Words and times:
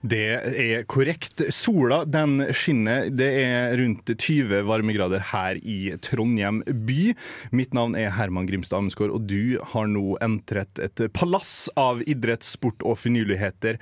Det 0.00 0.28
er 0.56 0.86
korrekt. 0.88 1.42
Sola 1.52 2.06
den 2.08 2.38
skinner. 2.56 3.10
Det 3.12 3.28
er 3.42 3.74
rundt 3.76 4.08
20 4.08 4.62
varmegrader 4.64 5.20
her 5.28 5.60
i 5.60 5.92
Trondheim 6.00 6.62
by. 6.64 7.12
Mitt 7.52 7.76
navn 7.76 7.98
er 8.00 8.14
Herman 8.16 8.48
Grimstad 8.48 8.80
Amesgaard, 8.80 9.12
og 9.12 9.28
du 9.28 9.60
har 9.74 9.90
nå 9.92 10.16
entret 10.24 10.80
et 10.80 11.04
palass 11.12 11.68
av 11.76 12.00
idrett, 12.08 12.46
sport 12.48 12.80
og 12.80 12.96
finurligheter 13.02 13.76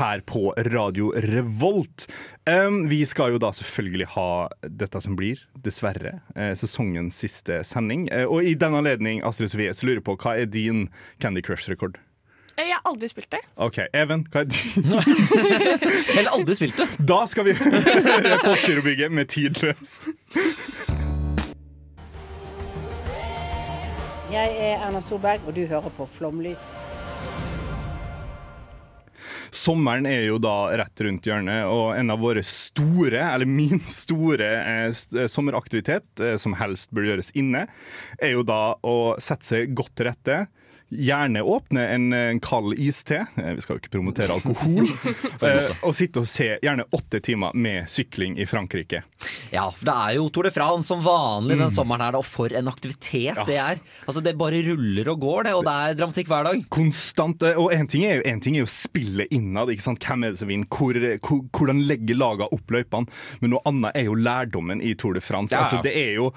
her 0.00 0.26
på 0.26 0.50
Radio 0.72 1.14
Revolt. 1.30 2.08
Vi 2.90 3.02
skal 3.06 3.36
jo 3.36 3.42
da 3.42 3.54
selvfølgelig 3.54 4.10
ha 4.16 4.28
dette 4.66 4.98
som 5.04 5.14
blir, 5.14 5.46
dessverre, 5.62 6.18
eh, 6.34 6.56
sesongens 6.58 7.22
siste 7.22 7.62
sending. 7.62 8.08
Eh, 8.10 8.26
og 8.26 8.42
i 8.42 8.58
den 8.58 8.74
anledning, 8.74 9.22
Astrid 9.22 9.54
Sofie, 9.54 9.70
så 9.70 9.86
lurer 9.86 10.02
jeg 10.02 10.08
på 10.10 10.18
hva 10.18 10.40
er 10.42 10.50
din 10.50 10.88
Candy 11.22 11.44
Crush-rekord? 11.46 12.02
Jeg 12.58 12.68
har 12.74 12.82
aldri 12.84 13.08
spilt 13.08 13.30
det. 13.32 13.40
OK, 13.56 13.78
Even, 13.96 14.26
hva 14.32 14.42
er 14.44 14.50
din? 14.52 14.92
Eller 16.18 16.30
aldri 16.34 16.56
spilt 16.58 16.76
det. 16.76 16.88
Da 17.08 17.22
skal 17.30 17.48
vi 17.48 17.56
høre 17.62 18.38
Postgirobygget 18.44 19.14
med 19.14 19.30
Tidløs. 19.32 20.00
Jeg 24.32 24.54
er 24.56 24.80
Erna 24.80 25.00
Solberg, 25.04 25.44
og 25.46 25.56
du 25.56 25.64
hører 25.68 25.92
på 25.96 26.08
Flomlys. 26.18 26.60
Sommeren 29.52 30.06
er 30.08 30.22
jo 30.24 30.38
da 30.40 30.72
rett 30.80 31.02
rundt 31.04 31.26
hjørnet, 31.28 31.66
og 31.68 31.92
en 31.92 32.12
av 32.14 32.22
våre 32.22 32.40
store, 32.46 33.20
eller 33.20 33.48
min 33.48 33.82
store 33.84 34.48
eh, 34.48 34.86
eh, 34.88 35.28
sommeraktivitet, 35.28 36.08
eh, 36.24 36.38
som 36.40 36.56
helst 36.56 36.88
bør 36.96 37.10
gjøres 37.10 37.28
inne, 37.36 37.66
er 38.16 38.32
jo 38.32 38.44
da 38.48 38.78
å 38.80 38.96
sette 39.20 39.50
seg 39.50 39.74
godt 39.76 39.92
til 40.00 40.08
rette. 40.08 40.38
Gjerne 40.92 41.42
åpne 41.42 41.86
en, 41.94 42.12
en 42.12 42.40
kald 42.44 42.76
iste, 42.76 43.22
eh, 43.36 43.52
vi 43.56 43.64
skal 43.64 43.78
jo 43.78 43.82
ikke 43.82 43.94
promotere 43.96 44.34
alkohol, 44.36 44.90
eh, 45.48 45.70
og 45.82 45.94
sitte 45.96 46.22
og 46.22 46.28
se 46.28 46.50
gjerne 46.62 46.84
åtte 46.92 47.22
timer 47.24 47.56
med 47.56 47.88
sykling 47.90 48.36
i 48.36 48.46
Frankrike. 48.48 49.02
Ja, 49.52 49.68
for 49.70 49.88
det 49.88 49.94
er 49.96 50.16
jo 50.18 50.28
Tour 50.32 50.48
de 50.48 50.54
France 50.54 50.90
som 50.92 51.02
vanlig 51.04 51.56
den 51.60 51.72
sommeren 51.72 52.04
her, 52.04 52.16
da, 52.16 52.20
og 52.20 52.28
for 52.28 52.52
en 52.52 52.68
aktivitet 52.70 53.40
det 53.48 53.58
er. 53.60 53.80
Altså 54.06 54.20
Det 54.24 54.36
bare 54.38 54.60
ruller 54.66 55.08
og 55.14 55.22
går, 55.24 55.48
det, 55.48 55.56
og 55.56 55.64
det 55.68 55.74
er 55.74 55.98
dramatikk 55.98 56.30
hver 56.32 56.48
dag. 56.50 56.64
Konstant, 56.72 57.48
eh, 57.48 57.58
og 57.58 57.72
en 57.72 57.88
ting 57.88 58.02
ting 58.42 58.58
er 58.58 58.64
jo 58.64 58.70
spillet 58.70 59.32
innad. 59.34 59.70
ikke 59.72 59.86
sant? 59.86 60.02
Hvem 60.02 60.26
er 60.26 60.34
det 60.34 60.42
som 60.42 60.50
vinner? 60.50 60.68
Hvor, 60.72 60.98
hvor, 61.22 61.44
hvordan 61.54 61.84
legger 61.88 62.18
lagene 62.18 62.50
opp 62.52 62.74
løypene? 62.74 63.22
Men 63.40 63.54
noe 63.54 63.64
annet 63.68 63.98
er 63.98 64.08
jo 64.10 64.18
lærdommen 64.18 64.82
i 64.82 64.94
Tour 64.98 65.16
de 65.16 65.24
France. 65.24 65.54
Ja, 65.54 65.62
ja. 65.62 65.68
Altså, 65.68 65.82
det 65.84 65.94
er 65.96 66.14
jo 66.18 66.32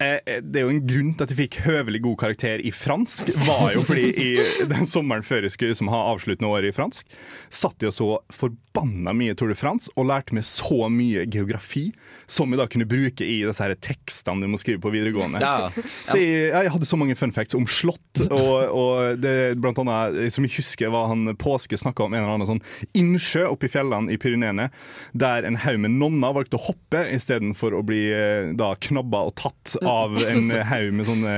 det 0.00 0.56
er 0.56 0.64
jo 0.64 0.72
en 0.72 0.84
grunn 0.88 1.10
til 1.12 1.26
at 1.26 1.32
jeg 1.34 1.38
fikk 1.42 1.58
høvelig 1.66 2.00
god 2.06 2.16
karakter 2.22 2.62
i 2.64 2.72
fransk. 2.72 3.28
Var 3.44 3.74
jo 3.74 3.82
fordi 3.84 4.06
i 4.16 4.30
den 4.70 4.88
sommeren 4.88 5.24
før 5.26 5.44
jeg 5.44 5.54
skulle 5.54 5.74
liksom, 5.74 5.90
ha 5.92 6.06
avsluttende 6.14 6.48
år 6.48 6.68
i 6.70 6.72
fransk, 6.74 7.04
satt 7.52 7.84
jeg 7.84 7.92
og 7.92 7.96
så 7.96 8.08
forbanna 8.32 9.12
mye 9.16 9.36
Tour 9.36 9.52
de 9.52 9.58
France 9.58 9.92
og 10.00 10.08
lærte 10.08 10.36
meg 10.36 10.46
så 10.48 10.88
mye 10.92 11.26
geografi 11.28 11.90
som 12.30 12.52
jeg 12.52 12.60
da 12.62 12.68
kunne 12.70 12.88
bruke 12.88 13.26
i 13.26 13.40
disse 13.44 13.64
her 13.64 13.76
tekstene 13.84 14.40
du 14.40 14.48
må 14.48 14.60
skrive 14.60 14.80
på 14.80 14.92
videregående. 14.94 15.42
Ja. 15.44 15.68
Så 16.06 16.16
jeg, 16.20 16.48
jeg 16.54 16.72
hadde 16.72 16.88
så 16.88 16.98
mange 17.00 17.18
fun 17.18 17.34
facts 17.36 17.58
om 17.58 17.68
slott, 17.68 18.22
og, 18.30 18.54
og 18.72 19.20
det 19.20 19.34
blant 19.60 19.82
annet, 19.82 20.32
som 20.32 20.46
jeg 20.46 20.56
husker 20.56 20.92
var 20.94 21.10
han 21.12 21.34
Påske 21.40 21.76
snakka 21.78 22.06
om 22.06 22.14
en 22.14 22.22
eller 22.22 22.38
annen 22.38 22.48
sånn 22.48 22.64
innsjø 22.96 23.46
oppe 23.50 23.68
i 23.68 23.72
fjellene 23.72 24.12
i 24.14 24.18
Pyreneene, 24.20 24.70
der 25.12 25.44
en 25.46 25.60
haug 25.60 25.80
med 25.84 25.98
nonner 26.00 26.34
valgte 26.36 26.58
å 26.58 26.64
hoppe 26.70 27.04
istedenfor 27.12 27.76
å 27.76 27.84
bli 27.86 28.02
eh, 28.14 28.50
da 28.56 28.72
knabba 28.80 29.26
og 29.28 29.36
tatt 29.40 29.76
av 29.80 29.89
en 30.30 30.50
haug 30.70 30.92
med 30.96 31.06
sånne 31.08 31.34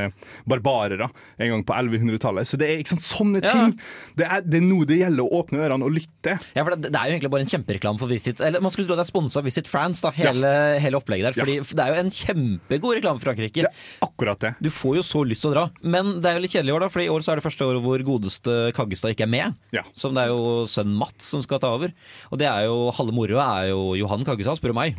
barbarere 0.49 1.09
en 1.39 1.53
gang 1.55 1.65
på 1.67 1.75
1100-tallet. 1.77 2.49
Så 2.49 2.59
det 2.61 2.69
er 2.71 2.83
ikke 2.83 2.95
sant, 2.95 3.07
sånne 3.07 3.43
Ja. 3.43 3.53
ting. 3.53 3.75
Det 4.19 4.27
er, 4.29 4.43
det 4.47 4.61
er 4.61 4.67
nå 4.67 4.81
det 4.89 4.99
gjelder 5.01 5.25
å 5.27 5.41
åpne 5.43 5.63
ørene 5.67 5.87
og 5.89 5.95
lytte. 5.97 6.37
Ja, 6.57 6.63
for 6.65 6.75
det, 6.77 6.91
det 6.93 6.99
er 7.01 7.09
jo 7.11 7.17
egentlig 7.17 7.33
bare 7.35 7.45
en 7.47 7.51
kjempereklame 7.53 7.99
for 8.03 8.11
Visit 8.13 8.41
Eller 8.45 8.61
man 8.63 8.71
skulle 8.75 8.87
tro 8.89 8.97
det 8.99 9.05
er 9.07 9.11
sponsa 9.11 9.41
av 9.41 9.47
Visit 9.49 9.69
France, 9.71 10.03
da, 10.05 10.13
hele, 10.17 10.53
hele 10.83 10.99
opplegget 11.01 11.33
der. 11.33 11.39
Fordi 11.43 11.57
det 11.79 11.85
er 11.87 11.95
jo 11.97 12.03
en 12.05 12.13
kjempegod 12.19 12.97
reklame 12.99 13.19
for 13.23 13.31
Frankrike. 13.33 13.65
Det 13.67 13.73
akkurat 14.05 14.41
det. 14.45 14.55
Du 14.63 14.71
får 14.71 14.97
jo 15.01 15.05
så 15.07 15.25
lyst 15.27 15.43
til 15.47 15.53
å 15.53 15.55
dra. 15.57 15.65
Men 15.83 16.19
det 16.23 16.31
er 16.31 16.39
jo 16.39 16.45
litt 16.47 16.55
kjedelig 16.55 16.73
i 16.75 16.77
år, 16.77 16.87
da, 16.87 16.91
for 16.93 17.05
i 17.05 17.09
år 17.13 17.25
så 17.27 17.33
er 17.35 17.41
det 17.41 17.47
første 17.47 17.67
året 17.69 17.83
hvor 17.85 18.05
godeste 18.07 18.59
Kaggestad 18.77 19.15
ikke 19.17 19.27
er 19.27 19.33
med. 19.33 19.57
Ja. 19.75 19.83
Som 19.97 20.15
det 20.17 20.27
er 20.27 20.33
jo 20.35 20.63
sønnen 20.71 20.97
Mats 21.01 21.33
som 21.33 21.43
skal 21.45 21.61
ta 21.63 21.73
over. 21.75 21.93
Og 22.31 22.39
det 22.43 22.49
er 22.51 22.67
jo 22.69 22.91
halve 22.97 23.15
moroa 23.17 23.49
er 23.63 23.73
jo 23.73 23.93
Johan 23.99 24.25
Kaggestad, 24.29 24.59
spør 24.61 24.75
du 24.75 24.79
meg. 24.79 24.99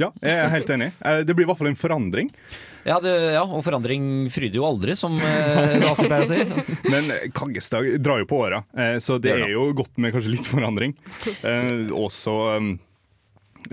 Ja, 0.00 0.08
jeg 0.24 0.34
er 0.42 0.48
helt 0.50 0.70
enig. 0.74 0.88
Eh, 1.06 1.20
Det 1.22 1.36
blir 1.38 1.46
i 1.46 1.48
hvert 1.52 1.60
fall 1.60 1.70
en 1.70 1.78
forandring. 1.78 2.32
Ja, 2.84 2.98
det, 3.00 3.12
ja, 3.32 3.42
og 3.44 3.62
forandring 3.64 4.30
fryder 4.32 4.60
jo 4.60 4.66
aldri, 4.68 4.96
som 4.98 5.16
eh, 5.16 5.84
Astrid 5.88 6.10
pleier 6.12 6.26
å 6.26 6.28
si. 6.28 6.64
Men 6.92 7.12
Kaggestad 7.36 7.86
drar 8.04 8.20
jo 8.20 8.28
på 8.28 8.42
åra, 8.44 8.64
eh, 8.76 8.98
så 9.00 9.16
det 9.22 9.32
er 9.38 9.54
jo 9.54 9.70
godt 9.76 9.96
med 10.00 10.12
kanskje 10.14 10.34
litt 10.36 10.48
forandring. 10.48 10.92
Eh, 11.40 11.88
Også 11.94 12.34
um, 12.58 12.74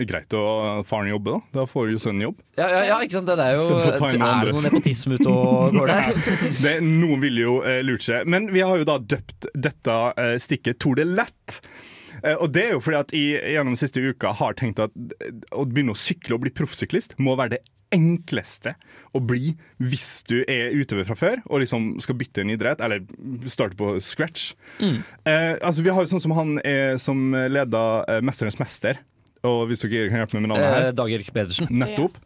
greit 0.07 0.31
å 0.37 0.45
faren 0.87 1.11
jobbe, 1.11 1.35
da. 1.35 1.59
Da 1.59 1.67
får 1.67 1.91
jo 1.91 2.01
sønnen 2.01 2.29
jobb. 2.29 2.41
Ja, 2.59 2.69
ja, 2.71 2.81
ja 2.87 2.99
ikke 3.03 3.19
sant. 3.19 3.31
Det 3.31 3.43
er 3.43 3.57
jo 3.59 3.79
Er 3.81 4.47
det 4.47 4.55
noe 4.55 4.65
nepotisme 4.65 5.19
ute 5.19 5.31
og 5.31 5.75
går 5.75 5.91
der? 5.91 6.21
Det, 6.63 6.75
noen 6.85 7.23
ville 7.23 7.43
jo 7.43 7.57
eh, 7.67 7.81
lurt 7.85 8.05
seg. 8.07 8.29
Men 8.31 8.47
vi 8.55 8.63
har 8.63 8.79
jo 8.79 8.87
da 8.87 8.97
døpt 9.01 9.51
dette 9.51 9.97
eh, 10.15 10.37
stikket 10.41 10.79
Tour 10.81 10.99
de 10.99 11.07
Lett. 11.09 11.59
Eh, 12.21 12.37
og 12.37 12.51
det 12.55 12.67
er 12.69 12.75
jo 12.75 12.81
fordi 12.83 13.01
at 13.01 13.13
jeg 13.15 13.55
gjennom 13.57 13.77
siste 13.79 14.03
uka 14.03 14.33
har 14.39 14.57
tenkt 14.59 14.81
at 14.83 14.95
eh, 15.19 15.35
å 15.57 15.65
begynne 15.67 15.95
å 15.95 15.99
sykle 15.99 16.37
og 16.37 16.45
bli 16.45 16.53
proffsyklist 16.55 17.17
må 17.19 17.35
være 17.39 17.57
det 17.57 17.63
enkleste 17.91 18.73
å 19.13 19.19
bli 19.19 19.53
hvis 19.83 20.23
du 20.29 20.41
er 20.47 20.71
utøver 20.77 21.05
fra 21.09 21.17
før 21.19 21.41
og 21.49 21.61
liksom 21.63 21.99
skal 22.03 22.15
bytte 22.19 22.41
en 22.45 22.53
idrett, 22.53 22.81
eller 22.81 23.03
starte 23.51 23.75
på 23.79 23.93
scratch. 24.03 24.53
Eh, 24.81 25.55
altså 25.61 25.83
Vi 25.83 25.91
har 25.91 26.01
jo 26.05 26.11
sånn 26.13 26.23
som 26.23 26.35
han 26.37 26.57
er, 26.63 26.97
som 27.01 27.31
leda 27.33 28.05
eh, 28.07 28.21
'Mesternes 28.21 28.59
mester'. 28.61 29.01
Og 29.43 29.67
hvis 29.69 29.81
dere 29.81 30.09
kan 30.11 30.21
hjelpe 30.21 30.37
meg 30.37 30.43
med 30.45 30.51
navnet 30.53 30.73
her 30.73 30.87
Eh, 30.87 30.91
Dag 30.93 31.11
Erik 31.11 31.33
Pedersen. 31.33 31.67
Nettopp. 31.71 32.17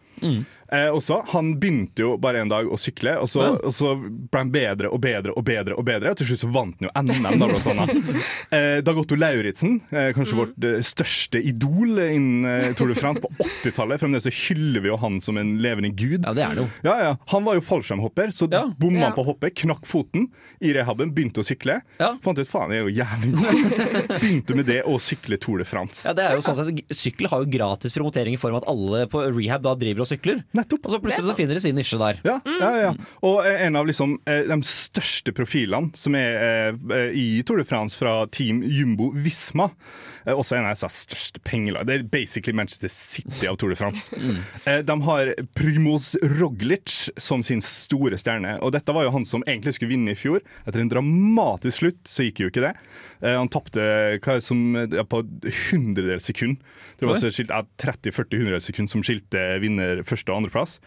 Eh, 0.73 0.87
også, 0.89 1.19
han 1.33 1.51
begynte 1.61 2.01
jo 2.01 2.15
bare 2.17 2.39
en 2.41 2.49
dag 2.49 2.65
å 2.71 2.77
sykle, 2.81 3.17
og 3.21 3.29
så, 3.29 3.51
og 3.61 3.73
så 3.75 3.91
ble 4.01 4.39
han 4.41 4.51
bedre 4.53 4.89
og 4.89 5.01
bedre 5.03 5.35
og 5.37 5.43
bedre. 5.45 5.75
og 5.77 5.85
bedre 5.85 6.09
Og 6.13 6.17
til 6.17 6.29
slutt 6.31 6.41
så 6.41 6.49
vant 6.55 6.79
han 6.81 6.87
jo 6.87 6.93
NM, 7.05 7.39
da, 7.39 7.49
blant 7.51 7.67
annet. 7.73 8.23
Eh, 8.55 8.79
Dag 8.85 8.97
Otto 8.97 9.15
Lauritzen, 9.17 9.79
eh, 9.91 10.11
kanskje 10.15 10.37
vårt 10.37 10.63
eh, 10.65 10.77
største 10.85 11.39
idol 11.43 11.97
innen 11.99 12.45
eh, 12.49 12.67
Tour 12.77 12.87
de 12.91 12.95
France 12.97 13.21
på 13.23 13.29
80-tallet. 13.45 13.99
Fremdeles 14.01 14.25
så 14.27 14.33
hyller 14.33 14.83
vi 14.85 14.89
jo 14.91 14.97
han 15.01 15.19
som 15.23 15.37
en 15.41 15.55
levende 15.63 15.89
gud. 15.97 16.23
Ja, 16.25 16.33
det 16.37 16.43
er 16.45 16.55
det 16.57 16.63
jo. 16.63 16.67
Ja, 16.87 16.95
ja. 17.01 17.11
Han 17.33 17.45
var 17.47 17.57
jo 17.59 17.63
fallskjermhopper, 17.65 18.31
så 18.35 18.47
Ja. 18.53 18.63
bomma 18.79 18.99
Ja. 19.01 19.09
han 19.09 19.15
på 19.17 19.25
hoppet, 19.27 19.55
knakk 19.61 19.85
foten 19.89 20.29
i 20.63 20.71
rehaben, 20.75 21.11
begynte 21.15 21.41
å 21.43 21.47
sykle. 21.47 21.79
Ja. 21.99 22.13
Fant 22.23 22.39
ut 22.39 22.47
faen, 22.49 22.71
jeg 22.71 22.81
er 22.81 22.87
jo 22.87 22.95
jævlig 22.95 23.31
god. 23.35 24.15
Begynte 24.21 24.55
med 24.57 24.69
det 24.69 24.79
å 24.87 24.95
sykle 25.01 25.37
Tour 25.41 25.59
de 25.61 25.67
France. 25.67 26.05
Ja, 26.07 26.13
det 26.17 26.25
er 26.29 26.37
jo 26.39 26.45
sånn 26.45 26.61
at 26.63 26.95
Sykkel 26.95 27.27
har 27.31 27.43
jo 27.43 27.49
gratis 27.51 27.93
promotering 27.95 28.37
i 28.37 28.39
form 28.41 28.55
av 28.57 28.63
at 28.63 28.69
alle 28.71 29.03
på 29.11 29.23
rehab 29.35 29.65
da 29.65 29.75
driver 29.79 30.05
og 30.05 30.09
sykler. 30.13 30.43
Nettopp. 30.55 30.85
Og 30.87 30.95
så 30.95 30.99
plutselig 31.03 31.27
så 31.27 31.35
finner 31.37 31.57
de 31.59 31.63
sin 31.65 31.75
nisje 31.77 31.99
der. 31.99 32.19
Ja, 32.25 32.37
ja, 32.61 32.71
ja. 32.87 32.91
Og 33.27 33.41
eh, 33.45 33.65
en 33.67 33.75
av 33.79 33.87
liksom, 33.89 34.17
eh, 34.29 34.45
de 34.49 34.57
største 34.67 35.33
profilene 35.35 35.91
som 35.97 36.15
er 36.15 36.39
eh, 36.71 37.09
i 37.15 37.27
Tour 37.47 37.59
de 37.61 37.67
France 37.67 37.97
fra 37.99 38.21
Team 38.31 38.63
Jumbo 38.63 39.11
Visma, 39.15 39.69
også 40.25 40.55
en 40.57 40.65
av 40.65 40.73
de 40.79 40.87
største 40.89 41.41
pengelag. 41.45 41.85
Det 41.85 41.99
er 41.99 42.05
basically 42.09 42.55
Manchester 42.57 42.89
City 42.89 43.45
av 43.49 43.59
Tour 43.61 43.75
de 43.75 43.79
France. 43.79 44.09
Eh, 44.65 44.79
De 44.81 44.95
har 45.05 45.29
Primoz 45.53 46.15
Roglic 46.39 47.09
som 47.21 47.43
sin 47.45 47.59
store 47.61 48.17
stjerne. 48.17 48.55
Og 48.65 48.71
dette 48.73 48.93
var 48.95 49.05
jo 49.05 49.11
han 49.13 49.25
som 49.27 49.43
egentlig 49.45 49.75
skulle 49.77 49.91
vinne 49.91 50.15
i 50.15 50.17
fjor. 50.17 50.41
Etter 50.65 50.81
en 50.81 50.89
dramatisk 50.89 51.83
slutt 51.83 51.99
så 52.09 52.25
gikk 52.25 52.41
jo 52.45 52.49
ikke 52.49 52.63
det. 52.65 52.71
Eh, 53.21 53.35
Han 53.37 53.51
tapte 53.53 53.83
på 55.11 55.21
hundredels 55.69 56.25
sekund. 56.31 56.57
Det 56.99 57.05
var 57.09 57.19
så 57.21 57.29
skilt, 57.33 57.51
30-40 57.51 58.39
hundredels 58.39 58.69
sekund 58.71 58.89
som 58.91 59.03
skilte 59.05 59.41
vinner 59.61 60.01
første- 60.07 60.31
og 60.33 60.39
andreplass. 60.45 60.79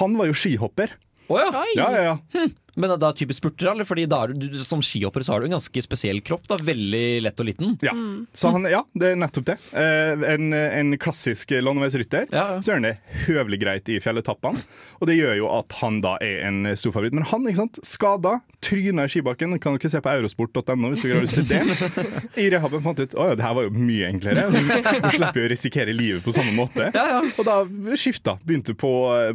Han 0.00 0.16
var 0.18 0.26
jo 0.30 0.34
skihopper. 0.36 0.96
Oh, 1.28 1.40
ja. 1.40 1.50
Oi! 1.60 1.72
Ja, 1.76 1.90
ja, 1.92 2.02
ja. 2.02 2.48
Men 2.80 2.94
da 3.00 3.12
typisk 3.16 3.42
spurter, 3.42 3.70
eller? 3.72 3.86
Fordi 3.88 4.06
da 4.10 4.22
er 4.24 4.34
du, 4.34 4.58
som 4.64 4.82
skihopper 4.84 5.24
så 5.26 5.34
har 5.34 5.42
du 5.42 5.48
en 5.48 5.56
ganske 5.56 5.84
spesiell 5.84 6.20
kropp. 6.24 6.46
da 6.50 6.58
Veldig 6.64 7.22
lett 7.24 7.40
og 7.42 7.48
liten. 7.48 7.76
Ja. 7.84 7.94
Så 8.34 8.50
han, 8.54 8.66
ja, 8.70 8.82
det 8.98 9.12
er 9.12 9.20
nettopp 9.20 9.48
det. 9.52 9.58
Eh, 9.76 10.24
en, 10.34 10.52
en 10.54 10.94
klassisk 11.00 11.54
landeveisrytter. 11.54 12.28
Ja, 12.34 12.46
ja. 12.56 12.62
Så 12.62 12.72
gjør 12.72 12.80
han 12.80 12.88
det 12.88 12.96
høvelig 13.28 13.60
greit 13.62 13.90
i 13.92 14.00
fjelletappene, 14.02 14.64
og 15.00 15.08
det 15.10 15.18
gjør 15.18 15.38
jo 15.38 15.50
at 15.54 15.78
han 15.80 16.00
da 16.04 16.16
er 16.24 16.44
en 16.48 16.64
stor 16.78 16.94
favoritt. 16.96 17.14
Men 17.16 17.26
han, 17.30 17.46
ikke 17.48 17.62
sant, 17.62 17.80
skada, 17.86 18.38
tryna 18.64 19.06
i 19.06 19.12
skibakken. 19.12 19.58
Kan 19.62 19.74
du 19.74 19.80
ikke 19.82 19.92
se 19.92 20.00
på 20.04 20.12
eurosport.no 20.14 20.92
hvis 20.92 21.04
du 21.04 21.12
har 21.12 21.24
lyst 21.24 21.38
til 21.40 21.48
det. 21.50 21.62
I 22.42 22.48
rehaben 22.54 22.82
fant 22.84 23.02
ut 23.02 23.14
at 23.14 23.38
det 23.38 23.44
her 23.46 23.56
var 23.58 23.68
jo 23.68 23.74
mye 23.76 24.10
enklere. 24.10 24.46
Så 24.54 24.62
du 25.04 25.10
slipper 25.18 25.42
jo 25.42 25.48
å 25.48 25.52
risikere 25.52 25.94
livet 25.96 26.24
på 26.24 26.34
samme 26.34 26.54
måte. 26.56 26.88
Og 26.90 27.44
da 27.46 27.60
skifta. 28.00 28.38
Begynte 28.44 28.74
på, 28.78 28.92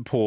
på 0.07 0.23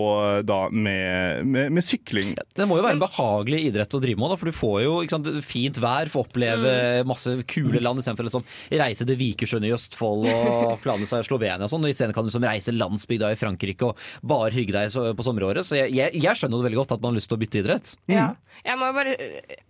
da 0.47 0.63
med, 0.73 1.47
med, 1.49 1.73
med 1.75 1.87
sykling. 1.87 2.35
Det 2.57 2.69
må 2.69 2.79
jo 2.79 2.87
være 2.87 3.02
behagelig 3.03 3.63
idrett 3.69 3.97
å 3.97 4.01
drive 4.03 4.21
med, 4.21 4.33
da, 4.33 4.39
for 4.41 4.51
du 4.51 4.57
får 4.57 4.77
jo 4.85 4.95
ikke 5.03 5.17
sant, 5.17 5.31
fint 5.47 5.81
vær, 5.83 6.11
får 6.13 6.27
oppleve 6.27 6.75
masse 7.09 7.35
kule 7.51 7.83
land 7.83 8.03
istedenfor 8.03 8.27
å 8.27 8.31
liksom, 8.31 8.47
reise 8.83 9.07
til 9.09 9.19
Vikersund 9.21 9.69
i 9.69 9.73
Østfold 9.75 10.29
og 10.31 10.77
plane 10.85 11.09
seg 11.09 11.25
i 11.25 11.29
Slovenia 11.29 11.67
og 11.67 11.73
sånn. 11.73 11.89
Isteden 11.91 12.15
kan 12.17 12.27
du 12.27 12.31
liksom 12.31 12.47
reise 12.47 12.75
landsbygda 12.77 13.33
i 13.35 13.41
Frankrike 13.41 13.91
og 13.91 14.07
bare 14.27 14.53
hygge 14.55 14.77
deg 14.77 15.17
på 15.19 15.27
sommeråret. 15.27 15.67
Så 15.67 15.79
jeg, 15.79 15.93
jeg, 15.97 16.15
jeg 16.23 16.39
skjønner 16.39 16.61
jo 16.61 16.69
veldig 16.69 16.81
godt 16.83 16.97
at 16.97 17.05
man 17.05 17.13
har 17.13 17.21
lyst 17.21 17.33
til 17.33 17.39
å 17.39 17.43
bytte 17.43 17.63
idrett. 17.63 17.95
Ja. 18.11 18.31
Jeg, 18.63 18.79
må 18.79 18.91
bare, 18.95 19.17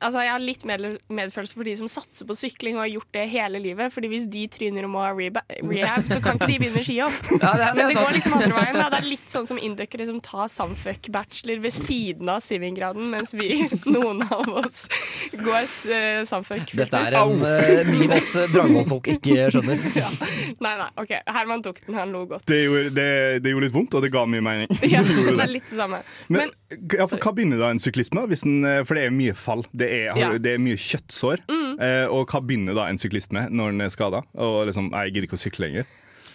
altså 0.03 0.25
jeg 0.25 0.33
har 0.33 0.43
litt 0.43 0.65
medfølelse 0.67 1.57
for 1.57 1.69
de 1.69 1.77
som 1.79 1.91
satser 1.91 2.29
på 2.29 2.37
sykling 2.39 2.77
og 2.77 2.85
har 2.85 2.93
gjort 2.97 3.13
det 3.17 3.27
hele 3.33 3.63
livet. 3.63 3.93
Fordi 3.95 4.11
hvis 4.13 4.29
de 4.31 4.47
tryner 4.53 4.89
og 4.89 4.95
må 4.95 5.05
ha 5.05 5.13
rehab, 5.15 6.09
så 6.11 6.21
kan 6.23 6.39
ikke 6.39 6.51
de 6.51 6.59
begynne 6.63 6.79
med 6.79 6.89
skihopp. 6.89 7.21
Ja, 7.43 7.55
det 7.59 7.73
det 7.73 7.75
Men 7.77 7.89
det 7.93 7.99
går 7.99 8.15
liksom 8.17 8.37
andre 8.39 8.57
veien. 8.59 8.79
Da. 8.79 8.89
Det 8.93 9.01
er 9.01 9.09
litt 9.09 9.33
sånn 9.33 9.49
som 9.49 9.61
induckere 9.61 10.07
som 10.09 10.21
tar 10.25 10.51
Samfuck-bachelor 10.53 11.63
ved 11.65 11.75
siden 11.75 12.31
av 12.33 12.43
Siving-graden, 12.45 13.09
mens 13.23 13.35
vi, 13.35 13.69
noen 13.95 14.23
av 14.27 14.49
oss, 14.49 14.87
går 15.33 15.67
samfunn 15.69 16.27
Samfuck. 16.33 16.73
Dette 16.77 16.99
er 16.99 17.17
en 17.19 17.43
uh, 17.43 17.91
min 17.93 18.13
oss 18.15 18.35
eh, 18.39 18.49
Dragvoll-folk 18.53 19.09
ikke 19.15 19.49
skjønner. 19.55 19.81
Nei, 20.65 20.73
nei, 20.79 20.89
OK. 21.01 21.13
Herman 21.35 21.63
tok 21.65 21.79
den, 21.85 21.97
han 21.99 22.13
lo 22.15 22.25
godt. 22.31 22.47
Det 22.49 22.59
gjorde, 22.65 22.91
det, 22.97 23.07
det 23.45 23.53
gjorde 23.53 23.69
litt 23.69 23.75
vondt, 23.77 23.97
og 23.99 24.05
det 24.05 24.13
ga 24.15 24.25
mye 24.29 24.45
mening. 24.45 24.73
Ja, 24.93 25.03
Det 25.07 25.33
er 25.33 25.51
litt 25.51 25.69
det 25.69 25.79
samme. 25.79 26.03
Men, 26.29 26.51
Men, 26.53 26.83
ja, 26.99 27.07
for 27.09 27.23
hva 27.23 27.33
begynner 27.37 27.61
da 27.63 27.71
en 27.73 27.81
syklist 27.83 28.15
med? 28.17 28.29
Hvis 28.33 28.45
den, 28.47 28.61
eh, 28.69 28.83
for 28.89 28.99
det 28.99 29.07
er 29.09 29.15
mye 29.15 29.37
fall. 29.39 29.65
Det 29.71 29.89
er, 29.89 30.11
Ja. 30.19 30.33
Mm. 30.33 30.43
det 30.45 30.55
er 30.57 30.63
mye 30.63 30.81
kjøttsår. 30.81 31.45
Eh, 31.53 32.07
og 32.13 32.31
hva 32.33 32.43
begynner 32.45 32.77
da 32.77 32.89
en 32.91 33.01
syklist 33.01 33.33
med 33.35 33.55
når 33.55 33.75
den 33.75 33.87
er 33.87 33.93
skada? 33.95 34.23
Og 34.35 34.63
liksom, 34.71 34.91
jeg 34.93 35.15
gidder 35.15 35.31
ikke 35.31 35.39
å 35.41 35.45
sykle 35.47 35.69
lenger. 35.69 35.91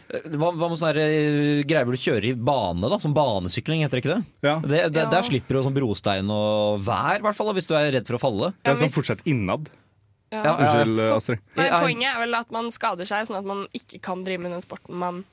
Hva, 0.08 0.52
hva 0.56 0.70
med 0.72 0.78
sånne 0.80 0.92
her, 0.94 1.00
eh, 1.04 1.64
greier 1.68 1.84
hvor 1.88 1.98
du 1.98 2.00
kjører 2.00 2.28
i 2.30 2.34
bane, 2.34 2.88
da? 2.94 2.98
Som 3.04 3.14
banesykling, 3.18 3.82
heter 3.84 4.00
det 4.00 4.04
ikke 4.06 4.14
det? 4.16 4.26
Ja. 4.48 4.54
det, 4.64 4.84
det 4.96 5.04
Ja. 5.04 5.10
Der 5.12 5.22
slipper 5.28 5.58
du 5.58 5.64
sånn 5.66 5.76
brostein 5.76 6.30
og 6.32 6.80
vær, 6.88 7.18
i 7.20 7.26
hvert 7.26 7.36
fall, 7.36 7.52
hvis 7.58 7.68
du 7.68 7.76
er 7.76 7.92
redd 7.92 8.08
for 8.08 8.16
å 8.16 8.22
falle. 8.24 8.54
Ja, 8.64 8.72
er 8.72 8.76
sånn 8.80 8.88
hvis- 8.88 8.96
fortsett 8.96 9.24
innad. 9.28 9.68
ja. 10.32 10.44
Ja, 10.44 10.54
ja. 10.60 10.84
Unnskyld, 10.84 11.00
Astrid. 11.16 11.40
Nei, 11.56 11.70
poenget 11.72 12.14
er 12.16 12.20
vel 12.26 12.36
at 12.36 12.52
man 12.52 12.72
skader 12.72 13.06
seg, 13.08 13.28
sånn 13.28 13.38
at 13.40 13.46
man 13.46 13.66
ikke 13.76 14.02
kan 14.02 14.24
drive 14.24 14.40
med 14.44 14.52
den 14.52 14.62
sporten 14.64 14.96
man 14.96 15.26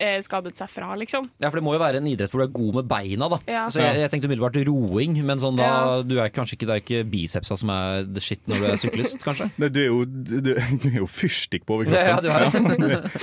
eh, 0.00 0.18
skadet 0.18 0.56
seg 0.58 0.66
fra, 0.70 0.94
liksom. 0.98 1.28
Ja, 1.38 1.48
for 1.50 1.58
Det 1.60 1.62
må 1.62 1.74
jo 1.74 1.78
være 1.82 1.96
en 2.00 2.06
idrett 2.10 2.30
hvor 2.32 2.40
du 2.42 2.46
er 2.48 2.54
god 2.54 2.74
med 2.74 2.88
beina. 2.90 3.28
da 3.28 3.38
Ja. 3.46 3.66
Så 3.70 3.78
jeg, 3.82 4.00
jeg 4.02 4.10
tenkte 4.10 4.26
umiddelbart 4.30 4.58
roing, 4.66 5.14
men 5.24 5.38
sånn 5.38 5.56
da, 5.56 5.62
Ja. 5.62 6.02
du 6.02 6.18
er 6.18 6.28
kanskje 6.30 6.56
ikke, 6.58 6.66
det 6.66 6.74
er 6.74 6.82
ikke 6.82 7.10
bicepsa 7.10 7.56
som 7.58 7.70
er 7.70 8.02
the 8.06 8.20
shit 8.20 8.40
når 8.48 8.58
du 8.58 8.64
er 8.66 8.76
syklist, 8.82 9.18
kanskje? 9.22 9.50
Nei, 9.58 9.68
Du 9.68 9.78
er 9.80 9.86
jo, 9.86 10.04
du, 10.04 10.40
du 10.40 10.88
er 10.90 10.98
jo 11.02 11.06
fyrstikk 11.06 11.66
på 11.66 11.78
overkroppen. 11.78 11.94
Ja, 11.94 12.18
ja, 12.18 12.20
du 12.20 12.30
er 12.30 13.10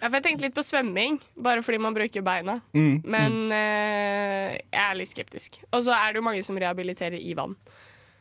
Ja, 0.00 0.08
for 0.08 0.16
jeg 0.16 0.24
tenkte 0.24 0.46
litt 0.46 0.54
på 0.56 0.64
svømming, 0.64 1.18
bare 1.36 1.62
fordi 1.62 1.78
man 1.84 1.94
bruker 1.96 2.22
beina. 2.24 2.54
Mm. 2.72 3.02
Men 3.04 3.34
eh, 3.52 4.54
jeg 4.72 4.80
er 4.80 4.94
litt 4.96 5.10
skeptisk. 5.12 5.60
Og 5.76 5.84
så 5.84 5.92
er 5.92 6.12
det 6.14 6.22
jo 6.22 6.24
mange 6.24 6.42
som 6.46 6.56
rehabiliterer 6.56 7.20
i 7.20 7.34
vann. 7.36 7.56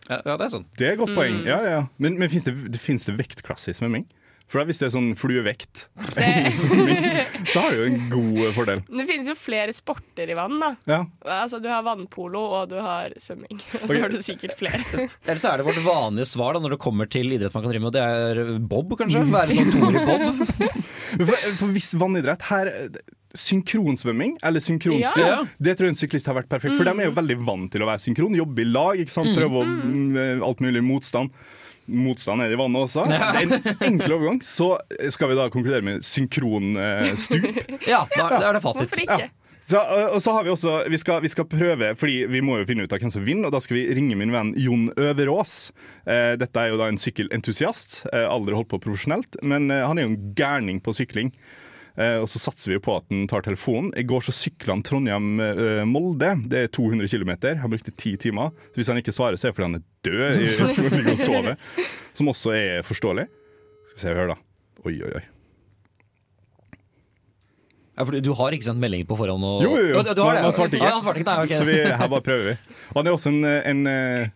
ja, 0.09 0.17
ja, 0.25 0.35
det 0.37 0.45
er 0.47 0.53
sånn. 0.57 0.65
Det 0.77 0.87
er 0.87 0.91
et 0.93 0.99
godt 0.99 1.13
Mm. 1.13 1.19
poeng. 1.21 1.37
Ja, 1.47 1.59
ja. 1.63 1.81
Men, 1.97 2.17
men 2.19 2.29
fins 2.29 2.43
det, 2.49 2.55
det, 2.73 2.79
finnes 2.81 3.05
det 3.05 3.15
vektklasse 3.19 3.71
i 3.71 3.77
svømming? 3.77 4.05
For 4.49 4.57
da 4.57 4.65
hvis 4.65 4.79
det 4.81 4.87
er 4.87 4.93
sånn 4.95 5.11
fluevekt, 5.19 5.83
så 6.57 7.61
har 7.61 7.69
det 7.69 7.77
jo 7.77 7.85
en 7.85 7.99
god 8.09 8.39
fordel. 8.55 8.79
det 8.89 9.05
finnes 9.05 9.29
jo 9.29 9.35
flere 9.37 9.75
sporter 9.77 10.31
i 10.33 10.37
vann, 10.37 10.55
da. 10.61 10.71
Ja. 10.89 10.99
Altså, 11.37 11.59
du 11.61 11.67
har 11.69 11.83
vannpolo, 11.85 12.41
og 12.57 12.71
du 12.71 12.79
har 12.81 13.13
svømming. 13.21 13.59
Og 13.83 13.85
så 13.91 13.99
har 14.01 14.09
du 14.09 14.17
sikkert 14.25 14.55
flere. 14.57 14.81
Eller 15.27 15.41
så 15.41 15.51
er 15.51 15.61
det 15.61 15.67
vårt 15.69 15.81
vanlige 15.85 16.31
svar 16.31 16.57
da 16.57 16.63
når 16.63 16.75
det 16.75 16.81
kommer 16.81 17.09
til 17.13 17.29
idrett 17.37 17.53
man 17.53 17.65
kan 17.67 17.75
drive 17.75 17.85
med, 17.85 17.93
og 17.93 17.95
det 17.99 18.03
er 18.49 18.59
bob, 18.73 18.97
kanskje? 18.99 19.21
Være 19.29 19.59
sånn 19.59 19.71
Tore 19.77 20.03
bob. 20.09 20.43
For, 21.19 21.35
for 21.61 21.73
hvis 21.77 21.93
vannidrett 22.01 22.49
her 22.49 22.73
Synkronsvømming 23.37 24.39
eller 24.45 24.61
synkronstyr, 24.63 25.21
Ja. 25.21 25.43
det 25.61 25.75
tror 25.77 25.85
jeg 25.85 25.93
en 25.93 25.99
syklist 26.01 26.25
har 26.25 26.33
vært 26.39 26.49
perfekt. 26.49 26.73
For 26.79 26.87
de 26.87 26.93
er 26.97 27.09
jo 27.11 27.13
veldig 27.13 27.37
vant 27.45 27.69
til 27.71 27.83
å 27.85 27.89
være 27.89 28.01
synkron, 28.01 28.33
jobbe 28.37 28.63
i 28.63 28.65
lag, 28.65 28.97
ikke 29.03 29.13
sant? 29.13 29.29
prøve 29.37 29.61
å 29.61 29.65
mm, 29.69 30.41
alt 30.45 30.63
mulig 30.65 30.81
motstand. 30.81 31.29
Motstand 31.89 32.45
er 32.45 32.51
det 32.51 32.57
i 32.57 32.61
vannet 32.61 32.85
også. 32.85 33.05
Det 33.09 33.17
er 33.17 33.41
en 33.43 33.93
enkel 33.93 34.15
overgang. 34.15 34.39
Så 34.45 34.71
skal 35.13 35.33
vi 35.33 35.37
da 35.39 35.49
konkludere 35.53 35.85
med 35.85 36.05
synkronstup. 36.05 37.51
Ja, 37.89 38.05
da, 38.15 38.31
da 38.37 38.47
er 38.49 38.59
det 38.59 38.63
fasit. 38.65 38.89
Hvorfor 38.89 39.05
ikke? 39.05 39.29
Så, 39.69 39.77
og 40.15 40.17
så 40.25 40.33
har 40.33 40.45
vi 40.47 40.49
også 40.49 40.71
vi 40.89 40.97
skal, 40.97 41.19
vi 41.21 41.29
skal 41.29 41.45
prøve, 41.45 41.91
fordi 41.99 42.23
vi 42.31 42.41
må 42.41 42.57
jo 42.57 42.65
finne 42.65 42.87
ut 42.87 42.93
av 42.95 43.03
hvem 43.03 43.11
som 43.13 43.25
vinner, 43.25 43.49
og 43.49 43.53
da 43.53 43.61
skal 43.61 43.77
vi 43.77 43.83
ringe 43.93 44.17
min 44.17 44.33
venn 44.33 44.49
Jon 44.57 44.87
Øverås. 44.97 45.69
Eh, 46.09 46.33
dette 46.41 46.63
er 46.63 46.71
jo 46.71 46.79
da 46.81 46.87
en 46.89 46.97
sykkelentusiast. 46.97 47.99
Eh, 48.09 48.25
aldri 48.25 48.57
holdt 48.57 48.71
på 48.71 48.81
profesjonelt, 48.81 49.37
men 49.45 49.69
eh, 49.69 49.85
han 49.85 49.99
er 49.99 50.07
jo 50.07 50.13
en 50.15 50.31
gærning 50.39 50.81
på 50.81 50.95
sykling. 50.97 51.29
Eh, 51.99 52.15
og 52.23 52.29
så 52.31 52.39
satser 52.39 52.71
vi 52.71 52.77
på 52.79 52.93
at 52.95 53.03
han 53.11 53.25
tar 53.27 53.43
telefonen. 53.43 53.89
I 53.99 54.05
går 54.07 54.23
så 54.23 54.31
sykla 54.31 54.71
han 54.77 54.83
Trondheim-Molde. 54.87 56.29
Det 56.47 56.61
er 56.63 56.69
200 56.71 57.09
km. 57.11 57.33
Han 57.59 57.73
brukte 57.73 57.91
ti 57.99 58.13
timer. 58.15 58.53
Så 58.71 58.79
hvis 58.79 58.87
han 58.93 59.01
ikke 59.01 59.11
svarer, 59.15 59.35
så 59.35 59.49
er 59.49 59.51
det 59.51 59.57
fordi 59.57 59.67
han 59.67 59.79
er 59.81 59.83
død 60.07 60.39
i- 60.39 60.93
ligger 60.95 61.11
og 61.11 61.19
sover. 61.19 61.57
Som 62.15 62.31
også 62.31 62.53
er 62.55 62.87
forståelig. 62.87 63.27
Skal 63.89 63.97
vi 63.97 64.05
se, 64.05 64.15
hør 64.15 64.31
da. 64.31 64.39
Oi, 64.87 64.95
oi, 65.03 65.11
oi. 65.19 65.25
Ja, 67.99 68.05
for 68.07 68.15
du, 68.15 68.21
du 68.23 68.31
har 68.39 68.55
ikke 68.55 68.63
sendt 68.69 68.79
meldinger 68.79 69.03
på 69.09 69.17
forhånd? 69.19 69.43
Og... 69.43 69.63
Jo, 69.65 69.73
jo, 69.75 69.87
jo. 69.91 69.99
Ja, 70.07 70.13
du 70.15 70.21
har 70.23 70.37
det. 70.37 70.43
Han 70.45 70.53
svarte 70.55 70.77
ikke. 70.79 70.87
Ja, 70.87 70.93
han 70.95 71.03
svarte 71.03 71.19
ikke. 71.19 71.33
Nei, 71.35 71.43
okay. 71.43 71.57
Så 71.59 71.65
vi, 71.67 71.75
her 71.83 72.07
bare 72.15 72.23
prøver 72.23 72.45
vi. 72.53 72.53
Han 72.95 73.09
er 73.09 73.17
også 73.17 73.33
en, 73.33 73.43
en 73.43 73.81
eh, 73.91 74.29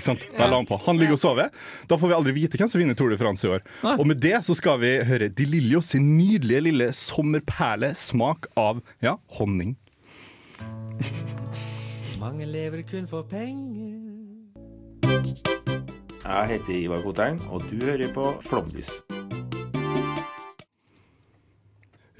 ikke 0.00 0.06
sant? 0.06 0.26
Da 0.38 0.48
la 0.48 0.58
han 0.60 0.68
på. 0.68 0.78
Han 0.86 1.00
ligger 1.00 1.18
og 1.18 1.22
sover. 1.22 1.52
Da 1.88 1.98
får 2.00 2.12
vi 2.12 2.16
aldri 2.16 2.34
vite 2.36 2.60
hvem 2.60 2.70
som 2.72 2.80
vinner 2.80 2.96
Tour 2.98 3.12
de 3.12 3.18
France 3.20 3.46
i 3.46 3.52
år. 3.52 3.64
Nei. 3.84 3.96
Og 3.98 4.08
med 4.08 4.22
det 4.24 4.38
så 4.46 4.56
skal 4.58 4.80
vi 4.82 4.94
høre 5.08 5.28
De 5.28 5.46
Lillo 5.48 5.82
sin 5.84 6.14
nydelige 6.16 6.66
lille 6.68 6.88
sommerperle 6.96 7.92
smak 7.98 8.48
av 8.56 8.80
ja, 9.04 9.18
honning. 9.38 9.76
Mange 12.22 12.46
lever 12.46 12.84
kun 12.86 13.08
for 13.10 13.26
penger. 13.28 13.98
Jeg 16.22 16.48
heter 16.48 16.74
Ivar 16.78 17.02
Kotein, 17.02 17.40
og 17.50 17.64
du 17.66 17.82
hører 17.82 18.12
på 18.14 18.28
Flomlys. 18.46 18.88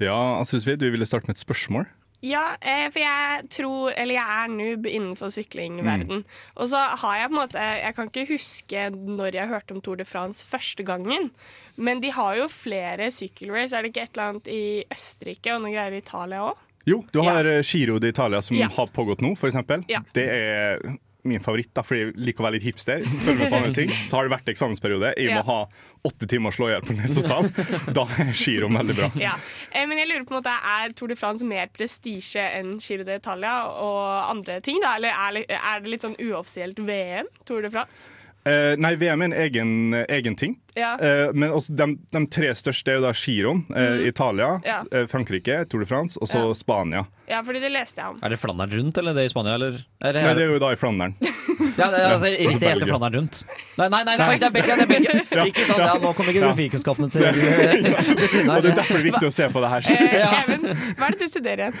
Ja, 0.03 0.41
Astrid 0.41 0.65
Svid 0.65 0.81
du 0.83 0.89
ville 0.91 1.07
starte 1.07 1.29
med 1.29 1.37
et 1.37 1.43
spørsmål. 1.45 1.87
Ja, 2.23 2.55
eh, 2.63 2.85
for 2.93 3.01
jeg 3.03 3.47
tror 3.51 3.91
Eller 3.99 4.15
jeg 4.15 4.43
er 4.43 4.51
noob 4.53 4.85
innenfor 4.87 5.31
syklingverden. 5.33 6.23
Og 6.55 6.69
så 6.71 6.79
har 7.01 7.17
jeg 7.19 7.29
på 7.29 7.35
en 7.35 7.41
måte 7.41 7.65
Jeg 7.83 7.95
kan 7.97 8.07
ikke 8.11 8.27
huske 8.31 8.85
når 8.95 9.35
jeg 9.35 9.51
hørte 9.51 9.75
om 9.75 9.81
Tour 9.83 9.99
de 9.99 10.05
France 10.07 10.45
første 10.47 10.85
gangen. 10.87 11.31
Men 11.75 11.99
de 12.03 12.11
har 12.15 12.37
jo 12.39 12.47
flere 12.47 13.09
sykkelrace. 13.11 13.75
Er 13.75 13.83
det 13.83 13.91
ikke 13.93 14.05
et 14.07 14.13
eller 14.15 14.29
annet 14.31 14.47
i 14.47 14.63
Østerrike 14.93 15.55
og 15.55 15.65
noe 15.65 15.73
greier 15.75 15.97
i 15.97 16.03
Italia 16.03 16.45
òg? 16.47 16.61
Jo, 16.87 17.01
du 17.15 17.21
har 17.23 17.47
ja. 17.47 17.61
Giro 17.63 17.99
d'Italia 17.99 18.41
som 18.43 18.57
Ja. 18.57 18.67
har 18.67 18.87
pågått 18.91 19.21
nå, 19.23 19.35
eksempel. 19.47 19.83
Ja. 19.87 19.99
Det 20.13 20.25
er 20.27 20.79
min 21.23 21.39
favoritt, 21.43 21.69
da, 21.73 21.81
fordi 21.87 21.99
jeg 22.03 22.13
liker 22.19 22.43
å 22.43 22.47
være 22.47 22.57
litt 22.57 22.65
hipster. 22.67 23.03
Følger 23.23 23.37
med 23.39 23.51
på 23.53 23.57
andre 23.61 23.73
ting. 23.77 23.89
Så 24.09 24.17
har 24.17 24.27
det 24.27 24.33
vært 24.33 24.49
eksamensperiode. 24.53 25.13
Jeg 25.17 25.29
må 25.31 25.39
Ja. 25.39 25.43
ha 25.43 25.67
åtte 26.09 26.27
timer 26.27 26.51
slåhjelp 26.51 26.85
på 26.89 26.95
Nesosal. 26.97 27.47
Da 27.95 28.03
er 28.19 28.33
giroen 28.35 28.75
veldig 28.77 28.95
bra. 28.97 29.11
Ja. 29.21 29.35
Eh, 29.71 29.85
Men 29.87 29.97
jeg 29.97 30.07
lurer 30.09 30.25
på 30.27 30.35
en 30.35 30.41
måte, 30.41 30.53
er 30.53 30.91
Tour 30.93 31.07
de 31.07 31.15
France 31.15 31.43
mer 31.47 31.67
prestisje 31.67 32.43
enn 32.59 32.77
Giro 32.79 33.03
d'Italia 33.07 33.53
og 33.79 34.29
andre 34.35 34.59
ting? 34.61 34.81
da? 34.83 34.95
Eller 34.97 35.09
er, 35.15 35.45
er 35.47 35.79
det 35.79 35.89
litt 35.93 36.01
sånn 36.03 36.17
uoffisielt 36.19 36.79
VM, 36.83 37.27
Tour 37.45 37.61
de 37.61 37.69
France? 37.69 38.09
Eh, 38.45 38.73
nei, 38.75 38.95
VM 38.99 39.21
er 39.21 39.25
en 39.29 39.33
egen, 39.39 39.69
egen 40.11 40.35
ting. 40.35 40.57
Ja. 40.75 40.97
Eh, 40.99 41.29
men 41.33 41.51
også 41.55 41.71
de, 41.79 41.85
de 42.11 42.21
tre 42.27 42.49
største 42.57 42.91
er 42.91 42.97
jo 42.97 43.03
da 43.05 43.11
giroen. 43.15 43.61
Eh, 43.71 44.07
Italia, 44.09 44.49
Mm. 44.57 44.65
Ja. 44.67 44.79
eh, 44.91 45.05
Frankrike, 45.07 45.61
Tour 45.71 45.79
de 45.79 45.87
France, 45.87 46.17
og 46.19 46.27
så 46.27 46.41
Ja. 46.49 46.53
Spania. 46.53 47.05
Ja, 47.29 47.39
fordi 47.41 47.61
det 47.63 47.71
leste 47.71 48.01
jeg 48.01 48.09
om. 48.11 48.19
Er 48.21 48.29
det 48.33 48.39
Flandern 48.41 48.69
rundt, 48.73 48.97
eller 48.99 49.13
det 49.15 49.23
i 49.25 49.31
Spania? 49.31 49.53
Eller? 49.55 49.77
Er 50.03 50.11
det, 50.13 50.23
Nei, 50.25 50.33
det 50.35 50.43
er 50.43 50.51
jo 50.51 50.59
da 50.59 50.73
i 50.73 50.79
Flandern. 50.81 51.15
ja, 51.21 51.87
det 51.87 51.99
er, 52.01 52.09
altså, 52.17 52.27
Ja, 52.33 52.49
riktig 52.49 52.67
heter 52.67 52.87
Flandern 52.91 53.15
rundt. 53.21 53.43
Nei, 53.79 53.87
nei, 53.87 54.03
nei, 54.03 54.17
nei, 54.17 54.37
det 54.37 54.49
er 54.49 54.55
Belgia! 54.57 54.75
Det 54.75 54.83
er 54.83 54.91
Belgia. 54.91 55.45
Ikke 55.53 55.63
sant? 55.69 55.79
Ja, 55.79 55.93
nå 56.03 56.11
kommer 56.17 56.35
geografikunnskapene 56.35 57.09
til 57.15 57.23
til 57.31 58.49
Og 58.49 58.59
det 58.59 58.73
er 58.73 58.75
derfor 58.81 58.99
det 58.99 59.05
er 59.05 59.07
viktig 59.11 59.29
å 59.31 59.35
se 59.39 59.47
på 59.55 59.63
det 59.63 59.71
her. 59.77 59.91
Eh, 59.95 60.19
Ja. 60.19 60.33
Even, 60.43 60.67
hva 60.99 61.07
er 61.07 61.15
det 61.15 61.19
du 61.23 61.31
studerer 61.31 61.69
igjen? 61.69 61.79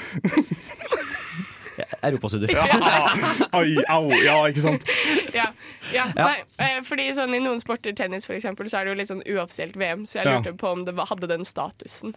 Europastudier. 2.03 2.57
Ai, 3.55 3.75
au, 3.89 4.11
ja, 4.21 4.35
ikke 4.51 4.61
sant? 4.61 4.83
Ja. 5.33 5.47
Ja, 5.91 6.05
nei, 6.15 6.43
eh, 6.59 6.79
fordi 6.85 7.09
sånn 7.13 7.33
I 7.35 7.39
noen 7.43 7.59
sporter, 7.59 7.91
tennis 7.97 8.25
eksempel, 8.29 8.69
så 8.71 8.79
er 8.79 8.85
det 8.85 8.93
jo 8.93 8.97
litt 9.01 9.09
sånn 9.11 9.23
uoffisielt 9.27 9.75
VM, 9.75 10.05
så 10.07 10.21
jeg 10.21 10.25
Ja. 10.25 10.37
lurte 10.39 10.53
på 10.57 10.71
om 10.71 10.85
det 10.85 10.95
hadde 10.95 11.27
den 11.27 11.43
statusen. 11.43 12.13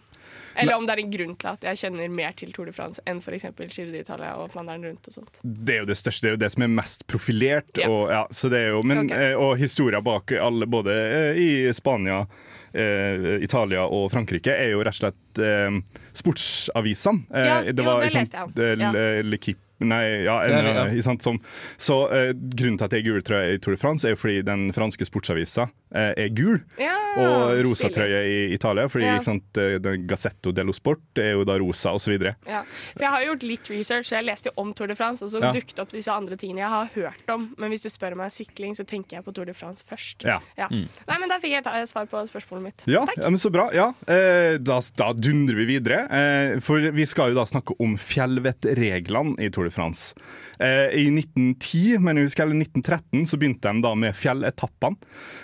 Eller 0.55 0.75
om 0.77 0.85
det 0.85 0.95
er 0.97 1.01
en 1.03 1.11
grunn 1.11 1.35
til 1.37 1.49
at 1.49 1.61
jeg 1.61 1.75
kjenner 1.77 2.09
mer 2.09 2.31
til 2.33 2.51
Tour 2.51 2.65
de 2.65 2.71
France 2.71 2.99
enn 3.05 3.17
f.eks. 3.19 3.43
Giro 3.43 3.91
d'Italia 3.91 4.35
og 4.37 4.51
Flandern 4.51 4.83
rundt 4.83 5.07
og 5.07 5.13
sånt. 5.13 5.39
Det 5.43 5.75
er 5.75 5.79
jo 5.79 5.85
det 5.85 5.97
største, 5.97 6.21
det 6.21 6.29
er 6.29 6.35
jo 6.37 6.41
det 6.45 6.51
som 6.53 6.63
er 6.63 6.67
mest 6.67 7.07
profilert. 7.07 7.77
Ja. 7.77 7.89
Og, 7.89 8.09
ja, 8.09 8.25
så 8.31 8.49
det 8.49 8.59
er 8.59 8.69
jo, 8.69 8.81
men, 8.83 9.05
Ok. 9.05 9.11
eh, 9.17 9.33
og 9.35 9.57
historia 9.57 10.01
bak 10.01 10.31
alle, 10.31 10.65
både 10.65 10.89
eh, 10.91 11.37
i 11.67 11.71
Spania, 11.73 12.25
eh, 12.73 13.37
Italia 13.43 13.83
og 13.85 14.11
Frankrike, 14.11 14.47
er 14.51 14.71
jo 14.71 14.79
rett 14.83 14.95
og 15.03 15.13
slett 15.13 15.39
eh, 15.43 15.81
sportsavisene. 16.13 17.25
Eh, 17.33 17.45
Ja, 17.45 17.61
jo, 17.61 17.71
det 17.73 17.85
liksom, 17.85 18.21
leste 18.21 18.37
jeg 18.37 18.43
om. 18.43 18.81
Ja. 18.81 19.55
Nei, 19.79 20.23
ja, 20.25 20.39
en, 20.41 20.65
Ja, 20.65 20.85
ja. 20.89 21.01
sant, 21.05 21.21
som, 21.21 21.37
Så 21.77 22.09
eh, 22.11 22.33
grunnen 22.33 22.79
til 22.79 22.85
at 22.85 22.89
det 22.89 22.97
er 23.05 23.05
gul 23.11 23.21
trøye 23.21 23.56
i 23.57 23.61
Tour 23.63 23.75
de 23.75 23.81
France, 23.81 24.05
er 24.07 24.13
jo 24.15 24.19
fordi 24.21 24.43
den 24.45 24.67
franske 24.75 25.05
sportsavisa 25.09 25.67
eh, 25.95 26.13
er 26.25 26.29
gul. 26.37 26.59
Ja, 26.79 26.93
Og 27.17 27.63
rosa 27.65 27.89
trøye 27.89 28.19
i 28.29 28.53
Italia, 28.53 28.85
fordi 28.91 29.05
Ja. 29.07 29.15
ikke 29.17 29.25
sant, 29.25 29.57
eh, 29.57 29.77
den 29.81 30.05
Gazzetto 30.07 30.51
dello 30.53 30.73
Sport 30.77 31.17
er 31.17 31.31
jo 31.33 31.43
da 31.47 31.57
rosa, 31.57 31.93
osv. 31.97 32.13
Ja. 32.45 32.61
For 32.93 33.03
jeg 33.05 33.09
har 33.09 33.23
gjort 33.25 33.43
litt 33.43 33.69
research, 33.73 34.11
jeg 34.11 34.25
leste 34.27 34.51
jo 34.51 34.53
om 34.61 34.73
Tour 34.77 34.87
de 34.87 34.95
France, 34.95 35.23
og 35.25 35.31
så 35.31 35.41
Ja. 35.41 35.51
dukket 35.51 35.79
opp 35.79 35.89
disse 35.89 36.11
andre 36.13 36.35
tingene 36.37 36.59
jeg 36.61 36.69
har 36.69 36.89
hørt 36.95 37.29
om. 37.33 37.55
Men 37.57 37.71
hvis 37.71 37.81
du 37.83 37.89
spør 37.89 38.15
meg 38.15 38.29
sykling, 38.31 38.75
så 38.75 38.85
tenker 38.85 39.17
jeg 39.17 39.25
på 39.25 39.33
Tour 39.33 39.45
de 39.45 39.53
France 39.53 39.83
først. 39.87 40.23
Ja. 40.23 40.39
Nei, 40.69 41.17
men 41.19 41.27
Da 41.29 41.39
fikk 41.39 41.51
jeg 41.57 41.63
ta 41.63 41.71
svar 41.85 42.05
på 42.07 42.21
spørsmålet 42.29 42.63
mitt. 42.63 42.81
Ja, 42.87 43.05
Takk. 43.05 43.17
ja, 43.17 43.29
men 43.29 43.37
så 43.39 43.51
bra. 43.51 43.69
Ja, 43.73 43.89
eh, 44.07 44.57
da, 44.57 44.79
da 44.95 45.13
dundrer 45.13 45.55
vi 45.55 45.65
videre. 45.79 46.07
Eh, 46.11 46.59
for 46.59 46.79
vi 46.91 47.05
skal 47.05 47.29
jo 47.33 47.35
da 47.35 47.45
snakke 47.45 47.73
om 47.79 47.95
fjellvettreglene 47.97 49.39
i 49.39 49.49
Tour 49.49 49.63
de 49.65 49.71
France. 49.71 50.13
Eh, 50.59 50.89
I 50.93 51.09
1910, 51.09 51.97
men 51.99 52.17
jeg 52.17 52.25
husker, 52.27 52.43
eller 52.43 52.55
1913 52.55 53.25
så 53.25 53.37
begynte 53.37 53.46
de 53.55 53.73
da 53.83 53.93
med 53.95 54.15
fjelletappene. 54.17 54.97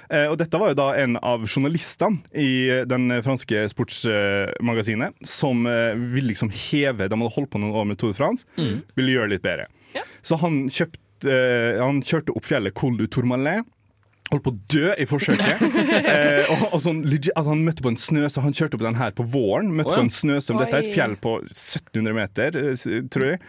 Eh, 0.10 0.28
og 0.28 0.38
dette 0.42 0.60
var 0.60 0.74
jo 0.74 0.80
da 0.80 0.90
en 1.00 1.18
av 1.22 1.46
journalistene 1.48 2.24
i 2.36 2.84
den 2.90 3.08
franske 3.26 3.66
sportsmagasinet 3.72 5.24
som 5.28 5.68
eh, 5.70 5.94
ville 5.96 6.34
liksom 6.34 6.52
heve 6.54 7.08
De 7.08 7.16
hadde 7.16 7.36
holdt 7.38 7.52
på 7.54 7.62
noen 7.62 7.76
år 7.80 7.88
med 7.90 8.00
Tour 8.02 8.14
de 8.14 8.18
France, 8.18 8.48
ville 8.98 9.16
gjøre 9.16 9.32
det 9.32 9.38
litt 9.38 9.46
bedre. 9.46 9.70
Ja. 9.94 10.04
Så 10.26 10.40
han, 10.42 10.66
kjøpte, 10.74 11.30
eh, 11.30 11.80
han 11.82 12.02
kjørte 12.06 12.36
opp 12.38 12.48
fjellet 12.50 12.76
Col 12.78 12.98
du 13.00 13.08
Tourmalet. 13.12 13.66
Holdt 14.32 14.46
på 14.46 14.54
å 14.54 14.60
dø 14.72 14.94
i 14.98 15.06
forsøket. 15.06 15.62
eh, 16.14 16.50
og, 16.50 16.68
og 16.72 16.82
sånn, 16.82 17.04
altså 17.04 17.50
han 17.52 17.64
møtte 17.68 17.86
på 17.86 17.92
en 17.92 18.00
snø, 18.00 18.26
så 18.32 18.44
han 18.46 18.56
kjørte 18.56 18.80
på 18.80 18.88
den 18.88 18.98
her 18.98 19.14
på 19.16 19.26
våren. 19.30 19.74
Møtte 19.76 19.92
oh, 19.92 19.98
ja. 19.98 20.02
på 20.02 20.08
en 20.08 20.14
snøstorm. 20.16 20.62
Dette 20.64 20.80
er 20.80 20.88
et 20.88 20.96
fjell 20.96 21.16
på 21.22 21.38
1700 21.44 22.18
meter, 22.18 22.60
eh, 22.64 23.00
tror 23.14 23.34
jeg. 23.34 23.42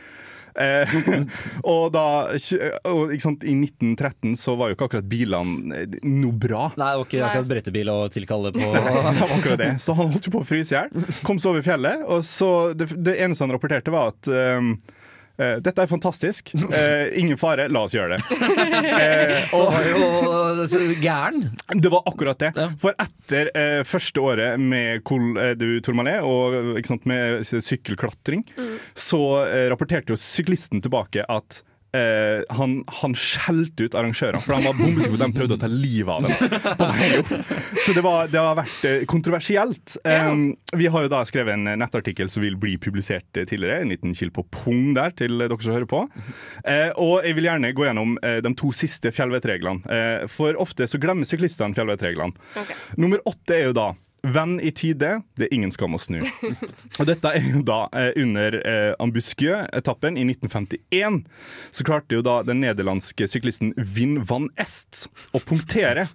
Eh, 0.54 0.94
og 1.72 1.88
da 1.94 2.06
og, 2.30 3.12
ikke 3.14 3.24
sant, 3.24 3.42
I 3.42 3.54
1913 3.58 4.36
så 4.38 4.54
var 4.58 4.70
jo 4.70 4.76
ikke 4.76 4.88
akkurat 4.88 5.08
bilene 5.10 5.80
eh, 5.82 5.96
noe 6.06 6.34
bra. 6.38 6.68
Nei, 6.78 6.90
det 6.92 7.00
var 7.00 7.08
ikke 7.08 7.22
akkurat 7.28 7.50
brøytebil 7.50 7.92
å 7.92 7.98
tilkalle 8.14 8.52
på 8.54 8.68
Det 8.74 8.84
var 8.84 9.36
akkurat 9.38 9.62
det. 9.64 9.72
Så 9.82 9.96
han 9.98 10.12
holdt 10.12 10.28
jo 10.28 10.34
på 10.36 10.44
å 10.44 10.48
fryse 10.48 10.74
i 10.74 10.78
hjel. 10.78 11.08
Kom 11.26 11.40
seg 11.42 11.54
over 11.54 11.66
fjellet, 11.66 12.04
og 12.06 12.22
så 12.26 12.50
det, 12.76 12.90
det 12.94 13.18
eneste 13.24 13.46
han 13.46 13.54
rapporterte, 13.54 13.94
var 13.94 14.14
at 14.14 14.30
um, 14.30 14.74
eh, 15.38 15.56
dette 15.64 15.82
er 15.84 15.90
fantastisk. 15.90 16.52
Uh, 16.54 17.10
ingen 17.18 17.38
fare, 17.40 17.66
la 17.72 17.84
oss 17.86 17.94
gjøre 17.96 18.16
det. 18.18 18.38
Eh, 18.94 19.48
Så 19.50 19.60
og, 19.60 19.72
var 19.72 19.88
jo 19.88 20.66
så 20.70 20.80
gæren. 21.02 21.48
det 21.74 21.90
var 21.92 22.04
akkurat 22.08 22.38
det. 22.40 22.52
Ja. 22.56 22.68
For 22.80 22.96
etter 23.00 23.50
første 23.88 24.20
året 24.22 24.60
med 24.60 25.02
Col 25.06 25.32
du 25.58 25.80
Tourmalet 25.84 26.22
og 26.26 26.76
ikke 26.78 26.92
sant, 26.94 27.06
med 27.10 27.42
sykkelklatring, 27.46 27.64
sykkelklatring, 28.44 28.44
så 28.94 29.20
rapporterte 29.72 30.14
jo 30.14 30.20
syklisten 30.20 30.82
tilbake 30.84 31.24
at 31.30 31.62
eh, 31.94 32.42
han, 32.58 32.76
han 33.00 33.14
skjelte 33.18 33.86
ut 33.86 33.96
arrangørene, 33.98 34.40
for 34.42 34.56
han 34.56 34.66
var 34.68 34.76
bombesikker 34.78 35.14
på 35.14 35.20
at 35.20 35.24
de 35.24 35.38
prøvde 35.38 35.56
å 35.58 35.62
ta 35.62 35.70
livet 35.70 36.10
av 36.10 36.26
dem. 36.26 37.44
Så 37.84 37.94
det, 37.96 38.02
var, 38.04 38.28
det 38.32 38.40
har 38.40 38.58
vært 38.58 38.86
eh, 38.88 39.04
kontroversielt. 39.10 39.96
Um, 40.04 40.46
vi 40.76 40.88
har 40.90 41.06
jo 41.06 41.12
da 41.12 41.22
skrevet 41.28 41.56
en 41.56 41.70
nettartikkel 41.80 42.30
som 42.32 42.44
vil 42.44 42.58
bli 42.60 42.76
publisert 42.82 43.40
eh, 43.40 43.46
tidligere. 43.48 43.82
En 43.84 43.92
liten 43.94 44.14
kild 44.16 44.34
på 44.36 44.46
pung 44.54 44.92
der 44.96 45.14
til 45.16 45.38
dere 45.42 45.60
som 45.60 45.76
hører 45.76 45.90
på. 45.90 46.04
Uh, 46.66 46.90
og 47.00 47.26
jeg 47.26 47.38
vil 47.38 47.50
gjerne 47.50 47.74
gå 47.76 47.88
gjennom 47.88 48.16
uh, 48.20 48.38
de 48.44 48.54
to 48.58 48.72
siste 48.74 49.12
fjellvettreglene. 49.14 50.26
For 50.30 50.56
ofte 50.60 50.86
så 50.88 50.98
glemmer 51.00 51.28
syklistene 51.28 51.76
fjellvettreglene. 51.76 52.34
Okay. 52.54 52.76
Nummer 53.00 53.22
åtte 53.28 53.56
er 53.56 53.68
jo 53.68 53.76
da 53.76 53.86
Venn 54.24 54.56
i 54.64 54.70
tide, 54.72 55.18
det 55.36 55.46
er 55.46 55.54
ingen 55.54 55.72
skam 55.74 55.96
å 55.96 56.00
snu. 56.00 56.20
Og 56.98 57.08
dette 57.08 57.32
er 57.36 57.44
jo 57.44 57.60
da 57.66 57.84
eh, 57.92 58.10
under 58.20 58.56
eh, 58.60 58.92
Ambuscue-etappen 59.02 60.16
i 60.16 60.24
1951. 60.30 61.20
Så 61.74 61.84
klarte 61.84 62.16
jo 62.16 62.24
da 62.24 62.38
den 62.46 62.62
nederlandske 62.64 63.28
syklisten 63.28 63.74
Vin 63.76 64.16
van 64.24 64.48
Est 64.60 65.04
å 65.36 65.42
punktere. 65.44 66.06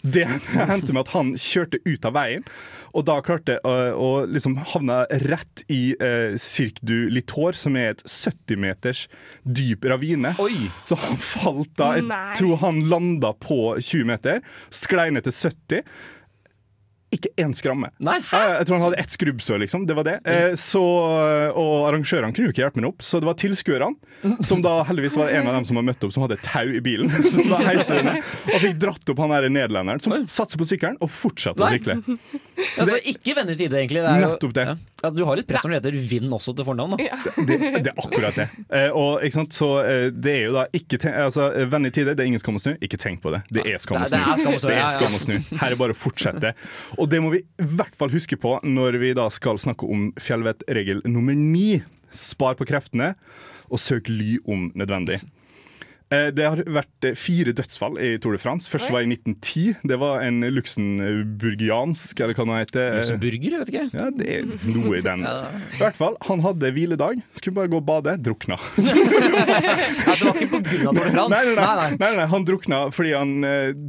Det 0.00 0.24
hendte 0.54 0.94
med 0.94 1.04
at 1.04 1.12
han 1.12 1.34
kjørte 1.40 1.82
ut 1.84 2.08
av 2.08 2.16
veien, 2.16 2.46
og 2.96 3.04
da 3.04 3.18
klarte 3.24 3.58
å, 3.66 3.74
å 3.92 4.10
liksom 4.30 4.56
havne 4.72 5.02
rett 5.26 5.64
i 5.72 5.92
eh, 6.00 6.36
Cirque 6.40 6.80
du 6.86 7.10
Litor, 7.12 7.56
som 7.58 7.76
er 7.76 7.92
et 7.92 8.04
70 8.08 8.62
meters 8.62 9.06
dyp 9.44 9.84
ravine. 9.84 10.32
Oi. 10.40 10.70
Så 10.88 10.96
han 11.04 11.20
falt 11.20 11.74
da. 11.76 11.92
Jeg 11.98 12.08
Nei. 12.08 12.36
tror 12.38 12.62
han 12.64 12.86
landa 12.88 13.34
på 13.36 13.76
20 13.76 14.08
meter, 14.08 14.44
sklei 14.72 15.10
ned 15.12 15.28
til 15.28 15.36
70. 15.36 15.84
Ikke 17.16 17.32
én 17.40 17.54
skramme. 17.56 17.90
Nei. 18.02 18.18
Jeg, 18.20 18.52
jeg 18.58 18.68
tror 18.68 18.78
han 18.78 18.84
hadde 18.88 19.00
ett 19.02 19.14
skrubbsår, 19.16 19.60
liksom. 19.64 19.86
Det 19.88 19.96
var 19.96 20.06
det. 20.08 20.16
Eh, 20.28 20.52
så, 20.60 20.82
og 21.56 21.86
arrangørene 21.88 22.34
kunne 22.36 22.50
jo 22.50 22.54
ikke 22.54 22.64
hjelpe 22.64 22.82
meg 22.82 22.90
opp, 22.90 23.04
så 23.06 23.20
det 23.22 23.28
var 23.28 23.38
tilskuerne, 23.40 23.94
som 24.48 24.62
da 24.64 24.78
heldigvis 24.88 25.18
var 25.20 25.32
en 25.32 25.48
av 25.50 25.58
dem 25.58 25.68
som 25.68 25.78
hadde 25.80 25.88
møtt 25.90 26.06
opp, 26.08 26.14
som 26.16 26.26
hadde 26.26 26.38
tau 26.44 26.66
i 26.68 26.82
bilen. 26.84 27.12
Som 27.36 27.50
da 27.50 27.58
heiste 27.66 27.98
det 27.98 28.04
ned, 28.06 28.28
og 28.54 28.62
fikk 28.62 28.76
dratt 28.80 29.10
opp 29.12 29.20
han 29.24 29.32
der 29.34 29.48
nederlenderen, 29.52 30.00
som 30.02 30.14
satser 30.30 30.60
på 30.60 30.66
sykkelen 30.68 30.96
og 31.02 31.10
fortsatte 31.12 31.64
å 31.64 31.70
sykle. 31.72 31.98
Så 32.76 32.86
det, 32.86 32.96
Altså, 32.96 32.98
ikke 33.12 33.34
vende 33.36 33.52
i 33.52 33.58
tide, 33.58 33.76
egentlig. 33.82 34.00
Det 34.04 34.10
er 34.10 34.22
jo, 34.22 34.28
Nettopp 34.32 34.54
det. 34.56 34.64
Ja. 34.70 34.76
Ja, 35.06 35.12
du 35.14 35.22
har 35.28 35.38
litt 35.38 35.46
press 35.46 35.62
når 35.62 35.76
det 35.76 35.78
heter 35.78 35.98
Vind 36.10 36.34
også 36.34 36.54
til 36.56 36.66
fornavn. 36.66 36.96
Da. 36.96 37.18
Det, 37.46 37.56
det 37.84 37.92
er 37.92 38.00
akkurat 38.00 38.38
det. 38.38 38.46
Eh, 38.74 38.88
og 38.90 39.22
ikke 39.24 39.38
sant, 39.38 39.54
så 39.54 39.68
eh, 39.84 40.08
det 40.10 40.32
er 40.32 40.44
jo 40.48 40.54
da 40.56 40.64
ikke 40.74 40.98
ten 41.02 41.14
altså, 41.26 41.48
eh, 41.54 41.68
Venn 41.70 41.86
i 41.86 41.92
tide, 41.94 42.16
det 42.16 42.24
er 42.24 42.30
ingen 42.32 42.42
skam 42.42 42.58
å 42.58 42.62
snu. 42.62 42.72
Ikke 42.82 42.98
tenk 43.00 43.22
på 43.22 43.32
det. 43.34 43.42
Det 43.54 43.62
er 43.70 43.82
skam 43.82 44.02
å 44.02 44.08
snu. 44.08 44.16
det 44.16 44.72
er 44.72 44.80
ja, 44.80 44.82
ja. 44.82 44.88
skam 44.96 45.14
å 45.14 45.22
snu. 45.22 45.36
Her 45.62 45.76
er 45.76 45.78
bare 45.78 45.94
å 45.94 45.98
fortsette. 45.98 46.54
Og 46.98 47.10
det 47.12 47.22
må 47.22 47.30
vi 47.36 47.44
i 47.44 47.68
hvert 47.78 47.94
fall 47.98 48.10
huske 48.14 48.38
på 48.40 48.56
når 48.66 48.98
vi 49.02 49.12
da 49.16 49.28
skal 49.34 49.60
snakke 49.62 49.86
om 49.86 50.10
fjellvettregel 50.18 51.04
nummer 51.06 51.36
ni. 51.38 51.82
Spar 52.16 52.58
på 52.58 52.66
kreftene, 52.68 53.14
og 53.66 53.82
søk 53.82 54.10
ly 54.10 54.38
om 54.46 54.70
nødvendig. 54.78 55.20
Eh, 56.14 56.28
Det 56.30 56.44
har 56.46 56.60
vært 56.70 57.02
eh, 57.08 57.16
fire 57.18 57.50
dødsfall 57.56 57.96
i 57.98 58.12
Tour 58.22 58.36
de 58.36 58.38
France. 58.38 58.68
Først 58.70 58.92
var 58.94 59.02
i 59.02 59.08
1910. 59.10 59.74
Det 59.90 59.96
var 59.98 60.20
en 60.22 60.38
luxemburgiansk, 60.54 62.20
eller 62.22 62.34
hva 62.38 62.44
det 62.46 62.58
heter. 62.60 62.84
eh, 62.86 62.98
Luxemburger, 63.00 63.50
jeg 63.56 63.62
vet 63.64 63.72
ikke. 63.72 63.86
ja, 63.96 64.06
det 64.14 64.28
er 64.36 64.44
noe 64.70 64.92
i 64.98 65.02
den. 65.02 65.24
I 65.76 65.80
hvert 65.80 65.98
fall, 65.98 66.14
Han 66.28 66.44
hadde 66.44 66.70
hviledag, 66.76 67.22
skulle 67.34 67.56
bare 67.58 67.72
gå 67.72 67.80
og 67.80 67.86
bade, 67.88 68.14
drukna. 68.22 68.54
ja, 68.78 70.14
det 70.14 70.28
var 70.28 70.38
ikke 70.38 70.50
på 70.54 70.60
grunn 70.62 70.86
av 70.86 70.94
Tour 70.94 71.08
de 71.08 71.12
France. 71.16 71.34
Nei, 71.34 71.56
nei, 71.56 71.74
nei, 71.80 71.90
Nei, 72.06 72.12
nei. 72.20 72.26
Han 72.36 72.46
drukna 72.46 72.80
fordi 72.94 73.12
han 73.16 73.34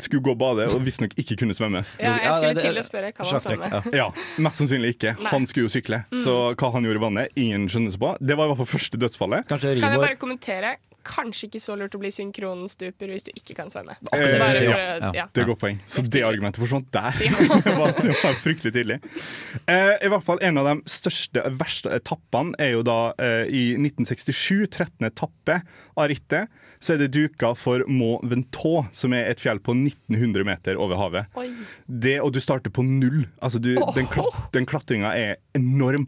skulle 0.02 0.24
gå 0.26 0.34
og 0.34 0.42
bade 0.42 0.68
og 0.74 0.82
visstnok 0.88 1.14
ikke 1.22 1.38
kunne 1.44 1.54
svømme. 1.58 1.84
Ja, 2.02 2.16
jeg 2.24 2.34
skulle 2.40 2.66
til 2.66 2.82
å 2.82 2.86
spørre 2.86 3.14
hva 3.14 3.30
han 3.30 3.44
svømme. 3.46 3.70
ja. 3.94 3.96
Ja, 3.98 4.10
Mest 4.42 4.62
sannsynlig 4.62 4.96
ikke. 4.98 5.14
Han 5.30 5.46
skulle 5.50 5.68
jo 5.70 5.74
sykle. 5.74 6.02
Så 6.18 6.34
hva 6.58 6.72
han 6.74 6.86
gjorde 6.88 7.02
i 7.02 7.06
vannet, 7.06 7.38
ingen 7.40 7.70
skjønner 7.72 7.94
seg 7.94 8.02
på. 8.04 8.12
Det 8.26 8.38
var 8.38 8.48
i 8.50 8.54
hvert 8.56 8.62
fall 8.64 8.72
første 8.74 9.02
dødsfallet. 9.06 9.48
Kan 9.54 9.62
jeg 9.70 9.82
bare 10.02 10.18
kommentere? 10.20 10.76
Kanskje 11.08 11.48
ikke 11.50 11.62
så 11.64 11.76
lurt 11.80 11.96
å 11.96 12.02
bli 12.02 12.12
synkronstuper 12.14 13.12
hvis 13.14 13.28
du 13.28 13.32
ikke 13.34 13.56
kan 13.58 13.72
svømme. 13.72 13.96
Eh, 14.12 14.38
Bare 14.42 14.64
ja, 14.64 15.12
ja. 15.16 15.26
Det 15.34 15.44
er 15.44 15.50
godt 15.50 15.62
poeng. 15.64 15.80
Så 15.90 16.04
det 16.04 16.24
argumentet 16.28 16.62
forsvant 16.62 16.90
der. 16.94 17.18
det, 17.22 17.76
var, 17.78 17.94
det 17.98 18.16
var 18.20 18.38
fryktelig 18.44 18.74
tidlig. 18.76 19.00
Eh, 19.66 19.94
I 20.06 20.12
hvert 20.12 20.26
fall 20.28 20.42
En 20.46 20.60
av 20.62 20.68
de 20.70 20.76
største, 20.92 21.44
verste 21.60 21.92
etappene 21.96 22.58
er 22.62 22.76
jo 22.76 22.84
da 22.86 22.98
eh, 23.24 23.48
i 23.48 23.64
1967, 23.80 24.68
13. 24.68 25.08
etappe 25.08 25.60
av 25.98 26.10
rittet, 26.12 26.52
så 26.84 26.94
er 26.96 27.02
det 27.02 27.10
duka 27.16 27.54
for 27.58 27.84
Mont 27.90 28.26
Ventoux, 28.28 28.88
som 28.96 29.16
er 29.18 29.32
et 29.32 29.42
fjell 29.42 29.62
på 29.64 29.74
1900 29.78 30.46
meter 30.48 30.78
over 30.82 31.00
havet. 31.00 31.32
Oi. 31.40 31.50
Det, 31.88 32.18
og 32.22 32.34
du 32.36 32.42
starter 32.44 32.74
på 32.74 32.86
null. 32.86 33.24
Altså 33.42 33.62
du, 33.64 33.74
den, 33.96 34.10
klat, 34.12 34.38
den 34.54 34.68
klatringa 34.70 35.14
er 35.18 35.38
enorm. 35.58 36.08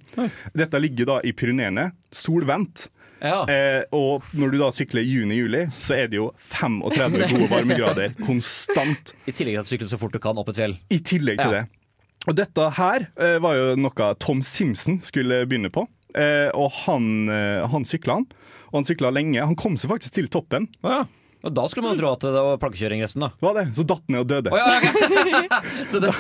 Dette 0.58 0.82
ligger 0.82 1.10
da 1.10 1.20
i 1.26 1.34
Pyreneene, 1.36 1.90
solvendt. 2.16 2.90
Ja. 3.22 3.42
Eh, 3.52 3.84
og 3.96 4.24
når 4.38 4.52
du 4.54 4.58
da 4.62 4.70
sykler 4.76 5.02
i 5.04 5.10
juni-juli, 5.12 5.66
så 5.76 5.98
er 5.98 6.08
det 6.12 6.20
jo 6.20 6.30
35 6.54 7.26
gode 7.34 7.50
varmegrader 7.52 8.14
konstant. 8.26 9.14
I 9.28 9.34
tillegg 9.36 9.58
til 9.58 9.62
at 9.62 9.68
du 9.70 9.74
sykler 9.76 9.92
så 9.92 10.00
fort 10.02 10.16
du 10.16 10.20
kan 10.24 10.40
opp 10.40 10.50
et 10.54 10.60
fjell. 10.62 10.78
I 10.94 11.00
tillegg 11.04 11.42
til 11.44 11.52
Ja. 11.56 11.62
det. 11.62 11.66
Og 12.28 12.36
dette 12.36 12.66
her 12.76 13.06
eh, 13.18 13.38
var 13.42 13.56
jo 13.56 13.68
noe 13.80 14.10
Tom 14.20 14.42
Simpson 14.44 15.00
skulle 15.04 15.46
begynne 15.50 15.72
på. 15.72 15.86
Eh, 16.18 16.50
og 16.58 16.72
han, 16.86 17.30
eh, 17.32 17.64
han 17.72 17.86
sykla 17.88 18.20
han. 18.20 18.26
Og 18.72 18.80
han 18.82 18.86
sykla 18.90 19.10
lenge. 19.16 19.40
Han 19.42 19.56
kom 19.58 19.78
seg 19.80 19.90
faktisk 19.94 20.14
til 20.20 20.28
toppen. 20.32 20.68
Ja. 20.84 21.04
Og 21.40 21.54
da 21.56 21.64
skulle 21.72 21.88
man 21.88 22.00
tro 22.00 22.10
at 22.12 22.24
det 22.26 22.34
var 22.36 22.58
plankekjøring 22.60 23.00
resten, 23.06 23.24
da. 23.24 23.30
Var 23.40 23.56
det? 23.56 23.66
Så 23.78 23.86
datt 23.88 24.04
ned 24.12 24.26
og 24.26 24.28
døde. 24.28 24.52
Oh, 24.52 24.60
ja, 24.60 24.66
okay. 24.76 26.02
det, 26.04 26.12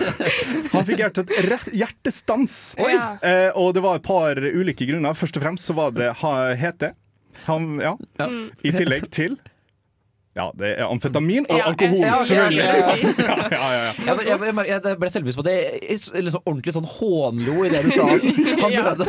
Han 0.72 0.88
fikk 0.88 1.04
hjertet, 1.04 1.34
hjertestans. 1.76 2.56
Ja. 2.80 3.12
Eh, 3.20 3.50
og 3.60 3.74
det 3.76 3.84
var 3.84 4.00
et 4.00 4.08
par 4.08 4.40
ulike 4.40 4.88
grunner. 4.88 5.18
Først 5.20 5.36
og 5.36 5.44
fremst 5.44 5.68
så 5.68 5.76
var 5.76 5.92
det 5.98 6.14
ha, 6.22 6.34
hete. 6.60 6.94
Han, 7.50 7.74
ja. 7.84 7.96
I 8.64 8.72
tillegg 8.76 9.10
til 9.16 9.38
Ja, 10.38 10.50
det 10.56 10.70
er 10.78 10.88
amfetamin 10.88 11.48
og 11.50 11.62
alkohol. 11.68 12.24
selvfølgelig. 12.24 12.64
Ja, 12.64 13.36
ja, 13.52 13.60
ja, 13.60 13.94
ja. 14.08 14.66
Jeg, 14.70 14.98
ble 15.02 15.12
selvbevisst 15.12 15.40
på 15.40 15.44
at 15.44 15.52
jeg 15.52 16.24
liksom 16.30 16.46
ordentlig 16.46 16.76
sånn 16.76 16.88
hånlo 16.88 17.66
i 17.68 17.72
det 17.74 17.84
du 17.88 17.92
sa. 17.96 18.08
Han 18.64 18.76
døde. 18.80 19.08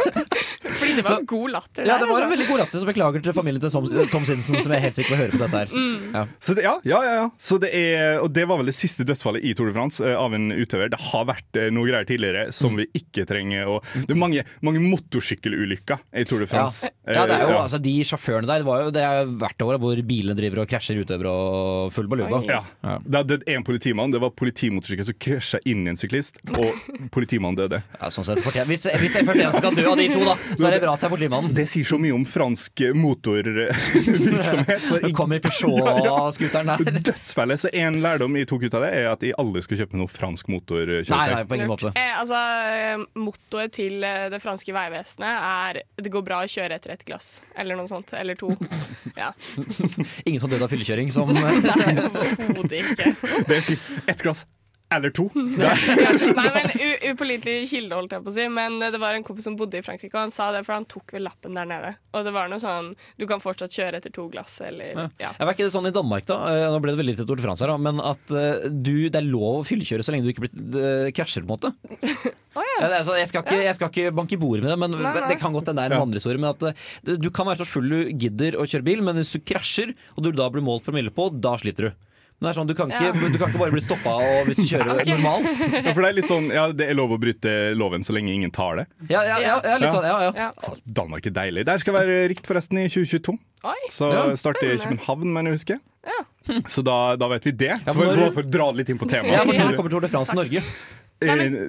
Det 0.96 1.04
var 1.06 1.22
god 1.30 1.50
latter 1.54 1.86
Ja, 1.86 1.98
det 2.00 2.08
var 2.10 2.24
en 2.26 2.30
veldig 2.32 2.46
god 2.48 2.58
latter, 2.64 2.82
så 2.82 2.88
beklager 2.88 3.22
til 3.24 3.36
familien 3.36 3.62
til 3.62 3.70
Tom, 3.74 3.86
Tom 4.12 4.24
Sinsen, 4.28 4.58
som 4.64 4.72
jeg 4.74 4.84
helt 4.86 4.96
sikkert 4.98 5.14
vil 5.14 5.20
høre 5.24 5.34
på 5.36 5.42
dette 5.44 5.60
her. 5.62 5.74
Mm. 5.74 6.10
Ja. 6.14 6.24
Så 6.40 6.56
det, 6.58 6.64
ja, 6.66 6.74
ja, 6.88 7.00
ja, 7.06 7.14
ja. 7.22 7.26
Så 7.40 7.58
det 7.62 7.70
er, 7.76 8.20
og 8.24 8.30
det 8.36 8.46
var 8.50 8.60
vel 8.60 8.70
det 8.70 8.76
siste 8.76 9.06
dødsfallet 9.08 9.44
i 9.46 9.54
Tour 9.58 9.70
de 9.70 9.76
France 9.76 10.02
eh, 10.04 10.16
av 10.18 10.34
en 10.36 10.50
utøver. 10.52 10.90
Det 10.92 11.00
har 11.10 11.26
vært 11.30 11.60
eh, 11.60 11.70
noe 11.74 11.88
greier 11.88 12.08
tidligere 12.08 12.48
som 12.54 12.76
vi 12.78 12.86
ikke 12.96 13.26
trenger 13.28 13.68
å 13.70 13.78
Det 13.94 14.14
er 14.14 14.20
mange, 14.20 14.44
mange 14.66 14.82
motorsykkelulykker 14.84 16.00
i 16.20 16.24
Tour 16.24 16.40
de 16.42 16.48
Ja. 16.50 16.52
France. 16.54 16.90
ja, 17.06 17.26
det 17.26 17.34
er 17.36 17.42
jo 17.46 17.50
Eh, 17.50 17.62
altså 17.62 17.78
De 17.82 17.92
sjåførene 18.06 18.46
der 18.48 18.62
det 18.62 18.66
var 18.66 18.82
jo, 18.84 18.90
Det 18.94 19.02
er 19.04 19.26
hvert 19.40 19.62
år 19.64 19.78
hvor 19.82 20.00
bilene 20.06 20.34
driver 20.38 20.62
og 20.62 20.68
krasjer 20.70 21.00
utøvere 21.02 21.30
og 21.30 21.92
full 21.94 22.08
baluba. 22.10 22.40
Ja. 22.46 22.62
Ja. 22.82 22.98
Det 23.04 23.16
har 23.20 23.24
dødd 23.28 23.44
én 23.50 23.64
politimann. 23.66 24.10
Det 24.12 24.20
var 24.22 24.30
politimotorsykkel 24.36 25.06
som 25.08 25.18
krasja 25.20 25.60
inn 25.68 25.86
i 25.86 25.90
en 25.92 25.98
syklist, 26.00 26.38
og 26.56 26.72
politimannen 27.14 27.58
døde. 27.58 27.82
Ja, 28.00 28.10
sånn 28.12 28.26
sett. 28.26 28.40
Hvis, 28.44 28.86
hvis 28.86 29.12
det 29.14 29.22
er 29.22 29.28
først 29.28 29.42
en 29.44 29.52
som 29.52 29.64
kan 29.64 29.76
dø 29.78 29.86
av 29.90 29.96
de 30.00 30.08
to, 30.12 30.20
da, 30.26 30.34
så 30.56 30.68
er 30.68 30.76
det 30.76 30.79
bra 30.82 30.94
at 30.96 31.02
det 31.02 31.08
er 31.08 31.12
politimannen. 31.14 31.54
Det 31.56 31.66
sier 31.70 31.86
så 31.88 31.98
mye 32.00 32.14
om 32.16 32.24
fransk 32.28 32.82
motorvirksomhet. 32.96 34.86
For 34.86 35.04
kom 35.16 35.34
i 35.36 35.40
kommer 35.40 35.40
Peugeot-scooteren 35.44 36.72
der. 36.72 37.00
Dødsfelle. 37.10 37.56
så 37.60 37.70
en 37.72 38.00
lærdom 38.04 38.36
jeg 38.40 38.48
tok 38.50 38.66
ut 38.66 38.76
av 38.78 38.86
det, 38.86 38.90
er 39.00 39.08
at 39.12 39.24
jeg 39.26 39.36
aldri 39.40 39.62
skal 39.66 39.82
kjøpe 39.82 40.00
noe 40.00 40.10
fransk 40.10 40.48
Nei, 40.50 40.56
motorkjøretøy. 40.56 41.34
nei, 41.34 41.42
på 41.48 41.58
ingen 41.58 41.70
måte. 41.70 41.92
Eh, 41.94 42.14
altså, 42.18 42.40
eh, 42.74 43.04
Mottoet 43.20 43.74
til 43.76 44.04
eh, 44.06 44.28
det 44.32 44.40
franske 44.42 44.74
vegvesenet 44.74 45.48
er 45.50 45.82
'det 46.00 46.12
går 46.12 46.24
bra 46.26 46.42
å 46.44 46.48
kjøre 46.50 46.78
etter 46.78 46.94
et 46.94 47.04
glass', 47.04 47.42
eller 47.56 47.76
noe 47.76 47.88
sånt. 47.88 48.12
Eller 48.14 48.34
to. 48.34 48.54
Ja. 49.16 49.32
Ingen 50.24 50.40
som 50.40 50.50
døde 50.50 50.64
av 50.64 50.70
fyllekjøring 50.70 51.10
som 51.12 51.28
Nei, 51.34 51.96
overhodet 51.98 52.80
ikke. 52.84 53.12
Det 53.48 53.56
er 53.56 53.64
fint. 53.64 53.80
Ett 54.08 54.22
glass 54.22 54.46
eller 54.94 55.12
to. 55.14 55.28
Ja, 55.60 55.72
nei, 56.36 56.46
men 56.54 56.70
Upålitelig 57.10 57.68
kilde, 57.70 57.96
holdt 57.96 58.14
jeg 58.14 58.24
på 58.24 58.30
å 58.30 58.34
si. 58.34 58.46
Men 58.52 58.78
det 58.82 58.98
var 59.00 59.16
en 59.16 59.24
kompis 59.26 59.46
som 59.48 59.56
bodde 59.58 59.78
i 59.80 59.84
Frankrike, 59.84 60.12
og 60.14 60.26
han 60.26 60.34
sa 60.34 60.50
det, 60.54 60.62
for 60.66 60.76
han 60.76 60.86
tok 60.90 61.14
vel 61.16 61.24
lappen 61.26 61.56
der 61.58 61.68
nede. 61.68 61.92
Og 62.16 62.26
det 62.26 62.32
var 62.34 62.50
noe 62.50 62.60
sånn 62.62 62.90
Du 63.20 63.26
kan 63.30 63.42
fortsatt 63.42 63.74
kjøre 63.74 64.00
etter 64.00 64.12
to 64.14 64.26
glass, 64.32 64.58
eller 64.64 64.92
ja. 64.94 65.06
Ja, 65.22 65.32
var 65.38 65.54
ikke 65.54 65.66
det 65.66 65.74
sånn 65.74 65.88
i 65.90 65.94
Danmark, 65.94 66.26
da? 66.28 66.38
Eh, 66.50 66.66
Nå 66.72 66.80
ble 66.82 66.94
det 66.94 67.02
veldig 67.02 67.16
til 67.20 67.28
Tour 67.28 67.40
de 67.40 67.46
France 67.46 67.64
her, 67.64 67.72
da, 67.72 67.78
men 67.82 68.02
at 68.02 68.34
eh, 68.34 68.66
du, 68.70 68.94
det 69.08 69.20
er 69.20 69.28
lov 69.28 69.60
å 69.60 69.66
fyllekjøre 69.68 70.06
så 70.06 70.14
lenge 70.14 70.26
du 70.26 70.32
ikke 70.34 70.46
blir, 70.46 70.54
eh, 70.80 71.10
krasjer, 71.16 71.46
på 71.46 71.54
en 71.54 71.56
måte. 71.56 71.72
oh, 72.58 72.64
ja. 72.64 72.76
Ja, 72.80 72.88
det 72.88 73.00
altså, 73.02 73.16
jeg, 73.18 73.30
skal 73.30 73.44
ikke, 73.44 73.60
jeg 73.66 73.76
skal 73.78 73.92
ikke 73.92 74.14
banke 74.16 74.36
i 74.36 74.40
bordet 74.40 74.64
med 74.64 74.72
det, 74.72 74.78
men 74.80 74.96
Nei, 74.96 75.14
nei. 75.16 75.26
det 75.30 75.40
kan 75.42 75.54
godt 75.54 75.70
hende 75.70 75.84
det 75.84 75.90
er 75.90 75.98
en 75.98 76.04
vandrehistorie. 76.06 76.40
Men 76.40 76.54
at 76.54 77.18
du 77.20 77.28
kan 77.34 77.48
være 77.50 77.62
så 77.62 77.68
full 77.68 77.90
du 77.90 77.98
gidder 78.20 78.56
å 78.60 78.66
kjøre 78.68 78.86
bil, 78.86 79.02
men 79.06 79.20
hvis 79.20 79.34
du 79.36 79.42
krasjer, 79.44 79.92
og 80.16 80.24
du 80.24 80.30
da 80.36 80.48
blir 80.52 80.64
målt 80.64 80.86
promille 80.86 81.12
på, 81.14 81.28
da 81.36 81.56
sliter 81.60 81.90
du. 81.90 82.06
Men 82.40 82.46
det 82.48 82.50
er 82.50 82.56
sånn, 82.62 82.68
du 82.70 82.74
kan 82.74 82.88
ikke, 82.88 83.04
Ja. 83.04 83.12
du 83.12 83.36
kan 83.38 83.50
ikke 83.50 83.58
bare 83.60 83.72
bli 83.74 83.82
stoppa 83.84 84.12
hvis 84.48 84.56
du 84.56 84.64
kjører 84.64 84.94
okay. 85.02 85.12
normalt. 85.12 85.60
Ja, 85.84 85.92
for 85.92 86.00
det 86.00 86.08
er 86.08 86.14
litt 86.16 86.30
sånn, 86.30 86.46
ja, 86.54 86.62
det 86.72 86.86
er 86.88 86.94
lov 86.96 87.12
å 87.12 87.18
bryte 87.20 87.52
loven 87.76 88.00
så 88.06 88.14
lenge 88.16 88.32
ingen 88.32 88.50
tar 88.50 88.80
det. 88.80 88.86
Ja, 89.10 89.20
ja, 89.28 89.36
ja, 89.44 89.58
ja 89.60 89.76
litt 89.76 89.90
Ja. 89.90 89.92
sånn, 89.92 90.06
ja, 90.08 90.16
ja. 90.24 90.32
Ja. 90.34 90.48
Ah, 90.56 90.78
Danmark 91.00 91.26
er 91.28 91.34
deilig. 91.36 91.66
Der 91.68 91.76
skal 91.82 91.94
være 91.98 92.16
rikt 92.32 92.48
forresten 92.48 92.80
i 92.80 92.86
2022. 92.88 93.36
Oi, 93.68 93.76
Så 93.92 94.08
Ja, 94.12 94.24
starter 94.40 94.72
i. 94.72 94.78
København, 94.80 95.28
mener 95.36 95.52
jeg 95.52 95.58
å 95.58 95.60
huske. 95.60 95.78
Ja. 96.08 96.56
Så 96.64 96.82
da, 96.82 97.14
da 97.20 97.28
vet 97.28 97.44
vi 97.44 97.52
det. 97.52 97.76
Så 97.84 97.92
får 97.92 98.16
vi 98.16 98.40
å 98.40 98.50
dra 98.50 98.70
litt 98.72 98.88
inn 98.88 98.98
på 98.98 99.04
Ja, 99.12 99.20
temaet. 99.20 99.44
for 99.44 99.60
når 99.60 99.76
kommer 99.76 99.90
Tour 99.92 100.00
de 100.00 100.08
France 100.08 100.32
til 100.32 100.40
Norge? 100.40 100.62
Eh, 101.20 101.68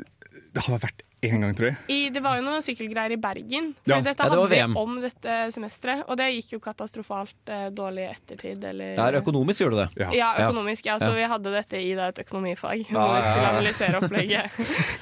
Det 0.55 0.63
har 0.63 0.79
vært 0.79 1.03
én 1.21 1.39
gang, 1.43 1.53
tror 1.55 1.67
jeg. 1.69 1.77
I, 1.93 2.09
det 2.09 2.21
var 2.25 2.37
jo 2.39 2.43
noen 2.47 2.63
sykkelgreier 2.65 3.11
i 3.13 3.17
Bergen. 3.21 3.71
For 3.85 3.93
Ja. 3.93 4.01
dette 4.01 4.23
Ja, 4.25 4.29
det 4.35 4.49
vi 4.49 4.55
VM. 4.55 4.75
om 4.77 4.95
dette 5.01 5.35
semesteret, 5.53 6.03
og 6.09 6.17
det 6.17 6.29
gikk 6.33 6.53
jo 6.55 6.59
katastrofalt 6.59 7.35
eh, 7.47 7.69
dårlig 7.69 8.07
i 8.07 8.11
ettertid. 8.15 8.63
Eller, 8.63 8.95
Ja, 8.97 9.11
økonomisk 9.21 9.61
gjorde 9.61 9.75
du 9.75 9.81
det. 9.83 9.89
Ja. 10.01 10.09
Ja, 10.11 10.31
økonomisk. 10.47 10.85
Ja, 10.85 10.97
så 10.99 11.11
Ja. 11.11 11.15
vi 11.15 11.27
hadde 11.33 11.51
dette 11.53 11.77
i 11.77 11.93
da, 11.95 12.07
et 12.09 12.19
økonomifag. 12.25 12.87
Ja, 12.89 12.97
Hvor 12.97 13.15
vi 13.17 13.21
skulle 13.29 13.49
analysere 13.53 14.01
opplegget. 14.01 14.51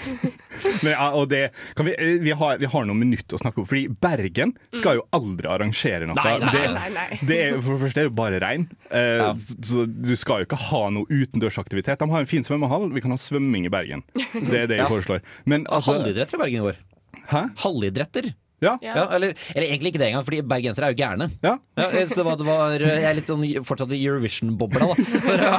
Men, 0.84 0.92
ja, 0.92 1.12
og 1.16 1.30
det, 1.32 1.54
kan 1.78 1.86
vi, 1.88 1.94
eh, 1.96 2.20
vi, 2.20 2.32
har, 2.36 2.58
vi 2.60 2.66
har 2.68 2.84
noen 2.90 3.00
minutter 3.00 3.38
å 3.38 3.40
snakke 3.40 3.62
om, 3.62 3.66
fordi 3.70 3.88
Bergen 4.04 4.52
skal 4.76 5.00
jo 5.00 5.06
aldri 5.16 5.48
arrangere 5.48 6.06
noe. 6.10 6.16
Nei, 6.20 6.34
nei, 6.42 6.52
det, 6.52 6.64
nei, 6.76 6.90
nei. 6.98 7.20
Det 7.24 7.38
er, 7.46 7.62
for 7.64 7.78
det 7.78 7.82
første 7.86 8.02
er 8.02 8.04
det 8.04 8.10
jo 8.12 8.16
bare 8.20 8.42
regn, 8.44 8.68
eh, 8.92 9.16
Ja. 9.24 9.30
så, 9.40 9.56
så 9.64 9.86
du 9.88 10.16
skal 10.20 10.44
jo 10.44 10.50
ikke 10.50 10.60
ha 10.68 10.82
noe 10.90 11.08
utendørsaktivitet. 11.08 12.00
De 12.04 12.10
har 12.12 12.20
en 12.20 12.30
fin 12.30 12.44
svømmehall, 12.44 12.90
vi 12.92 13.02
kan 13.06 13.12
ha 13.16 13.18
svømming 13.18 13.70
i 13.70 13.72
Bergen. 13.72 14.04
Det 14.34 14.66
er 14.66 14.68
det 14.68 14.78
jeg 14.82 14.84
Ja. 14.84 14.90
foreslår. 14.92 15.22
Men 15.46 15.66
altså 15.72 15.96
Halvidretter 16.10 16.40
i 16.40 16.44
Bergen 16.44 16.62
i 16.62 16.68
år. 16.74 16.84
Hæ? 17.30 17.48
Halvidretter? 17.64 18.34
Ja. 18.60 18.74
Ja. 18.84 19.06
Eller, 19.16 19.32
eller 19.56 19.70
egentlig 19.70 19.94
ikke 19.94 20.00
det 20.02 20.08
engang, 20.10 20.26
fordi 20.28 20.42
bergensere 20.44 20.90
er 20.90 20.92
jo 20.92 20.98
gærne. 21.00 21.30
ja. 21.40 21.54
Ja, 21.80 21.86
jeg, 21.96 22.10
det 22.12 22.24
var, 22.28 22.36
det 22.36 22.44
var, 22.44 22.74
jeg 22.84 23.06
er 23.08 23.16
litt 23.16 23.30
sånn 23.32 23.44
fortsatt 23.64 23.94
i 23.96 24.00
Eurovision-bobla. 24.04 24.90
Da. 24.90 25.06
For, 25.30 25.44
ja, 25.46 25.54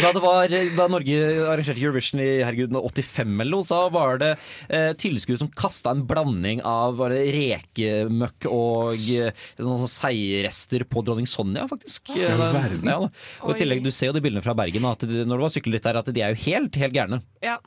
da, 0.00 0.10
det 0.16 0.22
var, 0.24 0.54
da 0.80 0.86
Norge 0.90 1.20
arrangerte 1.44 1.78
Eurovision 1.78 2.22
i 2.24 2.26
herregud, 2.42 2.74
85 2.74 3.36
eller 3.44 3.54
noe, 3.54 3.68
så 3.68 3.78
var 3.94 4.18
det 4.18 4.32
eh, 4.66 4.88
tilskuere 4.98 5.38
som 5.44 5.52
kasta 5.54 5.94
en 5.94 6.02
blanding 6.10 6.64
av 6.66 6.98
bare 6.98 7.22
rekemøkk 7.38 8.50
og 8.50 8.98
sånn, 8.98 9.30
sånne 9.62 9.90
seierrester 9.94 10.88
på 10.90 11.06
dronning 11.06 11.30
Sonja, 11.30 11.68
faktisk. 11.70 12.16
Ja, 12.18 12.34
verden. 12.50 12.82
ja, 12.82 12.98
og 13.46 13.54
i 13.54 13.60
tillegg, 13.62 13.86
Du 13.86 13.94
ser 13.94 14.10
jo 14.10 14.18
de 14.18 14.26
bildene 14.26 14.42
fra 14.42 14.58
Bergen, 14.58 14.82
da, 14.82 14.96
at 14.98 15.06
de, 15.06 15.22
når 15.22 15.38
det 15.38 15.46
var 15.46 15.54
sykkelritt 15.54 15.86
der, 15.86 16.02
at 16.02 16.10
de 16.18 16.26
er 16.26 16.34
jo 16.34 16.42
helt, 16.50 16.82
helt 16.82 16.98
gærne. 16.98 17.22
Ja. 17.46 17.60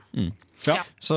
Ja. 0.67 0.77
Så 1.03 1.15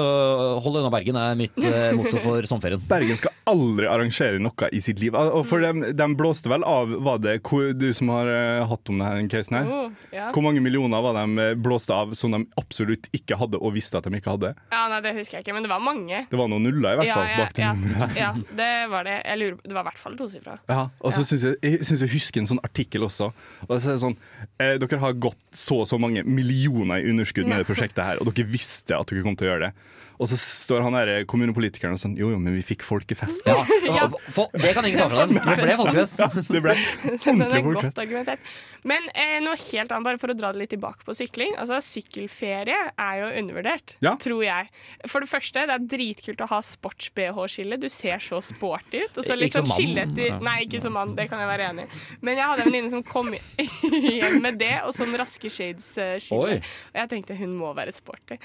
hold 0.62 0.74
deg 0.74 0.82
unna 0.82 0.90
Bergen 0.94 1.16
er 1.20 1.36
mitt 1.38 1.56
eh, 1.62 1.92
motto 1.96 2.18
for 2.24 2.42
sommerferien. 2.50 2.82
Bergen 2.88 3.18
skal 3.20 3.34
aldri 3.46 3.86
arrangere 3.86 4.40
noe 4.42 4.68
i 4.74 4.80
sitt 4.82 4.98
liv. 5.02 5.14
Og 5.14 5.44
for 5.46 5.62
dem, 5.62 5.84
de 5.94 6.06
blåste 6.18 6.50
vel 6.50 6.64
av 6.66 6.90
var 7.06 7.20
det, 7.22 7.36
Du 7.78 7.86
som 7.94 8.10
har 8.10 8.26
eh, 8.32 8.64
hatt 8.66 8.90
om 8.90 8.98
denne 9.02 9.28
casen 9.30 9.58
her. 9.60 9.68
Oh, 9.70 9.92
ja. 10.14 10.30
Hvor 10.34 10.42
mange 10.42 10.60
millioner 10.64 11.02
var 11.04 11.14
de 11.20 11.52
blåste 11.62 11.94
av 11.94 12.14
som 12.18 12.34
de 12.34 12.42
absolutt 12.58 13.06
ikke 13.14 13.38
hadde, 13.38 13.60
og 13.62 13.74
visste 13.76 13.98
at 14.00 14.04
de 14.08 14.18
ikke 14.18 14.34
hadde? 14.34 14.54
ja, 14.72 14.82
nei, 14.90 14.98
det 15.04 15.14
husker 15.16 15.38
jeg 15.38 15.46
ikke, 15.46 15.54
men 15.56 15.62
det 15.66 15.70
var 15.70 15.82
mange. 15.82 16.24
Det 16.30 16.38
var 16.38 16.48
noen 16.50 16.66
nuller, 16.66 16.96
i 16.96 17.00
hvert 17.00 17.12
fall. 17.14 17.28
ja, 17.30 17.36
bak 17.44 17.58
ja, 17.62 17.72
ja, 18.18 18.32
det 18.58 18.70
var 18.90 19.06
det. 19.06 19.16
Jeg 19.26 19.38
lurer, 19.40 19.56
det 19.62 19.74
var 19.76 19.84
i 19.86 19.88
hvert 19.90 20.02
fall 20.02 20.16
tosifra. 20.18 20.58
Ja, 20.70 20.82
og 21.00 21.14
så 21.14 21.22
Ja. 21.22 21.28
syns 21.30 21.44
jeg, 21.46 21.56
jeg, 21.62 21.84
synes 21.86 22.02
jeg 22.04 22.12
husker 22.16 22.42
en 22.42 22.48
sånn 22.50 22.62
artikkel 22.66 23.06
også. 23.06 23.30
Og 23.68 23.72
så 23.78 23.92
er 23.92 23.96
det 23.96 24.02
sånn, 24.02 24.16
eh, 24.58 24.74
dere 24.82 24.98
har 25.02 25.12
gått 25.22 25.38
så 25.56 25.80
og 25.84 25.88
så 25.90 25.98
mange 26.00 26.22
millioner 26.26 27.02
i 27.04 27.10
underskudd 27.12 27.46
med 27.46 27.58
Ja. 27.58 27.62
det 27.62 27.68
prosjektet 27.70 28.02
her, 28.04 28.18
og 28.20 28.30
dere 28.34 28.46
visste 28.48 28.96
at 28.98 29.06
dere 29.10 29.22
kom 29.22 29.35
til 29.38 29.48
å 29.48 29.54
gjøre 29.54 29.68
det. 29.70 29.92
Og 30.16 30.30
så 30.30 30.36
står 30.40 30.80
han 30.80 30.94
der 30.96 31.26
kommunepolitikeren 31.28 31.92
og 31.92 32.00
sånn 32.00 32.14
Jo, 32.16 32.30
jo, 32.32 32.38
men 32.40 32.54
vi 32.56 32.62
fikk 32.64 32.80
folkefest. 32.88 33.42
Ja, 33.44 33.58
Ja. 33.84 34.06
for, 34.32 34.48
Det 34.56 34.70
kan 34.72 34.86
ingen 34.88 35.02
ta 35.02 35.10
fra 35.12 35.26
dem. 35.28 35.36
Det 35.36 35.56
ble 35.60 35.74
folkefest. 35.82 36.22
Ja, 36.22 36.28
det 36.32 36.62
ble 36.64 36.72
ordentlig 37.28 37.90
folkefest. 37.92 38.46
Men 38.88 39.10
eh, 39.12 39.34
noe 39.44 39.58
helt 39.60 39.92
annet, 39.92 40.06
bare 40.06 40.20
for 40.22 40.32
å 40.32 40.36
dra 40.38 40.54
det 40.54 40.62
litt 40.62 40.70
tilbake 40.72 41.04
på 41.04 41.12
sykling. 41.18 41.52
Altså, 41.60 41.82
Sykkelferie 41.84 42.78
er 42.96 43.18
jo 43.20 43.28
undervurdert, 43.42 43.96
Ja. 44.00 44.14
tror 44.22 44.40
jeg. 44.46 44.70
For 45.10 45.20
det 45.20 45.28
første, 45.28 45.66
det 45.68 45.74
er 45.76 45.84
dritkult 45.98 46.40
å 46.40 46.48
ha 46.48 46.62
sports-BH-skille. 46.64 47.76
Du 47.82 47.88
ser 47.92 48.22
så 48.24 48.40
sporty 48.40 49.02
ut. 49.04 49.18
Og 49.20 49.26
så 49.26 49.36
litt 49.36 49.52
som 49.58 49.66
sånn 49.68 49.76
skille 49.76 50.06
mann. 50.06 50.16
etter 50.16 50.40
Nei, 50.48 50.56
ikke 50.64 50.80
som 50.86 50.96
mann, 50.96 51.12
det 51.18 51.28
kan 51.28 51.42
jeg 51.44 51.50
være 51.52 51.68
enig 51.74 51.84
i. 51.90 52.00
Men 52.24 52.40
jeg 52.40 52.46
hadde 52.54 52.64
en 52.64 52.70
venninne 52.72 52.94
som 52.94 53.04
kom 53.04 53.34
hjem 53.36 54.40
med 54.48 54.56
det, 54.64 54.72
og 54.86 54.94
sånn 54.96 55.12
raske 55.20 55.52
shades-skille. 55.52 56.40
Og 56.40 56.96
jeg 57.02 57.12
tenkte 57.12 57.36
hun 57.36 57.52
må 57.58 57.74
være 57.76 57.92
sporty. 57.92 58.38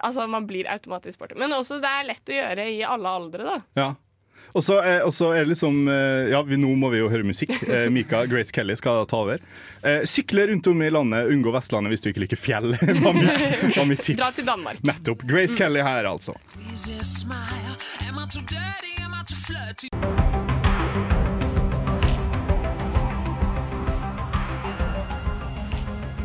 Altså, 0.00 0.26
man 0.26 0.46
blir 0.48 0.68
automatisk 0.70 1.18
sporty. 1.18 1.36
Men 1.38 1.52
også 1.52 1.80
det 1.82 1.90
er 1.90 2.08
lett 2.08 2.32
å 2.32 2.38
gjøre 2.38 2.70
i 2.72 2.80
alle 2.86 3.12
aldre, 3.20 3.44
da. 3.44 3.58
Ja. 3.76 3.90
Og 4.52 4.64
så 4.64 4.78
er, 4.82 5.00
er 5.06 5.38
det 5.38 5.52
liksom 5.52 5.86
eh, 5.88 6.30
Ja, 6.32 6.42
vi, 6.44 6.58
nå 6.60 6.72
må 6.76 6.90
vi 6.92 7.00
jo 7.00 7.08
høre 7.12 7.24
musikk. 7.24 7.54
Eh, 7.62 7.86
Mika 7.94 8.24
Grace 8.28 8.52
Kelly 8.52 8.74
skal 8.76 9.06
ta 9.08 9.22
over. 9.24 9.40
Eh, 9.82 10.02
sykle 10.08 10.46
rundt 10.50 10.66
om 10.68 10.82
i 10.82 10.90
landet, 10.92 11.30
unngå 11.32 11.54
Vestlandet 11.54 11.94
hvis 11.94 12.04
du 12.04 12.10
ikke 12.10 12.24
liker 12.26 12.40
fjell. 12.40 12.74
var 13.04 13.16
mitt, 13.16 13.76
var 13.76 13.88
mitt 13.88 14.02
tips. 14.04 14.18
Dra 14.20 14.28
til 14.34 14.48
Danmark. 14.50 14.82
Nettopp. 14.84 15.24
Grace 15.28 15.56
Kelly 15.56 15.80
her, 15.80 16.10
altså. 16.10 16.36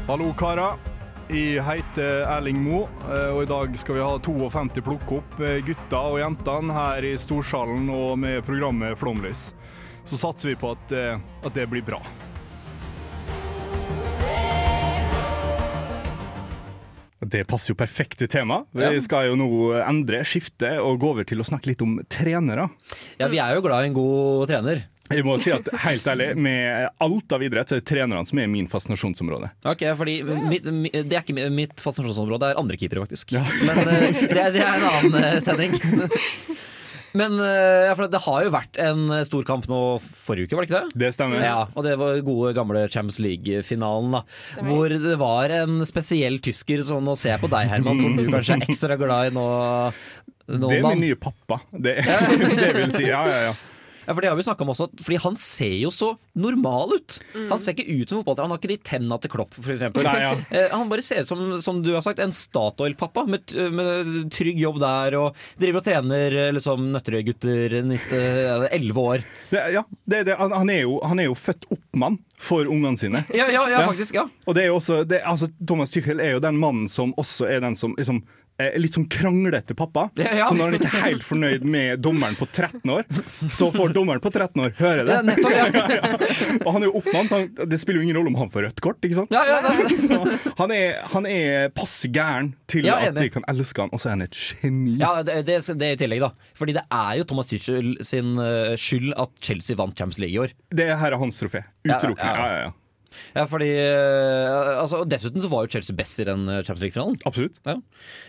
Hallo, 0.08 0.34
karer. 0.40 0.97
Jeg 1.28 1.60
heter 1.60 2.22
Erling 2.24 2.62
Moe, 2.64 2.86
eh, 3.12 3.34
og 3.36 3.42
i 3.44 3.48
dag 3.50 3.74
skal 3.76 3.98
vi 3.98 4.04
ha 4.06 4.14
52 4.24 4.80
plukke 4.80 5.18
opp 5.18 5.34
eh, 5.44 5.58
gutta 5.60 6.00
og 6.14 6.22
jentene 6.22 6.72
her 6.72 7.04
i 7.04 7.18
Storsalen 7.20 7.90
og 7.92 8.14
med 8.22 8.46
programmet 8.48 8.96
Flomlys. 8.96 9.50
Så 10.08 10.16
satser 10.16 10.54
vi 10.54 10.56
på 10.62 10.72
at, 10.72 10.96
eh, 10.96 11.20
at 11.44 11.58
det 11.58 11.68
blir 11.68 11.84
bra. 11.84 12.00
Det 17.28 17.44
passer 17.44 17.74
jo 17.74 17.82
perfekt 17.82 18.22
til 18.22 18.32
temaet. 18.32 18.72
Vi 18.72 19.04
skal 19.04 19.28
jo 19.28 19.36
nå 19.36 19.50
endre, 19.82 20.24
skifte 20.24 20.78
og 20.80 21.02
gå 21.02 21.12
over 21.12 21.28
til 21.28 21.44
å 21.44 21.50
snakke 21.50 21.74
litt 21.74 21.84
om 21.84 21.98
trenere. 22.08 22.70
Ja, 23.20 23.28
vi 23.28 23.44
er 23.44 23.58
jo 23.58 23.68
glad 23.68 23.84
i 23.84 23.92
en 23.92 24.00
god 24.00 24.48
trener. 24.48 24.86
Jeg 25.14 25.24
må 25.28 25.38
si 25.40 25.52
at 25.56 25.70
helt 25.86 26.08
ærlig, 26.12 26.30
med 26.36 26.90
alt 27.04 27.32
av 27.38 27.44
idrett 27.46 27.70
så 27.72 27.78
er 27.78 27.84
det 27.84 27.88
trenerne 27.90 28.26
som 28.28 28.40
er 28.44 28.50
min 28.52 28.68
fascinasjonsområde. 28.72 29.50
Ok, 29.72 29.86
fordi 30.00 30.18
mitt, 30.26 30.66
mi- 30.68 30.92
Det 30.92 31.16
er 31.16 31.24
ikke 31.24 31.50
mitt 31.54 31.80
fascinasjonsområde, 31.84 32.44
det 32.44 32.56
er 32.56 32.62
andre 32.62 32.78
keepere, 32.82 33.06
faktisk. 33.08 33.32
Men 33.68 33.84
eh, 33.88 34.10
det, 34.28 34.38
er- 34.42 34.52
det 34.58 34.64
er 34.66 34.74
en 34.82 34.88
annen 34.92 35.20
eh, 35.24 35.40
sending. 35.46 35.78
Men 37.18 37.40
eh, 37.40 37.88
ja, 37.88 37.94
for 37.98 38.06
det 38.12 38.20
har 38.22 38.44
jo 38.46 38.50
vært 38.54 38.78
en 38.84 39.08
stor 39.26 39.46
kamp 39.48 39.64
nå 39.72 39.78
forrige 40.28 40.46
uke, 40.50 40.58
var 40.60 40.66
det 40.66 40.70
ikke 40.70 40.82
det? 40.84 41.00
Det 41.02 41.10
stemmer. 41.16 41.42
Ja, 41.42 41.62
og 41.74 41.86
det 41.88 41.96
var 41.98 42.20
gode 42.28 42.52
gamle 42.54 42.84
Champions 42.94 43.18
League-finalen, 43.24 44.12
da. 44.20 44.22
Hvor 44.68 44.92
det 44.92 45.16
var 45.18 45.54
en 45.64 45.80
spesiell 45.88 46.38
tysker, 46.46 46.84
så 46.86 47.00
nå 47.02 47.16
ser 47.18 47.34
jeg 47.38 47.42
på 47.46 47.50
deg, 47.56 47.72
Herman, 47.72 47.98
som 48.04 48.14
du 48.20 48.28
kanskje 48.30 48.60
er 48.60 48.68
ekstra 48.68 49.00
glad 49.00 49.32
i 49.32 49.34
nå. 49.40 49.48
nå 50.60 50.70
Det 50.70 50.82
er 50.84 50.86
min 50.92 51.02
nye 51.08 51.18
pappa. 51.18 51.62
Det, 51.72 51.96
det 52.60 52.70
vil 52.78 52.94
si. 52.94 53.08
Ja, 53.10 53.24
ja, 53.32 53.40
ja. 53.50 53.56
Ja, 54.08 54.14
for 54.16 54.24
det 54.24 54.30
har 54.32 54.38
vi 54.40 54.44
om 54.48 54.70
også, 54.72 54.88
fordi 55.04 55.18
han 55.20 55.36
ser 55.42 55.74
jo 55.76 55.90
så 55.92 56.14
normal 56.40 56.96
ut. 56.96 57.18
Han 57.50 57.60
ser 57.60 57.76
ikke 57.76 57.92
ut 57.92 58.10
som 58.10 58.22
fotballtrener. 58.22 58.48
Han 58.48 58.54
har 58.56 58.62
ikke 58.62 58.72
de 58.72 58.78
tenna 58.88 59.18
til 59.20 59.34
Klopp, 59.34 59.58
f.eks. 59.60 59.84
Ja. 59.84 60.34
Eh, 60.58 60.72
Han 60.72 60.88
bare 60.90 61.04
ser 61.04 61.22
ut 61.26 61.28
som, 61.28 61.42
som 61.62 61.82
du 61.84 61.92
har 61.94 62.02
sagt, 62.06 62.22
en 62.24 62.32
Statoil-pappa 62.32 63.26
med, 63.28 63.52
med 63.74 64.30
trygg 64.34 64.60
jobb 64.62 64.80
der, 64.80 65.18
og 65.20 65.36
driver 65.60 65.82
og 65.82 65.88
trener 65.90 66.38
eh, 66.46 66.54
liksom 66.56 66.88
Nøtterøy-gutter 66.94 67.76
11 68.72 69.02
år. 69.02 69.26
Det, 69.52 69.64
ja 69.76 69.84
det, 70.06 70.24
det, 70.30 70.38
han, 70.40 70.72
er 70.72 70.82
jo, 70.86 70.98
han 71.04 71.20
er 71.20 71.28
jo 71.30 71.36
født 71.38 71.68
oppmann 71.74 72.20
for 72.40 72.70
ungene 72.72 72.98
sine. 73.00 73.24
Ja, 73.36 73.50
ja, 73.52 73.66
ja 73.68 73.82
Ja. 73.82 73.86
faktisk. 73.92 74.16
ja 74.16 74.28
Og 74.46 74.56
det 74.56 74.64
er 74.64 74.72
jo 74.72 74.80
også, 74.80 75.04
det, 75.08 75.22
altså, 75.26 75.50
Thomas 75.60 75.92
Tychel 75.92 76.22
er 76.24 76.38
jo 76.38 76.44
den 76.44 76.60
mannen 76.62 76.88
som 76.92 77.14
også 77.18 77.50
er 77.52 77.64
den 77.66 77.76
som 77.76 77.96
liksom, 77.98 78.24
litt 78.82 78.96
sånn 78.98 79.06
kranglete 79.12 79.76
pappa. 79.78 80.08
Ja, 80.18 80.32
ja. 80.40 80.46
Så 80.50 80.56
når 80.58 80.72
han 80.72 80.78
ikke 80.80 80.90
er 80.90 81.04
helt 81.12 81.26
fornøyd 81.28 81.66
med 81.70 82.00
dommeren 82.02 82.34
på 82.40 82.48
13 82.50 82.82
år, 82.90 83.04
så 83.54 83.68
får 83.76 83.94
dommeren 83.94 84.22
på 84.24 84.32
13 84.34 84.64
år 84.66 84.72
høre 84.80 85.04
det. 85.06 85.14
Ja, 85.14 85.22
nettopp. 85.28 86.64
Og 86.66 86.72
han 86.74 86.82
er 86.82 86.88
jo 86.90 86.94
oppmann, 86.98 87.30
så 87.30 87.42
han, 87.44 87.52
det 87.70 87.78
spiller 87.82 88.02
jo 88.02 88.08
ingen 88.08 88.18
rolle 88.18 88.32
om 88.34 88.40
han 88.42 88.50
får 88.54 88.66
rødt 88.68 88.82
kort. 88.82 88.98
ikke 89.06 89.20
sant? 89.20 89.36
Ja, 89.36 89.44
ja, 89.46 89.60
det- 89.62 90.00
Så 90.08 90.54
han, 90.64 90.72
er, 90.74 90.98
han 91.14 91.28
er 91.30 91.70
passe 91.78 92.10
gæren 92.14 92.54
til 92.72 92.88
at 92.90 93.14
de 93.18 93.28
kan 93.34 93.46
elske 93.52 93.86
han, 93.86 93.94
og 93.94 94.02
så 94.02 94.10
er 94.10 94.18
han 94.18 94.26
et 94.26 94.38
geni. 94.42 94.98
Ja, 95.04 95.14
det, 95.28 95.38
det, 95.48 95.60
det 95.78 95.92
er 95.92 95.96
i 96.00 96.02
tillegg, 96.02 96.26
da. 96.26 96.32
Fordi 96.58 96.74
det 96.80 96.86
er 96.90 97.14
jo 97.22 97.28
Thomas 97.30 97.52
Tuchel 97.52 97.94
sin 98.06 98.34
eh, 98.42 98.74
skyld 98.80 99.14
at 99.22 99.38
Chelsea 99.44 99.78
vant 99.78 99.94
Champions 99.98 100.18
League 100.24 100.34
i 100.34 100.42
år. 100.48 100.58
Det 100.74 100.90
her 100.98 101.14
er 101.14 101.22
hans 101.22 101.38
trofé. 101.44 101.62
Ja, 101.86 102.00
Utelukkende. 102.02 102.34
ja, 102.42 102.60
ja. 102.68 102.74
Ja, 103.36 103.46
fordi 103.50 103.70
eh, 103.78 104.70
altså, 104.82 105.04
Dessuten 105.10 105.44
så 105.44 105.50
var 105.52 105.66
jo 105.66 105.74
Chelsea 105.76 105.96
best 105.98 106.22
i 106.24 106.28
den 106.28 106.46
eh, 106.50 106.62
Champions 106.64 106.86
League-finalen. 106.86 107.18
Absolutt. 107.30 107.60
Ja. 107.68 107.78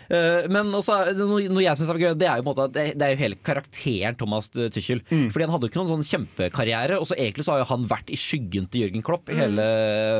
Eh, 0.09 0.47
Men 0.51 0.71
også, 0.75 0.97
noe, 1.17 1.63
jeg 1.63 1.77
synes 1.79 1.91
er 1.93 2.01
gøy, 2.01 2.13
det 2.19 2.29
er 2.29 2.39
jo 2.41 2.45
på 2.47 2.51
en 2.51 2.51
måte 2.53 2.67
at 2.69 2.77
det, 2.97 3.05
er 3.05 3.13
jo 3.15 3.21
hele 3.23 3.39
karakteren 3.45 4.17
Thomas 4.19 4.49
Tuchel. 4.53 5.03
Fordi 5.09 5.45
han 5.45 5.53
hadde 5.53 5.67
jo 5.67 5.71
ikke 5.71 5.81
noen 5.81 5.91
sånn 5.95 6.07
kjempekarriere, 6.09 6.99
og 7.01 7.07
så 7.09 7.17
egentlig 7.19 7.45
så 7.47 7.55
har 7.55 7.63
jo 7.63 7.69
han 7.73 7.87
vært 7.89 8.11
i 8.13 8.19
skyggen 8.19 8.69
til 8.71 8.85
Jørgen 8.87 9.05
Klopp 9.05 9.29
hele 9.33 9.65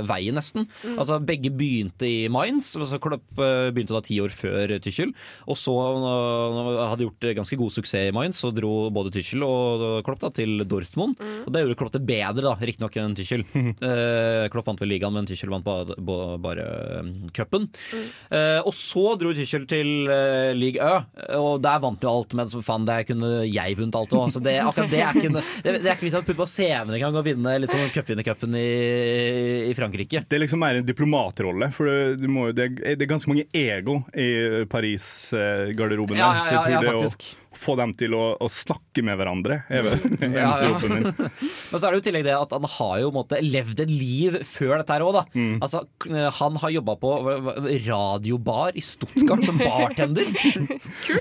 veien, 0.10 0.38
nesten. 0.38 0.68
Altså 0.96 1.20
Begge 1.26 1.52
begynte 1.54 2.08
i 2.08 2.28
Mainz, 2.32 2.72
altså 2.80 3.00
Klopp 3.02 3.26
begynte 3.38 3.96
da 3.96 4.04
ti 4.06 4.20
år 4.24 4.34
før 4.34 4.76
Tuchel. 4.84 5.14
Og 5.50 5.58
så 5.60 5.74
hadde 6.90 7.06
gjort 7.08 7.30
ganske 7.40 7.58
god 7.60 7.74
suksess 7.76 8.10
i 8.10 8.16
Mainz, 8.16 8.40
så 8.44 8.52
dro 8.56 8.90
både 8.94 9.12
Tuchel 9.16 9.44
og 9.46 9.86
Klopp 10.08 10.22
da 10.24 10.32
til 10.36 10.64
Dortmund. 10.70 11.20
Og 11.46 11.52
det 11.54 11.64
gjorde 11.66 11.78
Klopp 11.80 11.94
det 11.96 12.04
bedre, 12.08 12.46
da, 12.46 12.56
riktignok 12.60 13.00
enn 13.02 13.18
Tuchel. 13.20 13.46
Eh, 13.90 14.46
Klopp 14.60 14.68
vant 14.74 14.82
vel 14.84 14.92
ligaen, 14.92 15.16
men 15.16 15.28
Tuchel 15.30 15.52
vant 15.54 15.64
bare, 15.64 15.96
bare, 16.44 16.66
cupen. 17.36 17.68
Mm. 17.96 18.08
Eh, 18.36 18.60
og 18.68 18.74
så 18.76 19.16
dro 19.20 19.32
Tuchel 19.36 19.66
til 19.70 20.10
eh, 20.12 20.52
League 20.58 20.84
Ø, 20.84 21.00
og 21.40 21.62
der 21.64 21.80
vant 21.84 22.04
jo 22.04 22.12
alt. 22.12 22.36
Men 22.36 22.52
faen, 22.52 22.88
der 22.90 23.06
kunne 23.08 23.32
jeg 23.48 23.78
vunnet 23.80 23.96
alt 23.96 24.16
òg. 24.20 24.36
Det, 24.44 24.56
det 24.92 25.00
er 25.00 25.16
ikke, 25.16 25.32
det, 25.40 25.74
det 25.80 25.88
er 25.88 25.96
ikke 25.96 26.08
vits 26.10 26.18
å 26.20 26.24
putte 26.26 26.40
på 26.42 26.50
CV-en 26.50 26.92
engang 26.98 27.16
å 27.20 27.24
vinne 27.26 27.56
liksom, 27.64 27.86
cupvinnercupen 27.96 28.56
i, 28.60 28.68
i 29.70 29.76
Frankrike. 29.78 30.26
Det 30.28 30.40
er 30.40 30.44
liksom 30.44 30.62
mer 30.62 30.82
en 30.82 30.88
diplomatrolle, 30.88 31.72
for 31.76 31.90
det, 31.90 32.28
jo- 32.28 32.52
det, 32.56 32.70
er, 32.84 32.98
det 33.00 33.08
er 33.08 33.14
ganske 33.14 33.32
mange 33.32 33.48
ego 33.56 34.02
i 34.12 34.30
Paris-garderoben. 34.72 36.20
Ja, 36.20 36.34
der, 36.40 36.52
ja, 36.52 36.66
ja, 36.76 36.84
ja, 36.84 36.98
faktisk. 37.00 37.32
Få 37.60 37.76
dem 37.80 37.92
til 38.00 38.14
å, 38.18 38.24
å 38.40 38.48
snakke 38.52 39.04
med 39.06 39.18
hverandre 39.20 39.60
er 39.70 39.84
vel 39.86 40.00
Ja, 40.40 40.50
ja. 40.56 40.70
jobben 40.70 40.94
min. 40.96 41.10
Men 41.72 41.76
så 41.76 41.82
er 41.84 41.92
det 41.92 42.00
jo 42.00 42.04
i 42.04 42.08
tillegg 42.10 42.26
det 42.30 42.36
at 42.40 42.56
han 42.56 42.68
har 42.78 42.96
jo 43.04 43.12
måtte, 43.16 43.40
levd 43.44 43.84
et 43.86 43.92
liv 43.92 44.40
før 44.48 44.80
dette 44.82 44.96
her 44.96 45.06
òg, 45.06 45.20
da. 45.20 45.24
Altså, 45.64 45.84
han 46.40 46.58
har 46.64 46.74
jobba 46.74 46.96
på 47.02 47.12
radiobar 47.88 48.72
i 48.78 48.82
Stuttgart 48.82 49.46
som 49.46 49.58
bartender. 49.60 50.26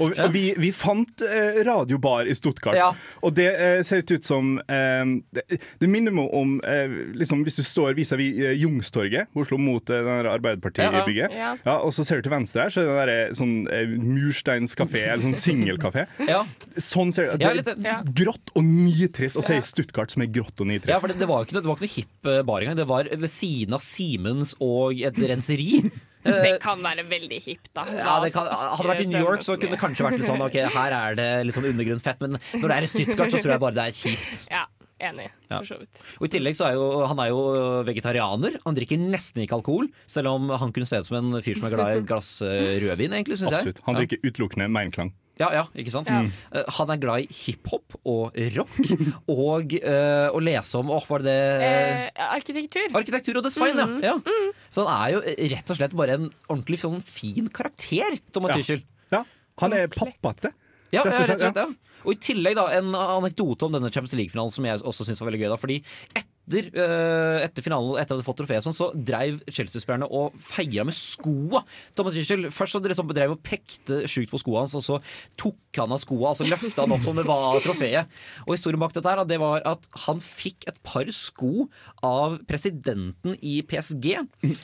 Og 0.01 0.13
vi- 0.15 0.29
vi, 0.39 0.45
vi 0.59 0.71
fant 0.73 1.23
eh, 1.27 1.63
radiobar 1.67 2.27
i 2.31 2.35
Stuttgart, 2.35 2.77
Ja. 2.77 2.93
og 3.23 3.35
det 3.35 3.49
eh, 3.55 3.83
ser 3.83 4.03
ut 4.07 4.25
som 4.25 4.59
eh, 4.69 5.05
det, 5.35 5.43
det 5.81 5.89
minner 5.91 6.13
meg 6.15 6.31
om 6.35 6.59
eh, 6.65 6.93
liksom, 7.19 7.43
Hvis 7.47 7.57
du 7.59 7.63
står 7.67 7.95
vis-à-vis 7.99 8.39
eh, 8.45 8.55
Jungstorget, 8.61 9.29
Oslo, 9.35 9.59
mot 9.59 9.91
eh, 9.91 10.03
den 10.05 10.23
der 10.23 10.31
Arbeiderpartibygget, 10.37 11.33
Ja, 11.35 11.55
ja, 11.65 11.77
og 11.83 11.93
så 11.97 12.05
ser 12.07 12.21
du 12.23 12.29
til 12.29 12.35
venstre 12.37 12.67
her, 12.67 12.73
så 12.75 12.83
er 12.83 12.87
det 12.87 12.95
den 12.95 13.01
der, 13.03 13.13
eh, 13.17 13.35
sånn 13.39 13.55
eh, 13.73 13.97
mursteinskafé, 13.99 15.05
eller 15.13 15.25
sånn 15.29 15.39
singelkafé. 15.39 16.07
Ja. 16.29 16.43
Sånn 16.77 17.13
ser 17.15 17.33
det 17.37 17.53
litt- 17.59 17.65
Det 17.71 17.77
er 17.85 17.91
ja. 17.91 18.03
grått 18.05 18.53
og 18.55 18.65
nitrist, 18.65 19.37
og 19.37 19.45
så 19.47 19.57
er 19.57 19.61
det 19.63 19.69
Stuttgart 19.71 20.11
som 20.15 20.23
er 20.23 20.31
grått 20.33 20.61
og 20.61 20.69
nitrist. 20.71 20.93
Ja, 20.93 20.99
for 21.03 21.09
det, 21.13 21.19
det 21.19 21.29
var 21.31 21.45
ikke, 21.47 21.57
noe- 21.59 21.65
det 21.65 21.71
var 21.73 21.77
ikke 21.81 21.89
noe 21.89 21.95
hipp 21.97 22.31
eh, 22.35 22.43
bar 22.43 22.61
engang. 22.67 22.77
Det 22.83 22.87
var 22.91 23.09
ved 23.11 23.31
siden 23.33 23.75
av 23.75 23.81
Siemens 23.85 24.55
og 24.61 25.01
et 25.01 25.17
renseri. 25.33 25.71
Det 26.29 26.59
kan 26.61 26.81
være 26.83 27.05
veldig 27.09 27.37
hipt, 27.41 27.71
da. 27.73 27.85
Ja, 27.95 28.17
det 28.21 28.33
kan, 28.35 28.49
hadde 28.51 28.83
det 28.83 28.89
vært 28.91 29.01
i 29.01 29.07
New 29.09 29.23
York, 29.23 29.41
så 29.47 29.55
kunne 29.57 29.77
det 29.77 29.79
kanskje 29.81 30.05
vært 30.05 30.19
litt 30.19 30.27
sånn 30.29 30.43
Ok, 30.45 30.57
her 30.75 30.93
er 30.93 31.15
det 31.17 31.29
liksom 31.47 31.65
undergrunn 31.71 32.03
fett, 32.05 32.19
men 32.21 32.35
når 32.59 32.67
det 32.69 32.75
er 32.75 32.85
i 32.85 32.91
Stuttgart, 32.91 33.31
så 33.33 33.39
tror 33.41 33.55
jeg 33.55 33.63
bare 33.63 33.77
det 33.79 33.85
er 33.87 33.95
kjipt. 33.97 34.43
Ja, 34.51 34.65
enig. 35.09 35.29
Ja. 35.49 35.61
For 35.63 35.69
så 35.71 35.79
vidt. 35.81 36.03
Og 36.19 36.27
I 36.27 36.33
tillegg 36.35 36.59
så 36.59 36.67
er 36.69 36.75
jo 36.77 37.07
han 37.09 37.23
er 37.23 37.31
jo 37.31 37.39
vegetarianer. 37.87 38.59
Han 38.67 38.77
drikker 38.77 38.99
nesten 39.01 39.47
ikke 39.47 39.57
alkohol, 39.61 39.89
selv 40.11 40.35
om 40.35 40.51
han 40.51 40.75
kunne 40.75 40.91
se 40.91 41.01
ut 41.01 41.09
som 41.09 41.17
en 41.23 41.41
fyr 41.41 41.57
som 41.63 41.71
er 41.71 41.77
glad 41.79 41.95
i 41.95 42.01
et 42.03 42.11
glass 42.11 42.35
eh, 42.43 42.77
rødvin, 42.83 43.15
egentlig, 43.15 43.39
syns 43.39 43.55
jeg. 43.55 43.63
Absolutt. 43.63 43.81
Han 43.87 44.01
drikker 44.03 44.21
utelukkende 44.27 44.69
Meinklang. 44.75 45.15
Ja, 45.39 45.49
ja, 45.55 45.65
ikke 45.79 45.93
sant? 45.95 46.09
Ja. 46.11 46.25
Eh, 46.53 46.65
Han 46.79 46.91
er 46.91 47.01
glad 47.03 47.25
i 47.25 47.29
hiphop 47.31 47.95
og 48.05 48.37
rock, 48.57 48.79
og 49.31 49.75
uh, 49.79 50.29
å 50.35 50.41
lese 50.43 50.81
om 50.81 50.91
Åh, 50.95 51.05
var 51.09 51.25
det 51.27 51.35
det 51.63 51.67
Eh, 51.69 52.23
arkitektur. 52.35 52.89
Arkitektur 52.99 53.39
og 53.41 53.45
design, 53.47 53.79
ja. 53.79 54.13
ja. 54.13 54.39
Så 54.75 54.85
han 54.87 54.95
er 54.97 55.15
jo 55.17 55.21
rett 55.55 55.71
og 55.75 55.79
slett 55.79 55.95
bare 55.99 56.17
en 56.19 56.29
ordentlig 56.49 56.81
sånn 56.83 56.99
fin 57.05 57.49
karakter, 57.55 58.19
Thomas 58.35 58.57
Ja. 58.59 58.79
Ja, 59.13 59.23
han 59.63 59.73
er 59.77 59.87
pappate. 59.93 60.53
Ja, 60.93 61.03
Rett 61.05 61.15
ja, 61.15 61.27
rett 61.29 61.37
og 61.39 61.45
slett, 61.47 61.63
ja. 61.63 61.69
Og 62.07 62.15
i 62.15 62.19
tillegg 62.23 62.55
da, 62.57 62.69
en 62.79 62.95
anekdote 62.95 63.67
om 63.67 63.75
denne 63.75 63.91
Champions 63.93 64.15
League-finalen 64.17 64.53
som 64.55 64.65
jeg 64.69 64.81
også 64.87 65.05
syns 65.09 65.21
var 65.21 65.29
veldig 65.31 65.41
gøy. 65.43 65.49
da, 65.53 65.59
fordi 65.61 65.79
etter, 66.15 66.31
eh, 66.55 67.45
etter 67.45 67.65
finalen, 67.65 67.99
etter 67.99 68.03
at 68.03 68.09
de 68.13 68.17
hadde 68.19 68.27
fått 68.27 68.41
trofeet, 68.41 68.65
sånn, 68.65 68.77
så 68.77 68.91
dreiv 68.95 69.41
Chelsea-spillerne 69.47 70.09
og 70.09 70.37
feira 70.41 70.87
med 70.89 70.97
skoa. 70.97 71.65
Thomas 71.99 72.17
Tuchel 72.17 72.49
først 72.55 72.77
så 72.77 72.83
liksom 72.85 73.13
drev 73.13 73.37
og 73.37 73.43
pekte 73.45 74.03
sjukt 74.11 74.33
på 74.33 74.41
skoa 74.43 74.65
hans, 74.65 74.77
og 74.79 74.85
så 74.87 75.01
tok 75.41 75.81
han 75.81 75.95
av 75.95 76.03
skoa 76.03 76.33
og 76.33 76.41
så 76.41 76.49
løfta 76.49 76.85
han 76.87 76.97
opp 76.97 77.05
som 77.07 77.19
det 77.19 77.27
var 77.29 77.61
trofeet. 77.65 78.19
Og 78.47 78.55
historien 78.57 78.81
bak 78.83 78.97
dette 78.97 79.13
her, 79.13 79.25
det 79.29 79.41
var 79.43 79.63
at 79.69 79.89
han 80.07 80.23
fikk 80.25 80.69
et 80.71 80.81
par 80.87 81.09
sko 81.15 81.69
av 82.07 82.39
presidenten 82.49 83.37
i 83.41 83.61
PSG. 83.69 84.13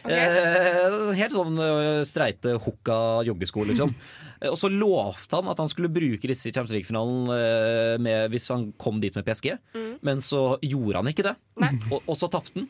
Eh, 0.04 1.10
helt 1.18 1.34
sånn 1.34 1.58
eh, 1.60 2.02
streite 2.08 2.56
hukka 2.64 2.98
joggesko, 3.28 3.66
liksom. 3.70 3.94
Eh, 4.40 4.50
Og 4.50 4.56
så 4.60 4.70
lovte 4.72 5.36
han 5.40 5.50
at 5.52 5.60
han 5.62 5.68
skulle 5.70 5.90
bruke 5.92 6.30
disse 6.30 6.48
i 6.48 6.52
Champions 6.54 6.74
League-finalen 6.76 7.98
eh, 8.00 8.24
hvis 8.32 8.48
han 8.54 8.68
kom 8.80 9.00
dit 9.02 9.14
med 9.14 9.26
PSG, 9.28 9.52
men 10.04 10.22
så 10.24 10.56
gjorde 10.62 11.02
han 11.02 11.10
ikke 11.12 11.26
det. 11.28 11.36
Og, 11.90 12.00
og 12.06 12.16
så 12.18 12.28
tapte 12.32 12.58
han. 12.60 12.68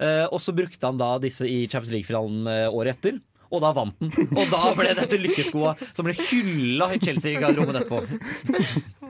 Eh, 0.00 0.24
og 0.26 0.40
så 0.42 0.54
brukte 0.56 0.86
han 0.88 0.98
da 0.98 1.12
disse 1.22 1.46
i 1.48 1.64
Champions 1.68 1.92
League-finalen 1.94 2.48
året 2.74 2.96
etter. 2.98 3.20
Og 3.54 3.60
da 3.62 3.70
vant 3.76 3.94
den. 4.02 4.10
Og 4.34 4.48
da 4.50 4.72
ble 4.74 4.90
dette 4.98 5.18
lykkeskoa 5.20 5.76
som 5.94 6.08
ble 6.08 6.14
hylla 6.18 6.88
i 6.96 6.98
Chelsea-garderoben 6.98 7.76
etterpå. 7.78 8.00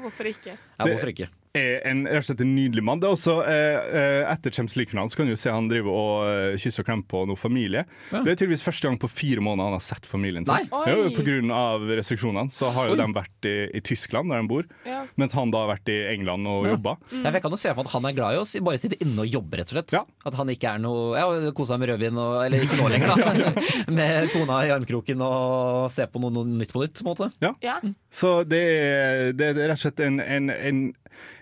Hvorfor 0.03 0.29
ikke? 0.29 0.59
Ja, 0.59 0.85
hvorfor 0.91 1.13
ikke? 1.15 1.31
Er 1.55 1.85
en, 1.87 2.03
rett 2.09 2.25
og 2.25 2.29
slett 2.29 2.43
en 2.45 2.55
nydelig 2.57 2.83
mann. 2.85 3.01
Det 3.03 3.09
er 3.09 3.15
også, 3.15 3.35
eh, 3.47 3.77
eh, 4.01 4.33
Etter 4.33 4.51
Champions 4.55 4.77
League-finalen 4.79 5.13
så 5.13 5.21
kan 5.21 5.31
du 5.31 5.37
se 5.39 5.53
han 5.55 5.69
drive 5.71 5.91
og 5.91 6.27
eh, 6.27 6.57
kysse 6.61 6.83
og 6.83 6.89
klemme 6.89 7.07
på 7.11 7.23
noe 7.31 7.39
familie. 7.39 7.85
Det 8.11 8.23
er 8.33 8.39
tydeligvis 8.39 8.65
første 8.67 8.89
gang 8.89 8.99
på 9.01 9.11
fire 9.11 9.45
måneder 9.45 9.71
han 9.71 9.77
har 9.79 9.85
sett 9.85 10.09
familien 10.09 10.47
sin. 10.49 10.69
Jo, 10.91 11.09
på 11.15 11.25
grunn 11.27 11.53
av 11.55 11.87
restriksjonene 12.01 12.51
så 12.55 12.73
har 12.75 12.91
jo 12.91 12.97
Oi. 12.97 13.01
de 13.01 13.09
vært 13.17 13.49
i, 13.51 13.55
i 13.79 13.83
Tyskland, 13.85 14.33
der 14.33 14.43
de 14.43 14.51
bor, 14.51 14.67
Ja. 14.89 15.05
mens 15.21 15.37
han 15.39 15.53
da 15.55 15.63
har 15.65 15.75
vært 15.77 15.93
i 15.95 15.99
England 16.15 16.51
og 16.51 16.67
jobba. 16.69 16.97
Jeg 17.15 17.45
kan 17.45 17.55
jo 17.55 17.61
se 17.61 17.71
for 17.71 17.83
meg 17.83 17.91
at 17.91 17.95
han 17.95 18.09
er 18.11 18.17
glad 18.19 18.35
i 18.35 18.43
å 18.43 18.65
bare 18.67 18.83
sitte 18.83 18.99
inne 19.05 19.25
og 19.25 19.31
jobbe, 19.31 19.61
rett 19.61 19.71
og 19.71 19.79
slett. 19.79 19.95
Ja. 19.95 20.03
At 20.27 20.39
han 20.41 20.51
ikke 20.53 20.75
er 20.75 20.83
noe 20.83 21.15
Ja, 21.15 21.29
kose 21.55 21.75
seg 21.75 21.83
med 21.83 21.93
rødvin, 21.93 22.19
og, 22.19 22.39
eller 22.45 22.65
ikke 22.67 22.79
nå 22.81 22.89
lenger, 22.91 23.15
da. 23.15 23.53
med 24.01 24.31
kona 24.35 24.61
i 24.67 24.73
armkroken 24.75 25.23
og 25.25 25.91
se 25.95 26.07
på 26.11 26.23
noe, 26.23 26.35
noe 26.35 26.49
nytt 26.49 26.75
på 26.75 26.83
nytt, 26.83 26.99
på 26.99 27.07
en 27.07 27.13
måte. 27.13 27.31
Ja. 27.45 27.79
Så 28.15 28.37
det 28.49 28.61
er, 28.65 29.33
det 29.37 29.53
er 29.53 29.61
rett 29.69 29.79
og 29.79 29.85
slett 29.85 30.03
en, 30.05 30.19
en, 30.23 30.51
en, 30.55 30.83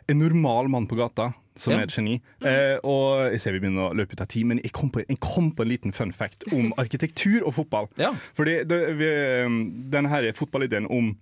en 0.08 0.18
normal 0.18 0.68
mann 0.68 0.86
på 0.86 0.96
gata 0.98 1.32
som 1.56 1.72
Ja. 1.74 1.80
er 1.80 1.82
et 1.84 1.92
geni. 1.92 2.14
Eh, 2.40 2.78
og 2.82 3.30
jeg 3.32 3.40
ser 3.40 3.52
vi 3.52 3.60
begynner 3.60 3.90
å 3.90 3.94
løpe 3.96 4.14
ut 4.16 4.20
av 4.24 4.28
tid, 4.32 4.46
men 4.46 4.58
jeg 4.64 4.72
kom, 4.72 4.90
på, 4.90 5.02
jeg 5.08 5.18
kom 5.20 5.50
på 5.52 5.62
en 5.62 5.68
liten 5.68 5.92
fun 5.92 6.12
fact 6.12 6.44
om 6.52 6.72
arkitektur 6.82 7.42
og 7.44 7.54
fotball. 7.54 7.88
Ja. 8.00 8.12
Fordi 8.34 8.64
det, 8.64 8.78
vi, 8.96 9.10
um, 9.44 9.58
denne 9.92 10.08
her 10.08 10.32
fotballideen 10.32 10.86
om 10.88 11.16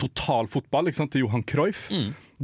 total 0.00 0.48
fotball 0.50 0.90
ikke 0.90 1.02
sant, 1.02 1.12
til 1.14 1.24
Johan 1.26 1.44
Cruyff. 1.46 1.88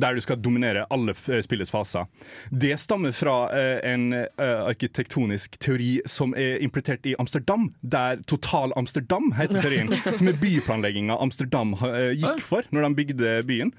Der 0.00 0.14
du 0.14 0.20
skal 0.22 0.38
dominere 0.38 0.84
alle 0.94 1.12
spillets 1.42 1.72
faser. 1.74 2.06
Det 2.50 2.76
stammer 2.78 3.10
fra 3.12 3.50
eh, 3.52 3.80
en 3.90 4.12
eh, 4.14 4.60
arkitektonisk 4.70 5.58
teori 5.60 5.96
som 6.08 6.30
er 6.38 6.62
implementert 6.62 7.08
i 7.10 7.16
Amsterdam, 7.18 7.66
der 7.82 8.22
Total 8.30 8.72
Amsterdam 8.78 9.32
heter 9.36 9.58
teorien. 9.60 9.90
som 10.20 10.30
er 10.30 10.38
byplanlegginga 10.40 11.18
Amsterdam 11.20 11.74
eh, 11.90 12.12
gikk 12.14 12.40
for 12.46 12.70
når 12.70 12.86
de 12.86 13.00
bygde 13.00 13.34
byen. 13.50 13.74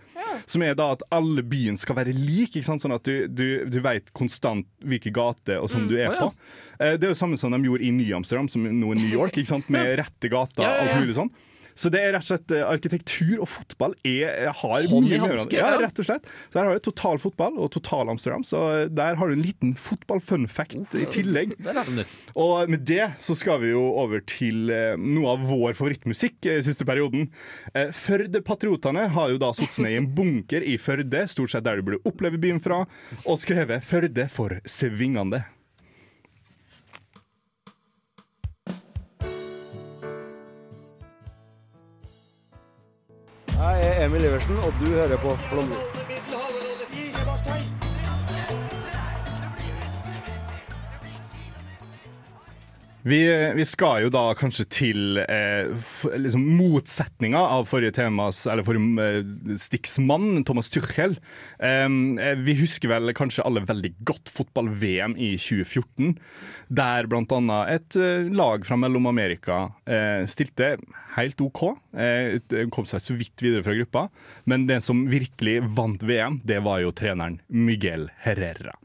Som 0.46 0.66
er 0.66 0.76
da 0.78 0.92
at 0.98 1.06
alle 1.16 1.44
byen 1.48 1.80
skal 1.80 1.98
være 1.98 2.14
lik, 2.16 2.60
sånn 2.66 2.94
at 2.94 3.08
du, 3.08 3.28
du, 3.32 3.48
du 3.72 3.80
vet 3.84 4.12
konstant 4.18 4.68
hvilke 4.84 5.14
gater 5.16 5.62
og 5.62 5.72
sånn 5.72 5.88
du 5.90 5.96
er 5.96 6.12
oh, 6.12 6.18
ja. 6.18 6.28
på. 6.28 6.52
Eh, 6.78 6.98
Det 7.00 7.08
er 7.08 7.16
jo 7.16 7.22
samme 7.22 7.40
som 7.40 7.56
de 7.56 7.62
gjorde 7.66 7.88
i 7.88 7.94
Ny-Amsterdam, 7.96 8.52
som 8.52 8.68
nå 8.68 8.92
er 8.92 9.00
New 9.00 9.16
York, 9.16 9.40
med 9.72 9.96
rette 10.02 10.32
gater 10.32 10.68
Ja, 10.68 10.76
ja, 10.76 10.76
ja. 10.76 10.92
alt 10.92 11.06
mulig 11.06 11.18
sånn. 11.18 11.32
Så 11.82 11.90
det 11.94 12.02
er 12.04 12.14
rett 12.14 12.26
og 12.26 12.30
slett 12.30 12.54
eh, 12.54 12.64
arkitektur 12.68 13.42
og 13.42 13.50
fotball 13.50 13.96
er, 14.08 14.52
har 14.62 14.88
Hånd 14.92 15.10
i 15.10 15.20
hanske. 15.22 15.58
Ja, 15.58 15.74
rett 15.82 15.98
og 16.02 16.08
slett. 16.08 16.28
Så 16.52 16.60
her 16.60 16.70
har 16.70 16.78
du 16.78 16.84
total 16.86 17.18
fotball 17.22 17.58
og 17.62 17.72
total 17.74 18.12
Amsterdam, 18.14 18.46
så 18.48 18.64
eh, 18.76 18.84
der 18.92 19.18
har 19.20 19.32
du 19.32 19.38
en 19.38 19.44
liten 19.44 19.74
fotball-fun 19.80 20.46
fact 20.52 20.96
i 20.98 21.08
tillegg. 21.12 21.56
Og 22.40 22.70
med 22.72 22.86
det 22.90 23.12
så 23.22 23.36
skal 23.38 23.62
vi 23.64 23.74
jo 23.74 23.84
over 24.02 24.22
til 24.30 24.70
eh, 24.74 24.94
noe 25.00 25.34
av 25.36 25.48
vår 25.50 25.78
favorittmusikk 25.80 26.52
i 26.52 26.60
siste 26.66 26.86
perioden. 26.88 27.30
Eh, 27.74 27.90
Førde-patriotene 27.96 29.08
har 29.16 29.34
jo 29.34 29.42
da 29.42 29.54
satt 29.58 29.74
seg 29.74 29.88
ned 29.88 29.96
i 29.96 30.02
en 30.04 30.12
bunker 30.18 30.66
i 30.68 30.78
Førde, 30.82 31.26
stort 31.32 31.54
sett 31.56 31.66
der 31.66 31.82
du 31.82 31.88
burde 31.88 32.04
oppleve 32.08 32.40
byen 32.42 32.62
fra, 32.64 32.84
og 33.26 33.42
skrevet 33.42 33.82
'Førde 33.86 34.28
for 34.30 34.62
svingande'. 34.66 35.44
Emil 44.02 44.24
Iversen, 44.26 44.58
og 44.66 44.74
du 44.80 44.86
hører 44.86 45.18
på 45.22 45.38
Flåmlys. 45.50 45.90
Vi, 53.02 53.18
vi 53.56 53.64
skal 53.66 54.04
jo 54.04 54.12
da 54.14 54.28
kanskje 54.38 54.66
til 54.70 55.18
eh, 55.24 55.70
liksom 56.22 56.44
motsetninga 56.60 57.40
av 57.56 57.66
forrige 57.70 57.96
temas, 57.98 58.44
eller 58.46 58.66
forrige 58.66 59.06
eh, 59.06 59.56
stikksmann, 59.58 60.44
Thomas 60.46 60.70
Tuchel. 60.70 61.16
Eh, 61.58 61.88
vi 62.46 62.56
husker 62.60 62.92
vel 62.92 63.14
kanskje 63.18 63.46
alle 63.48 63.64
veldig 63.66 63.94
godt 64.06 64.30
fotball-VM 64.30 65.16
i 65.18 65.34
2014, 65.34 66.14
der 66.70 67.10
annet 67.10 67.72
et 67.74 67.98
eh, 67.98 68.30
lag 68.30 68.68
fra 68.68 68.78
Mellom-Amerika 68.78 69.64
eh, 69.90 70.22
stilte 70.30 70.76
helt 71.16 71.42
OK. 71.42 71.64
Eh, 71.98 72.38
kom 72.74 72.86
seg 72.90 73.02
så 73.02 73.18
vidt 73.18 73.42
videre 73.42 73.66
fra 73.66 73.78
gruppa, 73.80 74.08
men 74.46 74.68
den 74.70 74.84
som 74.84 75.08
virkelig 75.10 75.58
vant 75.74 76.06
VM, 76.06 76.38
det 76.46 76.62
var 76.68 76.84
jo 76.86 76.94
treneren 76.94 77.42
Miguel 77.50 78.12
Herrera. 78.22 78.78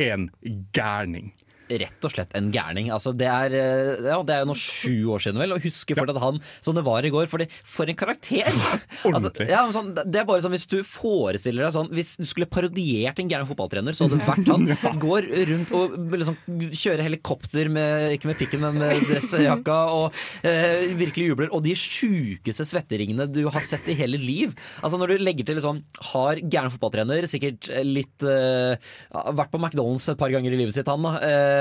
En 0.00 0.30
gærning. 0.72 1.34
Rett 1.68 2.06
og 2.06 2.12
slett 2.14 2.32
en 2.38 2.48
gærning. 2.52 2.88
Altså, 2.94 3.12
det, 3.16 3.28
er, 3.28 3.52
eh, 3.52 4.06
ja, 4.08 4.16
det 4.24 4.34
er 4.34 4.42
jo 4.42 4.48
nå 4.50 4.56
sju 4.58 5.10
år 5.12 5.22
siden, 5.24 5.40
vel. 5.42 5.52
Og 5.56 5.64
husker 5.64 5.98
fortsatt 5.98 6.20
han 6.22 6.40
som 6.64 6.76
det 6.76 6.84
var 6.86 7.04
i 7.04 7.12
går. 7.12 7.28
For, 7.30 7.44
for 7.68 7.90
en 7.90 7.98
karakter! 7.98 8.48
altså, 9.12 9.32
ja, 9.44 9.62
sånn, 9.74 9.92
det 9.98 10.22
er 10.22 10.26
bare 10.28 10.42
sånn 10.44 10.54
Hvis 10.54 10.68
du 10.70 10.78
forestiller 10.86 11.66
deg 11.66 11.74
sånn 11.74 11.90
Hvis 11.94 12.14
du 12.20 12.24
skulle 12.28 12.48
parodiert 12.50 13.20
en 13.20 13.30
gæren 13.30 13.48
fotballtrener, 13.48 13.96
så 13.96 14.06
hadde 14.06 14.20
det 14.20 14.28
vært 14.28 14.50
han. 14.52 15.00
Går 15.04 15.28
rundt 15.52 15.74
og 15.76 15.96
liksom 16.14 16.38
kjører 16.72 17.04
helikopter 17.06 17.70
med 17.72 18.16
Ikke 18.16 18.32
med 18.32 18.40
pikken, 18.40 18.64
men 18.64 18.80
med 18.80 19.04
dressjakka, 19.08 19.78
og 19.94 20.48
eh, 20.48 20.88
virkelig 20.98 21.32
jubler. 21.32 21.52
Og 21.52 21.64
de 21.66 21.76
sjukeste 21.78 22.66
svetteringene 22.68 23.28
du 23.28 23.44
har 23.48 23.64
sett 23.64 23.88
i 23.92 23.98
hele 23.98 24.20
liv. 24.20 24.56
Altså 24.80 25.00
Når 25.00 25.14
du 25.14 25.26
legger 25.26 25.48
til 25.48 25.60
liksom 25.60 25.82
Har 26.14 26.40
gæren 26.40 26.72
fotballtrener, 26.72 27.28
sikkert 27.30 27.68
litt 27.84 28.24
eh, 28.24 28.78
Vært 29.12 29.52
på 29.52 29.60
McDonald's 29.60 30.08
et 30.08 30.18
par 30.20 30.32
ganger 30.32 30.54
i 30.54 30.60
livet 30.62 30.74
sitt, 30.74 30.88
han. 30.88 31.04
da 31.04 31.18
eh, 31.24 31.57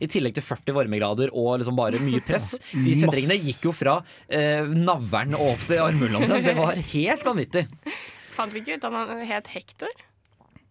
I 0.00 0.10
tillegg 0.10 0.36
til 0.38 0.44
40 0.46 0.76
varmegrader 0.76 1.32
og 1.32 1.58
liksom 1.62 1.78
bare 1.78 2.02
mye 2.04 2.22
press. 2.24 2.56
De 2.72 2.94
svetteringene 2.98 3.38
gikk 3.42 3.68
jo 3.68 3.74
fra 3.76 3.98
eh, 4.26 4.66
navlen 4.68 5.36
og 5.38 5.54
opp 5.54 5.66
til 5.70 5.82
armhulen. 5.84 6.28
Det 6.44 6.56
var 6.58 6.78
helt 6.92 7.26
vanvittig. 7.26 7.66
Fant 8.38 8.54
vi 8.54 8.62
ikke 8.62 8.78
ut 8.78 8.86
at 8.86 8.94
han 8.94 9.26
het 9.26 9.50
Hector? 9.50 10.06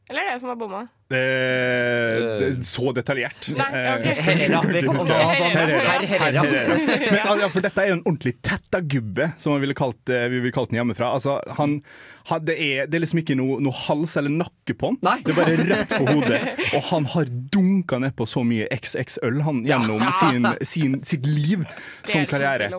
Eller 0.10 0.22
er 0.24 0.34
det 0.38 0.40
som 0.40 0.50
har 0.54 0.56
bomma? 0.56 0.86
Eh, 1.12 2.40
det- 2.40 2.66
så 2.66 2.92
detaljert. 2.96 3.48
Nei, 3.56 3.68
ok. 3.98 4.06
Herrera. 4.24 4.62
Vi 4.62 4.82
kan 4.86 4.96
kalle 4.96 5.14
han 5.14 5.36
Herr 5.36 6.06
Herrera. 6.08 6.44
Men, 7.12 7.40
ja, 7.42 7.48
for 7.52 7.62
dette 7.66 7.84
er 7.84 7.90
jo 7.92 7.98
en 7.98 8.04
ordentlig 8.06 8.34
tetta 8.42 8.80
gubbe, 8.82 9.32
som 9.38 9.56
vi 9.58 9.66
ville 9.66 9.76
kalt, 9.76 10.10
eh, 10.10 10.28
vi 10.32 10.40
ville 10.40 10.56
kalt 10.56 10.72
den 10.72 10.80
hjemmefra. 10.80 11.10
Altså, 11.18 11.38
han, 11.58 11.82
han, 12.32 12.46
det, 12.48 12.56
er, 12.56 12.88
det 12.88 13.00
er 13.00 13.04
liksom 13.04 13.20
ikke 13.24 13.36
noe, 13.40 13.60
noe 13.64 13.76
hals 13.86 14.16
eller 14.20 14.32
nakke 14.32 14.78
på 14.80 14.94
han. 14.94 15.00
Nei. 15.04 15.18
Det 15.26 15.34
er 15.36 15.42
bare 15.42 15.58
rett 15.74 15.96
på 15.98 16.08
hodet. 16.08 16.42
Og 16.78 16.88
han 16.94 17.10
har 17.16 17.34
dunka 17.58 18.00
nedpå 18.04 18.28
så 18.32 18.46
mye 18.48 18.68
XX-øl 18.80 19.42
han 19.48 19.64
gjennom 19.68 20.08
sin, 20.22 20.48
sin, 20.62 21.02
sitt 21.04 21.28
liv 21.28 21.68
som 22.08 22.24
karriere. 22.32 22.72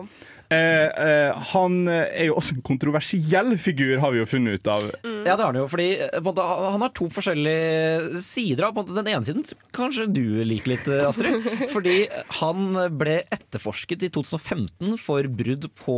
Eh, 0.49 0.57
eh, 1.05 1.35
han 1.51 1.83
er 1.91 2.25
jo 2.25 2.37
også 2.39 2.55
en 2.55 2.63
kontroversiell 2.65 3.53
figur, 3.61 3.99
har 4.01 4.13
vi 4.15 4.21
jo 4.23 4.29
funnet 4.29 4.57
ut 4.57 4.69
av. 4.73 4.85
Ja, 5.05 5.35
det 5.35 5.43
har 5.43 5.51
han 5.51 5.59
jo, 5.59 5.67
fordi 5.69 5.89
eh, 6.07 6.21
måte, 6.25 6.41
han 6.41 6.81
har 6.81 6.93
to 6.97 7.05
forskjellige 7.13 8.21
sider. 8.25 8.65
av 8.65 8.73
på 8.79 8.85
Den 8.89 9.11
ene 9.11 9.21
siden 9.27 9.45
kanskje 9.75 10.07
du 10.09 10.23
liker 10.47 10.73
litt, 10.73 10.89
Astrid. 11.05 11.45
Fordi 11.73 12.07
han 12.39 12.73
ble 12.97 13.19
etterforsket 13.29 14.07
i 14.07 14.09
2015 14.13 14.97
for 15.01 15.27
brudd 15.29 15.67
på 15.77 15.97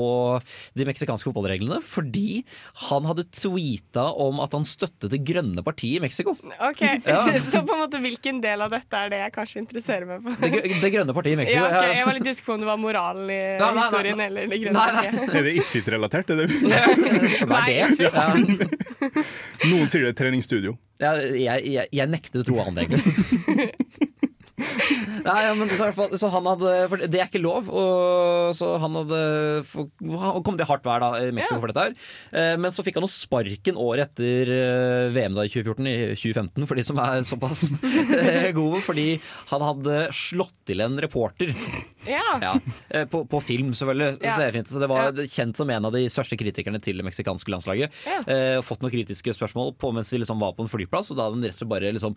de 0.75 0.87
meksikanske 0.89 1.29
fotballreglene. 1.29 1.79
Fordi 1.85 2.43
han 2.89 3.07
hadde 3.07 3.27
tweeta 3.31 4.09
om 4.19 4.41
at 4.43 4.55
han 4.57 4.67
støttet 4.67 5.11
Det 5.11 5.21
grønne 5.25 5.63
partiet 5.63 6.01
i 6.01 6.03
Mexico. 6.03 6.35
Ok, 6.59 6.83
Så 7.51 7.63
på 7.63 7.75
en 7.77 7.85
måte 7.85 8.01
hvilken 8.03 8.43
del 8.43 8.65
av 8.65 8.73
dette 8.73 8.99
er 8.99 9.13
det 9.13 9.21
jeg 9.23 9.35
kanskje 9.37 9.63
interesserer 9.63 10.09
meg 10.09 10.27
for? 10.27 10.43
Det, 10.43 10.75
det 10.83 10.91
grønne 10.93 11.15
partiet 11.15 11.37
i 11.37 11.41
Mexico. 11.45 11.63
Ja, 11.63 11.79
ok, 11.79 11.95
Jeg 11.95 12.09
var 12.09 12.19
litt 12.19 12.29
usikker 12.31 12.51
på 12.51 12.57
om 12.57 12.65
det 12.65 12.71
var 12.73 12.81
moralen 12.81 13.31
i 13.31 13.41
nei, 13.61 13.71
nei. 13.71 13.85
historien 13.85 14.23
eller 14.41 14.53
det 14.55 14.61
grønne 14.65 14.77
Nei, 14.77 14.91
nei. 14.95 15.03
partiet. 15.07 15.33
Er 15.39 15.47
det 15.47 15.53
Isfit-relatert? 15.61 16.31
Er 16.33 16.41
det? 16.41 16.47
Hva 17.49 17.61
er 17.63 17.95
det? 17.95 18.07
Ja. 18.07 18.25
Noen 19.71 19.91
sier 19.91 20.05
det 20.07 20.11
er 20.13 20.17
treningsstudio. 20.19 20.75
Ja, 21.01 21.15
jeg, 21.17 21.65
jeg, 21.71 21.87
jeg 21.97 22.11
nekter 22.11 22.43
å 22.43 22.47
tro 22.47 22.59
annet, 22.65 22.85
egentlig. 22.85 23.71
Nei, 25.25 25.37
ja, 25.45 25.53
men 25.57 25.69
så, 25.69 25.89
så 26.17 26.29
han 26.33 26.47
hadde 26.49 26.71
For 26.91 27.01
det 27.05 27.19
er 27.21 27.27
ikke 27.29 27.41
lov, 27.43 27.67
og 27.69 28.55
så 28.57 28.71
han 28.81 28.95
hadde 28.99 29.19
Han 30.21 30.43
kom 30.45 30.57
det 30.59 30.67
hardt 30.69 30.85
vær 30.87 31.03
da 31.03 31.09
i 31.21 31.31
Mexico 31.35 31.57
Ja. 31.57 31.61
for 31.63 31.71
dette 31.71 31.85
her. 31.85 31.95
Eh, 32.31 32.55
Men 32.61 32.71
så 32.75 32.83
fikk 32.85 32.97
han 32.99 33.05
jo 33.05 33.11
sparken 33.11 33.77
året 33.79 34.09
etter 34.11 34.51
eh, 34.55 35.09
VM 35.15 35.35
da 35.37 35.45
i 35.47 35.51
2014, 35.51 35.87
i 35.91 35.95
2015, 36.15 36.67
for 36.69 36.79
de 36.79 36.85
som 36.87 36.99
er 37.03 37.25
såpass 37.27 37.63
eh, 37.83 38.49
gode. 38.57 38.81
Fordi 38.85 39.07
han 39.51 39.65
hadde 39.67 39.97
slått 40.15 40.55
til 40.69 40.81
en 40.85 40.97
reporter. 41.03 41.53
Ja. 42.07 42.23
Ja, 42.41 42.53
på, 43.11 43.23
på 43.29 43.41
film, 43.45 43.73
selvfølgelig. 43.77 44.15
Så 44.21 44.37
det 44.39 44.45
er 44.47 44.55
fint. 44.55 44.71
Så 44.71 44.79
det 44.81 44.87
var 44.89 45.11
Ja. 45.11 45.25
kjent 45.29 45.57
som 45.59 45.69
en 45.73 45.85
av 45.85 45.93
de 45.93 46.01
største 46.09 46.37
kritikerne 46.39 46.79
til 46.81 46.97
det 46.97 47.05
meksikanske 47.05 47.51
landslaget. 47.53 47.93
Eh, 48.25 48.57
fått 48.65 48.81
noen 48.81 48.93
kritiske 48.93 49.35
spørsmål 49.37 49.75
på 49.81 49.91
mens 49.95 50.09
de 50.13 50.21
liksom 50.23 50.41
var 50.41 50.55
på 50.57 50.65
en 50.65 50.71
flyplass, 50.71 51.11
og 51.13 51.19
da 51.19 51.27
hadde 51.27 51.37
han 51.39 51.45
rett 51.45 51.57
og 51.57 51.61
slett 51.61 51.71
bare 51.71 51.91
liksom 51.93 52.15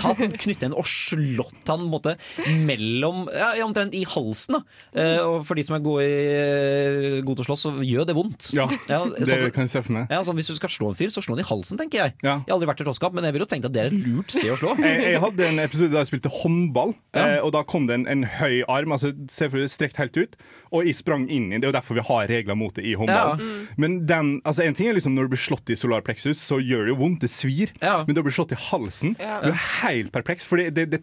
tatt, 0.00 0.22
knyttet 0.44 0.68
en 0.68 0.76
og 0.78 0.86
slått 0.88 1.66
han 1.70 1.82
en 1.84 1.90
måte 2.04 2.54
mellom 2.68 3.24
Ja, 3.34 3.52
omtrent 3.64 3.94
i 3.96 4.04
halsen, 4.04 4.58
da. 4.58 4.60
Eh, 4.94 5.18
og 5.24 5.44
for 5.48 5.54
de 5.58 5.64
som 5.66 5.76
er 5.76 5.82
gode, 5.84 6.04
i, 6.04 7.20
gode 7.24 7.40
til 7.40 7.44
å 7.44 7.48
slåss, 7.50 7.64
så 7.66 7.72
gjør 7.84 8.06
det 8.08 8.16
vondt. 8.16 8.50
Ja, 8.56 8.66
Ja, 8.88 9.04
det 9.08 9.26
sånn- 9.28 9.52
kan 9.54 9.64
jeg 9.64 9.70
se 9.70 9.82
for 9.82 9.92
meg. 9.92 10.06
ja, 10.10 10.20
sånn, 10.22 10.36
hvis 10.36 10.48
du 10.48 10.56
skal 10.56 10.68
slå 10.68 10.88
en 10.90 10.94
fyr, 10.98 11.08
så 11.10 11.22
slå 11.24 11.36
han 11.36 11.44
i 11.44 11.48
halsen, 11.48 11.78
tenker 11.78 11.98
jeg. 12.04 12.14
Ja. 12.22 12.36
Jeg 12.44 12.48
har 12.52 12.56
aldri 12.58 12.68
vært 12.68 12.80
i 12.80 12.84
slåsskamp, 12.88 13.14
men 13.14 13.24
jeg 13.24 13.32
ville 13.34 13.46
jo 13.46 13.52
tenkt 13.54 13.64
at 13.66 13.72
det 13.72 13.82
er 13.82 13.86
et 13.86 14.06
lurt 14.06 14.30
sted 14.30 14.50
å 14.52 14.56
slå. 14.58 14.74
Jeg, 14.84 15.00
jeg 15.14 15.20
hadde 15.20 15.40
en 15.48 15.58
episode 15.62 15.92
da 15.94 16.02
jeg 16.04 16.10
spilte 16.12 16.30
håndball, 16.30 16.94
Ja. 17.14 17.24
eh, 17.36 17.40
og 17.44 17.52
da 17.52 17.62
kom 17.62 17.86
det 17.86 17.94
en, 17.94 18.06
en 18.06 18.22
høy 18.24 18.62
arm, 18.68 18.92
altså 18.92 19.12
se 19.30 19.48
for 19.48 19.58
deg 19.58 19.70
strekt 19.70 19.96
helt 19.96 20.16
ut, 20.16 20.36
og 20.72 20.84
jeg 20.84 20.94
sprang 20.98 21.28
inn 21.30 21.52
i 21.52 21.58
Det 21.58 21.64
er 21.68 21.72
jo 21.72 21.76
derfor 21.78 21.94
vi 21.94 22.04
har 22.04 22.26
regler 22.28 22.56
mot 22.58 22.74
det 22.74 22.84
i 22.84 22.94
håndball. 22.98 23.38
Ja. 23.38 23.66
Men 23.78 24.06
den, 24.06 24.40
altså 24.44 24.64
en 24.66 24.74
ting 24.74 24.88
er 24.88 24.94
liksom 24.98 25.14
når 25.14 25.28
du 25.28 25.34
blir 25.36 25.42
slått 25.44 25.70
i 25.70 25.76
solar 25.78 26.02
plexus, 26.02 26.38
så 26.42 26.58
gjør 26.60 26.84
det 26.88 26.94
jo 26.94 26.98
vondt, 27.00 27.20
det 27.24 27.30
svir. 27.30 27.72
Ja. 27.80 28.04
Men 28.04 28.14
når 28.14 28.22
du 28.22 28.28
blir 28.28 28.36
slått 28.36 28.52
i 28.52 28.60
halsen, 28.70 29.16
Ja. 29.20 29.40
du 29.40 29.48
er 29.52 29.60
helt 29.84 30.12
perpleks, 30.12 30.44
for 30.44 30.56
det, 30.58 30.74
det, 30.74 30.90
det 30.90 31.02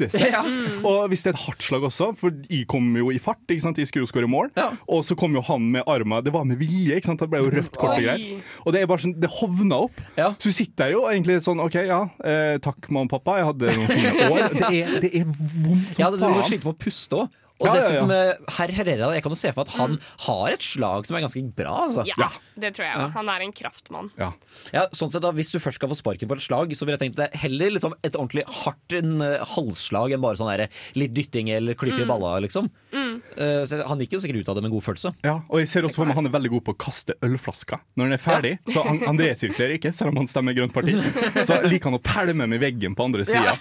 tetter 0.00 0.24
seg. 0.24 0.32
Ja. 0.34 0.42
Og 0.88 1.08
hvis 1.12 1.22
det 1.26 1.32
er 1.32 1.36
et 1.38 1.42
hardt 1.46 1.62
slag 1.66 1.86
også, 1.90 2.10
for 2.18 2.34
de 2.34 2.60
kom 2.70 2.88
jo 2.98 3.10
i 3.14 3.18
fart, 3.22 3.42
ikke 3.48 3.64
sant? 3.66 3.76
de 3.80 3.86
skulle 3.88 4.06
jo 4.06 4.10
skåre 4.10 4.28
mål, 4.30 4.50
Ja. 4.58 4.70
og 4.88 5.04
så 5.06 5.16
kom 5.20 5.34
jo 5.36 5.42
han 5.46 5.68
med 5.76 5.84
armen, 5.90 6.24
det 6.26 6.32
var 6.34 6.44
med 6.48 6.58
vilje, 6.60 6.96
ikke 6.98 7.10
sant? 7.12 7.20
det 7.22 7.30
ble 7.32 7.42
jo 7.44 7.50
rødt 7.54 7.76
kort 7.76 7.96
og 7.98 8.02
greier. 8.04 8.40
Og 8.64 8.72
det 8.74 8.82
er 8.82 8.90
bare 8.90 9.04
sånn, 9.04 9.14
det 9.20 9.30
hovna 9.40 9.82
opp. 9.86 10.00
Ja. 10.18 10.32
Så 10.40 10.50
du 10.50 10.56
sitter 10.56 10.86
der 10.86 10.94
jo 10.96 11.04
egentlig 11.10 11.38
sånn 11.44 11.60
OK, 11.62 11.76
ja, 11.86 12.00
eh, 12.24 12.56
takk 12.64 12.88
mamma 12.90 13.06
og 13.10 13.14
pappa, 13.18 13.38
jeg 13.40 13.48
hadde 13.50 13.76
noen 13.76 13.90
fine 13.90 14.28
år. 14.32 14.48
Det 14.56 14.72
er, 14.80 14.96
det 15.04 15.10
er 15.20 15.28
vondt 15.28 15.94
som 15.96 16.02
Ja, 16.04 16.10
du 16.10 16.18
må 16.22 16.30
faen. 16.34 16.48
slite 16.48 16.64
med 16.66 16.74
å 16.74 16.78
puste 16.86 17.20
òg. 17.24 17.38
Og 17.60 17.66
Ja, 17.68 17.74
ja, 17.76 18.04
ja. 18.08 18.34
herr 18.56 18.72
Herrera, 18.72 19.10
jeg 19.12 19.22
kan 19.22 19.32
jo 19.34 19.38
se 19.38 19.50
for 19.52 19.60
meg 19.60 19.68
at 19.68 19.76
han 19.76 19.98
har 20.26 20.54
et 20.54 20.64
slag 20.64 21.06
som 21.06 21.16
er 21.18 21.24
ganske 21.26 21.42
bra. 21.56 21.74
Altså. 21.86 22.04
Ja, 22.08 22.30
det 22.56 22.72
tror 22.76 22.86
jeg 22.86 22.96
òg. 22.96 23.12
Han 23.18 23.28
er 23.28 23.44
en 23.44 23.52
kraftmann. 23.52 24.10
Ja. 24.18 24.30
Ja, 24.72 24.86
sånn 24.96 25.12
sett 25.12 25.22
da, 25.22 25.32
Hvis 25.36 25.52
du 25.52 25.58
først 25.60 25.76
skal 25.80 25.90
få 25.92 25.98
sparken 25.98 26.28
for 26.30 26.40
et 26.40 26.46
slag, 26.46 26.72
så 26.76 26.86
ville 26.88 26.96
jeg 26.96 27.04
tenkt 27.10 27.20
det 27.20 27.28
heller 27.42 27.74
liksom 27.76 27.94
et 28.02 28.16
ordentlig 28.16 28.46
hardt 28.64 28.96
en, 28.96 29.20
eh, 29.22 29.44
halsslag 29.54 30.12
enn 30.16 30.24
bare 30.24 30.40
sånn 30.40 30.50
der, 30.56 30.68
litt 30.96 31.12
dytting 31.14 31.50
eller 31.50 31.74
klippe 31.74 32.00
i 32.02 32.08
balla. 32.08 32.38
liksom. 32.40 32.70
Eh, 33.36 33.62
så 33.68 33.80
han 33.86 34.02
gikk 34.02 34.16
jo 34.16 34.20
sikkert 34.22 34.44
ut 34.44 34.50
av 34.52 34.58
det 34.58 34.64
med 34.64 34.70
en 34.70 34.76
god 34.76 34.86
følelse. 34.86 35.12
Ja, 35.26 35.36
og 35.48 35.62
jeg 35.62 35.70
ser 35.70 35.86
også 35.88 36.02
for 36.02 36.10
meg 36.10 36.18
han 36.18 36.28
er 36.28 36.34
veldig 36.34 36.52
god 36.56 36.64
på 36.68 36.74
å 36.74 36.78
kaste 36.80 37.16
ølflasker 37.26 37.82
når 37.98 38.08
han 38.08 38.16
er 38.16 38.22
ferdig. 38.22 38.52
Så 38.70 38.84
han, 38.86 39.00
han 39.06 39.20
resirkulerer 39.20 39.76
ikke, 39.78 39.92
selv 39.96 40.12
om 40.12 40.20
han 40.22 40.30
stemmer 40.30 40.56
grønt 40.56 40.74
parti. 40.76 40.96
Så 41.48 41.60
liker 41.66 41.90
han 41.90 41.98
å 41.98 42.02
pælme 42.04 42.48
med 42.50 42.62
veggen 42.62 42.96
på 42.98 43.06
andre 43.08 43.26
sida. 43.28 43.56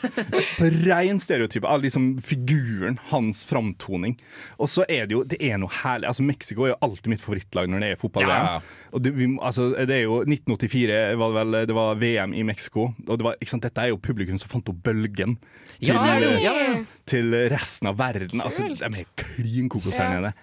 På 0.58 0.70
ren 0.74 1.22
stereotype 1.22 1.70
av 1.70 1.84
liksom 1.86 2.12
figuren, 2.26 3.00
hans 3.12 3.44
framtoning. 3.50 4.18
Og 4.60 4.70
så 4.72 4.86
er 4.90 5.08
det 5.10 5.16
jo 5.18 5.24
det 5.30 5.40
er 5.44 5.60
noe 5.62 5.72
herlig. 5.82 6.10
Altså 6.12 6.26
Mexico 6.26 6.66
er 6.66 6.74
jo 6.74 6.80
alltid 6.86 7.14
mitt 7.14 7.24
favorittlag 7.24 7.70
når 7.72 7.84
det 7.84 7.92
er 7.94 8.02
fotball-VM. 8.02 8.48
Ja, 8.50 8.60
ja. 8.60 8.89
Og 8.94 9.04
det, 9.06 9.12
vi, 9.16 9.28
altså, 9.46 9.70
det 9.86 9.96
er 10.00 10.04
jo 10.08 10.22
1984 10.26 11.00
var 11.20 11.30
det 11.34 11.38
vel, 11.40 11.58
det 11.70 11.76
var 11.78 11.96
VM 12.02 12.34
i 12.34 12.44
Mexico. 12.48 12.90
Og 13.08 13.18
det 13.20 13.26
var, 13.28 13.36
ikke 13.40 13.54
sant, 13.54 13.64
dette 13.68 13.84
er 13.86 13.92
jo 13.94 13.98
publikum 14.02 14.38
som 14.42 14.50
fant 14.50 14.70
opp 14.72 14.80
bølgen 14.84 15.38
til, 15.80 15.94
Ja, 15.94 16.04
eh, 16.18 16.42
ja, 16.44 16.54
ja. 16.58 16.76
til 17.06 17.34
resten 17.54 17.88
av 17.92 17.98
verden. 18.02 18.42
Altså, 18.42 18.66
Kult. 18.68 18.80
de 18.80 19.04
er 19.04 19.10
klin 19.16 19.70
kokos 19.70 19.96
her 19.98 20.10
Ja. 20.12 20.20
nede. 20.20 20.34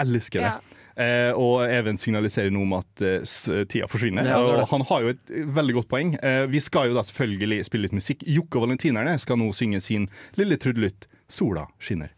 Elsker 0.00 0.40
det. 0.40 0.52
Ja. 0.52 0.76
Eh, 1.00 1.32
og 1.38 1.62
Even 1.70 1.96
signaliserer 1.96 2.50
nå 2.52 2.60
om 2.62 2.72
at 2.76 3.00
eh, 3.04 3.22
tida 3.70 3.86
forsvinner. 3.88 4.24
Ja, 4.26 4.40
det 4.40 4.56
det. 4.56 4.62
og 4.64 4.68
han 4.68 4.82
har 4.88 5.00
jo 5.04 5.08
et 5.14 5.30
veldig 5.56 5.74
godt 5.74 5.88
poeng. 5.88 6.14
Eh, 6.22 6.46
vi 6.50 6.60
skal 6.60 6.88
jo 6.90 6.94
da 6.98 7.02
selvfølgelig 7.06 7.64
spille 7.64 7.82
litt 7.86 7.92
musikk. 7.96 8.24
Jokke 8.26 8.56
og 8.58 8.66
Valentinerne 8.68 9.18
skal 9.18 9.36
nå 9.40 9.52
synge 9.56 9.80
sin 9.80 10.08
lille 10.36 10.56
trudelutt 10.56 11.06
'Sola 11.28 11.68
skinner'. 11.80 12.10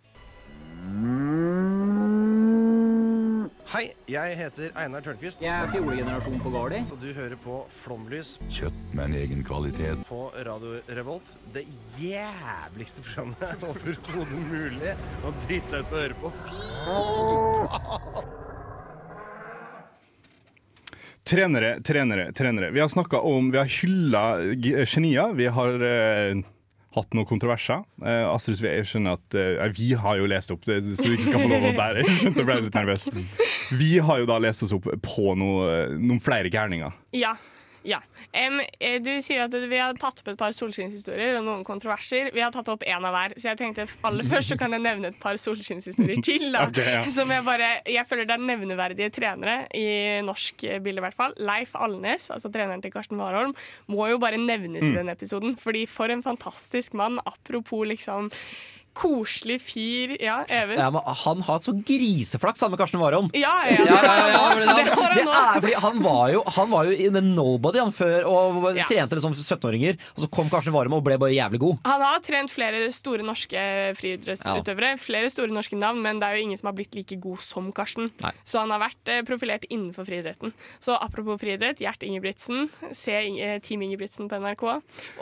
Hei, 3.72 3.86
jeg 4.10 4.34
heter 4.36 4.72
Einar 4.76 5.00
Tørnquist, 5.04 5.40
Jeg 5.40 5.48
er 5.48 5.70
fjolegenerasjon 5.72 6.40
på 6.44 6.50
Gardi. 6.52 6.82
og 6.92 6.98
du 7.00 7.06
hører 7.16 7.38
på 7.40 7.62
Flomlys 7.72 8.34
Kjøtt 8.52 8.76
med 8.92 9.06
en 9.06 9.14
egen 9.22 9.40
kvalitet. 9.48 10.02
på 10.08 10.26
Radio 10.44 10.74
Revolt. 10.92 11.38
Det 11.54 11.64
jævligste 11.96 13.00
programmet 13.06 13.64
overhodet 13.70 14.44
mulig 14.50 14.92
å 15.24 15.32
drite 15.46 15.72
seg 15.72 15.86
ut 15.86 15.88
på 15.88 15.96
å 15.96 16.02
høre 16.02 16.20
på. 16.20 16.32
Fy 16.42 16.60
faen! 16.84 18.38
Trenere, 21.32 21.76
trenere, 21.86 22.28
trenere. 22.36 22.72
Vi 22.74 22.80
har 22.82 22.88
snakka 22.92 23.20
om 23.24 23.48
Vi 23.54 23.56
har 23.62 23.70
hylla 23.80 24.22
g- 24.58 24.82
genier. 24.84 25.32
Vi 25.38 25.46
har 25.48 25.84
eh, 25.86 26.42
hatt 26.96 27.14
noen 27.16 27.28
kontroverser. 27.28 27.84
Eh, 28.04 28.24
Astrid 28.28 28.60
jeg 28.64 28.88
skjønner 28.88 29.16
at 29.18 29.36
eh, 29.38 29.62
Vi 29.76 29.92
har 29.98 30.18
jo 30.20 30.28
lest 30.30 30.52
opp 30.54 30.66
det, 30.68 30.80
så 30.84 31.06
du 31.06 31.14
ikke 31.14 31.30
skal 31.30 31.44
få 31.44 31.50
lov 31.52 31.70
å 31.70 31.72
bære. 31.76 32.04
Jeg 32.04 32.18
skjønte 32.18 32.42
jeg 32.42 32.50
ble 32.50 32.58
litt 32.66 32.76
nervøs. 32.76 33.08
Vi 33.80 33.92
har 34.04 34.20
jo 34.22 34.28
da 34.28 34.36
lest 34.42 34.66
oss 34.66 34.74
opp 34.76 34.90
på 35.04 35.34
noe, 35.38 35.72
noen 35.96 36.20
flere 36.22 36.52
gærninger. 36.52 36.92
Ja. 37.16 37.36
Ja. 37.84 37.98
Eh, 38.32 38.98
du 39.02 39.10
sier 39.24 39.42
at 39.44 39.54
vi 39.68 39.78
har 39.80 39.92
tatt 40.00 40.22
opp 40.22 40.28
et 40.32 40.38
par 40.40 40.54
solskinnshistorier 40.56 41.36
og 41.40 41.44
noen 41.46 41.64
kontroverser. 41.66 42.30
Vi 42.32 42.40
har 42.40 42.52
tatt 42.54 42.68
opp 42.72 42.84
én 42.86 43.02
av 43.04 43.12
hver, 43.14 43.34
så 43.36 43.50
jeg 43.50 43.60
tenkte 43.60 43.86
aller 44.08 44.28
først 44.28 44.54
så 44.54 44.58
kan 44.60 44.72
jeg 44.76 44.84
nevne 44.84 45.10
et 45.12 45.18
par 45.20 45.36
solskinnshistorier 45.40 46.22
til. 46.24 46.46
Da. 46.54 46.64
okay, 46.70 46.92
ja. 46.98 47.02
Som 47.12 47.32
jeg 47.34 47.44
bare 47.46 47.70
Jeg 47.90 48.06
føler 48.08 48.28
det 48.28 48.36
er 48.38 48.44
nevneverdige 48.46 49.10
trenere 49.14 49.56
i 49.74 49.86
norsk 50.24 50.64
eh, 50.68 50.78
bilde, 50.84 51.02
i 51.02 51.06
hvert 51.06 51.18
fall. 51.18 51.34
Leif 51.42 51.74
Alnes, 51.76 52.30
altså 52.34 52.50
treneren 52.52 52.82
til 52.84 52.94
Karsten 52.94 53.18
Warholm, 53.20 53.54
må 53.92 54.08
jo 54.12 54.20
bare 54.22 54.38
nevnes 54.40 54.82
Mm. 54.82 54.88
i 54.92 54.96
denne 54.96 55.12
episoden. 55.14 55.56
Fordi 55.60 55.84
for 55.86 56.10
en 56.10 56.22
fantastisk 56.24 56.94
mann. 56.98 57.18
Apropos 57.26 57.84
liksom 57.86 58.30
koselig 58.96 59.58
fyr. 59.64 60.16
Ja, 60.22 60.42
Even? 60.48 60.78
Ja, 60.78 60.88
men 60.94 61.02
han 61.24 61.42
har 61.46 61.60
så 61.64 61.72
griseflaks, 61.76 62.60
han 62.60 62.72
med 62.72 62.80
Karsten 62.80 63.00
Warholm. 63.00 63.30
Ja, 63.36 63.54
ja, 63.68 63.86
Ja, 64.32 64.42
men 64.56 64.68
det 64.68 64.86
er 64.92 65.60
fordi 65.62 65.74
han 65.82 66.02
var 66.02 66.32
jo 66.32 66.42
Han 66.56 66.70
var 66.70 66.88
jo 66.88 66.92
in 66.96 67.14
the 67.16 67.22
nobody 67.24 67.80
han 67.80 67.92
før 67.94 68.26
og 68.28 68.68
trente 68.88 69.16
liksom 69.18 69.34
17-åringer. 69.36 69.98
Og 70.16 70.24
så 70.24 70.30
kom 70.32 70.50
Karsten 70.52 70.74
Warholm 70.74 70.98
og 70.98 71.04
ble 71.06 71.18
bare 71.20 71.34
jævlig 71.34 71.60
god. 71.62 71.78
Han 71.88 72.04
har 72.04 72.20
trent 72.24 72.52
flere 72.52 72.84
store 72.94 73.24
norske 73.26 73.62
friidrettsutøvere. 73.98 74.94
Flere 75.02 75.30
store 75.32 75.52
norske 75.54 75.78
navn, 75.78 76.02
men 76.04 76.20
det 76.20 76.28
er 76.28 76.38
jo 76.38 76.46
ingen 76.48 76.60
som 76.60 76.70
har 76.70 76.76
blitt 76.78 76.94
like 76.98 77.16
god 77.22 77.40
som 77.44 77.70
Karsten. 77.74 78.10
Nei. 78.22 78.32
Så 78.44 78.60
han 78.62 78.72
har 78.74 78.82
vært 78.82 79.12
eh, 79.12 79.22
profilert 79.26 79.66
innenfor 79.70 80.06
friidretten. 80.08 80.52
Så 80.82 80.96
apropos 80.98 81.40
friidrett, 81.42 81.80
Gjert 81.82 82.04
Ingebrigtsen. 82.06 82.68
Se 82.94 83.14
eh, 83.16 83.58
Team 83.64 83.82
Ingebrigtsen 83.86 84.28
på 84.30 84.38
NRK. 84.42 84.64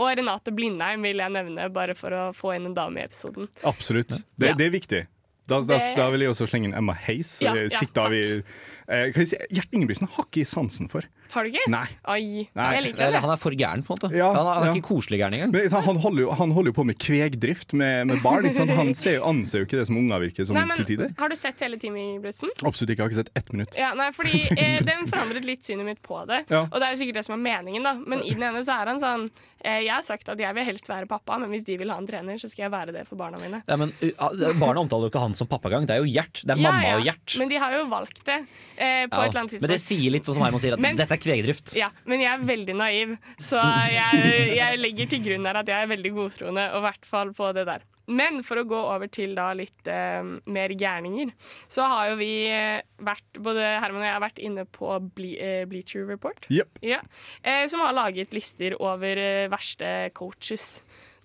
Og 0.00 0.10
Renate 0.18 0.54
Blindheim 0.54 1.04
vil 1.06 1.22
jeg 1.22 1.34
nevne, 1.36 1.68
bare 1.72 1.96
for 1.98 2.14
å 2.16 2.24
få 2.36 2.54
inn 2.56 2.70
en 2.70 2.76
dame 2.76 3.02
i 3.02 3.06
episoden. 3.08 3.48
Absolutt. 3.64 4.08
Det, 4.38 4.48
Ja. 4.48 4.54
det 4.54 4.66
er 4.66 4.70
viktig. 4.70 5.06
Da, 5.48 5.60
da, 5.62 5.78
Det- 5.78 5.96
da 5.96 6.10
vil 6.10 6.20
jeg 6.20 6.30
også 6.30 6.46
slenge 6.48 6.64
inn 6.70 6.74
Emma 6.74 6.92
Hayes. 6.94 7.40
Ja, 7.42 7.54
ja, 7.54 7.68
takk. 7.68 8.10
vi, 8.10 8.42
eh, 8.88 9.12
kan 9.12 9.20
jeg 9.24 9.28
si, 9.28 9.36
Gjert 9.50 9.70
Ingebrigtsen 9.72 10.08
har 10.08 10.24
ikke 10.24 10.46
sansen 10.46 10.88
for. 10.88 11.02
Har 11.30 11.46
du 11.46 11.50
ikke? 11.52 11.64
Nei. 11.70 11.84
Oi, 12.10 12.22
Nei. 12.58 12.68
jeg 12.74 12.84
liker 12.88 13.12
det. 13.14 13.20
Han 13.24 13.32
er 13.34 13.40
for 13.40 13.54
gæren, 13.54 13.84
på 13.86 13.94
en 13.94 13.98
måte. 14.00 14.10
Ja, 14.16 14.30
han, 14.34 14.40
er, 14.40 14.52
han 14.56 14.64
er 14.64 14.70
ja. 14.70 14.76
ikke 14.78 14.88
koselig 14.90 15.20
gæren 15.20 15.36
engang. 15.38 15.52
Men 15.54 15.76
han, 15.86 16.00
holder 16.04 16.24
jo, 16.24 16.30
han 16.40 16.54
holder 16.56 16.72
jo 16.72 16.76
på 16.80 16.84
med 16.88 16.98
kvegdrift 17.02 17.74
med, 17.78 18.10
med 18.10 18.22
barn. 18.24 18.48
Ikke 18.48 18.58
sant? 18.60 18.74
Han 18.78 18.94
ser 18.98 19.20
anser 19.26 19.62
jo 19.62 19.68
ikke 19.68 19.78
det 19.80 19.86
som 19.90 19.98
unger 20.00 20.24
virker 20.26 20.48
som 20.48 20.58
Nei, 20.58 20.64
men, 20.70 20.80
til 20.80 20.88
tider. 20.94 21.12
har 21.18 21.30
du 21.30 21.36
sett 21.38 21.62
hele 21.64 21.78
Team 21.80 21.96
Ingebrigtsen? 22.00 22.50
Absolutt 22.64 22.94
ikke. 22.94 23.00
Jeg 23.00 23.04
har 23.06 23.12
ikke 23.12 23.20
sett 23.22 23.32
ett 23.42 23.52
minutt. 23.54 23.78
Ja, 23.78 23.92
nei, 23.98 24.10
fordi 24.16 24.42
eh, 24.60 24.80
Den 24.86 25.06
forandret 25.10 25.46
litt 25.46 25.66
synet 25.66 25.86
mitt 25.86 26.02
på 26.06 26.22
det. 26.30 26.42
Ja. 26.50 26.64
Og 26.66 26.76
det 26.80 26.88
er 26.88 26.96
jo 26.96 27.00
sikkert 27.04 27.20
det 27.20 27.26
som 27.28 27.36
er 27.38 27.44
meningen, 27.44 27.86
da. 27.86 27.94
Men 28.00 28.24
i 28.26 28.34
den 28.34 28.44
ene 28.50 28.64
så 28.66 28.78
er 28.80 28.90
han 28.92 29.00
sånn 29.02 29.28
eh, 29.62 29.80
Jeg 29.84 29.92
har 29.94 30.04
sagt 30.06 30.28
at 30.32 30.40
jeg 30.40 30.56
vil 30.56 30.66
helst 30.66 30.88
være 30.90 31.08
pappa, 31.10 31.38
men 31.40 31.52
hvis 31.54 31.66
de 31.68 31.76
vil 31.80 31.92
ha 31.92 31.98
en 32.00 32.08
trener, 32.08 32.40
så 32.40 32.50
skal 32.50 32.66
jeg 32.66 32.74
være 32.74 32.94
det 32.96 33.04
for 33.08 33.20
barna 33.20 33.38
mine. 33.42 33.62
Ja, 33.68 33.76
men 33.80 33.92
uh, 34.02 34.50
Barna 34.60 34.82
omtaler 34.82 35.08
jo 35.08 35.12
ikke 35.12 35.22
han 35.22 35.36
som 35.36 35.48
pappagang. 35.50 35.86
Det 35.88 35.96
er 35.96 36.02
jo 36.04 36.08
Gjert. 36.10 36.42
Det 36.42 36.56
er 36.56 36.60
Ja, 36.60 36.70
mamma 36.70 36.88
ja. 36.88 36.96
og 36.98 37.06
Gjert. 37.06 37.36
Men 37.40 37.52
de 37.52 37.60
har 37.62 37.76
jo 37.76 37.84
valgt 37.92 38.24
det 38.26 38.38
eh, 38.40 39.04
på 39.06 39.14
Ja, 39.14 39.24
et 39.26 39.30
eller 39.30 39.42
annet 39.44 39.54
tidspunkt. 39.54 39.66
Men 39.66 39.74
det 39.74 39.80
sier 39.84 40.14
litt, 40.16 40.26
sånn 40.26 40.38
som 40.40 40.46
Herman 40.46 40.62
sier, 40.64 40.74
at 40.76 40.82
Men- 40.82 40.98
dette 40.98 41.16
er 41.16 41.19
kvegdrift. 41.22 41.74
Ja, 41.78 41.90
men 42.08 42.22
jeg 42.24 42.32
er 42.32 42.48
veldig 42.48 42.76
naiv, 42.80 43.14
så 43.40 43.62
jeg, 43.92 44.34
jeg 44.56 44.80
legger 44.80 45.10
til 45.10 45.24
grunn 45.24 45.48
her 45.48 45.60
at 45.62 45.70
jeg 45.70 45.86
er 45.86 45.94
veldig 45.94 46.12
godtroende, 46.16 46.66
og 46.74 46.82
i 46.82 46.86
hvert 46.88 47.08
fall 47.08 47.32
på 47.36 47.52
det 47.56 47.66
der. 47.68 47.86
Men 48.10 48.40
for 48.42 48.58
å 48.58 48.66
gå 48.66 48.78
over 48.78 49.10
til 49.12 49.36
da 49.38 49.50
litt 49.54 49.86
eh, 49.90 50.22
mer 50.50 50.74
gærninger, 50.74 51.30
så 51.70 51.86
har 51.92 52.10
jo 52.10 52.16
vi 52.18 52.32
eh, 52.50 52.80
vært 53.06 53.38
Både 53.38 53.62
Herman 53.78 54.02
og 54.02 54.08
jeg 54.08 54.16
har 54.16 54.24
vært 54.24 54.42
inne 54.42 54.64
på 54.66 54.96
Ble 55.14 55.30
eh, 55.38 55.62
Bleacher 55.70 56.08
Report, 56.08 56.48
yep. 56.50 56.80
ja, 56.82 56.98
eh, 57.44 57.64
som 57.70 57.84
har 57.84 57.94
laget 57.96 58.34
lister 58.34 58.74
over 58.82 59.20
eh, 59.20 59.46
verste 59.52 60.10
coaches 60.16 60.80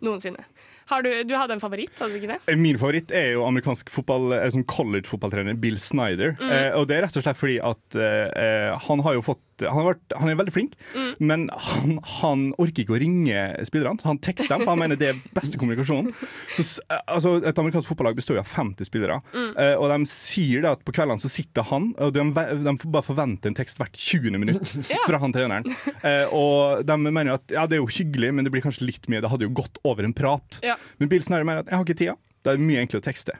noensinne. 0.05 0.45
Har 0.85 1.01
du, 1.01 1.09
du 1.25 1.33
hadde 1.33 1.55
en 1.55 1.61
favoritt, 1.61 1.95
hadde 1.97 2.13
du 2.13 2.19
ikke 2.19 2.35
det? 2.35 2.55
Min 2.61 2.77
favoritt 2.77 3.09
er 3.15 3.31
jo 3.33 3.45
amerikansk 3.47 3.89
fotball, 3.89 4.35
som 4.53 4.61
college-fotballtrener 4.69 5.57
Bill 5.57 5.79
Snyder. 5.81 6.35
Mm. 6.37 6.51
Eh, 6.51 6.69
og 6.77 6.85
det 6.89 6.99
er 6.99 7.05
rett 7.07 7.17
og 7.17 7.25
slett 7.25 7.39
fordi 7.39 7.55
at 7.57 7.97
eh, 7.97 8.27
eh, 8.29 8.75
han 8.85 9.01
har 9.05 9.17
jo 9.17 9.25
fått 9.25 9.41
han, 9.63 9.77
har 9.77 9.87
vært, 9.93 10.15
han 10.19 10.29
er 10.29 10.35
veldig 10.39 10.53
flink, 10.55 10.73
Mm. 10.95 11.13
men 11.19 11.43
han, 11.53 11.99
han 12.19 12.41
orker 12.59 12.83
ikke 12.83 12.95
å 12.95 12.99
ringe 12.99 13.65
spillerne. 13.67 14.01
Han 14.03 14.19
tekster 14.19 14.55
dem, 14.55 14.65
for 14.65 14.73
han 14.75 14.79
mener 14.79 14.99
det 14.99 15.09
er 15.13 15.21
beste 15.35 15.57
kommunikasjonen. 15.61 16.11
Så, 16.57 16.81
eh, 16.89 16.99
altså, 17.07 17.37
et 17.45 17.57
amerikansk 17.61 17.87
fotballag 17.91 18.15
består 18.19 18.39
av 18.41 18.47
50 18.51 18.85
spillere, 18.89 19.21
Mm. 19.33 19.53
eh, 19.57 19.75
og 19.79 19.89
de 19.93 19.99
sier 20.11 20.65
at 20.69 20.83
på 20.85 20.91
kveldene 20.95 21.19
så 21.21 21.29
sitter 21.31 21.63
han, 21.71 21.93
og 21.99 22.13
de, 22.13 22.25
de 22.65 22.75
får 22.81 22.91
bare 22.91 23.07
forventer 23.07 23.47
en 23.51 23.55
tekst 23.57 23.77
hvert 23.79 23.95
20. 23.95 24.37
minutt 24.41 24.75
fra 25.07 25.19
han 25.21 25.33
treneren. 25.35 25.65
Eh, 26.03 26.25
og 26.35 26.83
de 26.85 26.97
mener 27.05 27.33
at 27.37 27.51
ja, 27.55 27.65
det 27.67 27.77
er 27.79 27.83
jo 27.83 27.87
hyggelig, 27.91 28.33
men 28.33 28.43
det 28.45 28.51
blir 28.55 28.63
kanskje 28.65 28.85
litt 28.87 29.07
mye. 29.11 29.21
Det 29.23 29.29
hadde 29.31 29.47
jo 29.47 29.53
gått 29.55 29.79
over 29.85 30.03
en 30.07 30.13
prat. 30.15 30.59
Ja. 30.65 30.75
Men 30.99 31.09
Bill 31.11 31.23
Snarre 31.25 31.45
mener 31.47 31.63
at 31.63 31.71
jeg 31.71 31.77
har 31.79 31.85
ikke 31.85 31.97
tida. 32.03 32.15
Det 32.45 32.53
er 32.53 32.61
mye 32.61 32.77
enklere 32.83 33.01
å 33.01 33.05
tekste. 33.07 33.33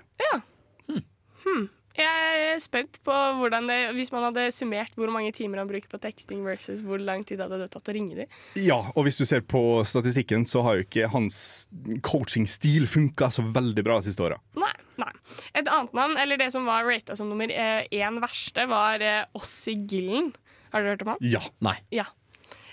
Jeg 1.96 2.48
er 2.50 2.60
spent 2.64 3.00
på 3.08 3.14
hvordan 3.40 3.70
det 3.70 3.78
Hvis 3.96 4.12
man 4.12 4.26
hadde 4.28 4.50
summert 4.52 4.98
hvor 5.00 5.12
mange 5.14 5.32
timer 5.36 5.62
han 5.62 5.70
bruker 5.70 5.88
på 5.92 6.00
teksting 6.04 6.42
versus 6.44 6.84
hvor 6.86 7.00
lang 7.00 7.24
tid 7.28 7.44
hadde 7.44 7.62
det 7.62 7.70
tatt 7.72 7.92
å 7.92 7.96
ringe 7.96 8.18
dem. 8.18 8.40
Ja, 8.60 8.82
og 8.94 9.08
hvis 9.08 9.20
du 9.22 9.26
ser 9.28 9.46
på 9.48 9.62
statistikken, 9.88 10.44
så 10.48 10.66
har 10.66 10.80
jo 10.80 10.88
ikke 10.88 11.12
hans 11.14 11.38
coachingstil 12.06 12.90
funka 12.92 13.32
så 13.32 13.46
veldig 13.56 13.86
bra 13.86 14.00
de 14.02 14.10
siste 14.10 14.26
åra. 14.26 14.42
Nei, 14.60 14.74
nei. 15.02 15.12
Et 15.54 15.64
annet 15.64 15.96
navn, 15.96 16.18
eller 16.20 16.42
det 16.42 16.52
som 16.56 16.68
var 16.68 16.88
rata 16.88 17.16
som 17.18 17.32
nummer 17.32 17.52
eh, 17.52 17.88
én 17.96 18.20
verste, 18.24 18.68
var 18.72 19.04
Ossi 19.38 19.78
Gillen. 19.88 20.34
Har 20.76 20.84
du 20.84 20.92
hørt 20.92 21.06
om 21.06 21.16
han? 21.16 21.24
Ja. 21.24 21.44
Nei. 21.64 21.78
Ja. 21.96 22.10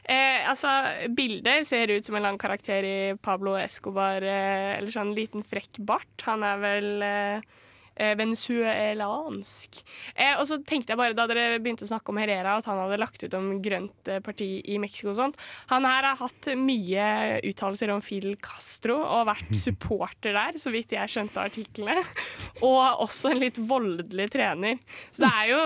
Eh, 0.05 0.51
altså, 0.51 0.69
Bildet 1.15 1.67
ser 1.69 1.91
ut 1.95 2.07
som 2.07 2.17
en 2.19 2.25
lang 2.27 2.39
karakter 2.41 2.83
i 2.83 2.97
Pablo 3.23 3.55
Escobar, 3.59 4.25
eh, 4.27 4.79
eller 4.79 4.91
sånn 4.91 5.15
liten 5.15 5.47
frekk 5.47 5.79
bart. 5.87 6.11
Han 6.27 6.43
er 6.47 6.59
vel 6.63 6.89
eh, 7.07 7.37
eh, 7.37 7.71
venezuelansk. 8.19 9.81
Eh, 10.15 10.35
og 10.39 10.47
så 10.49 10.59
tenkte 10.67 10.95
jeg 10.95 11.01
bare 11.01 11.17
da 11.17 11.27
dere 11.31 11.61
begynte 11.63 11.87
å 11.87 11.91
snakke 11.91 12.13
om 12.13 12.21
Herrera, 12.21 12.57
at 12.59 12.69
han 12.71 12.81
hadde 12.83 13.01
lagt 13.01 13.25
ut 13.25 13.37
om 13.39 13.51
grønt 13.65 14.11
eh, 14.11 14.23
parti 14.25 14.51
i 14.65 14.79
Mexico 14.83 15.13
og 15.13 15.19
sånt. 15.19 15.41
Han 15.73 15.89
her 15.89 16.09
har 16.11 16.21
hatt 16.21 16.53
mye 16.59 17.09
uttalelser 17.49 17.93
om 17.95 18.05
Fidel 18.05 18.39
Castro 18.43 18.99
og 19.03 19.29
vært 19.31 19.53
supporter 19.57 20.37
der, 20.37 20.61
så 20.61 20.73
vidt 20.75 20.95
jeg 20.97 21.13
skjønte 21.13 21.43
artiklene. 21.43 22.03
Og 22.67 23.03
også 23.03 23.33
en 23.33 23.41
litt 23.43 23.59
voldelig 23.59 24.29
trener. 24.33 24.79
Så 25.11 25.25
det 25.25 25.31
er 25.33 25.51
jo 25.51 25.61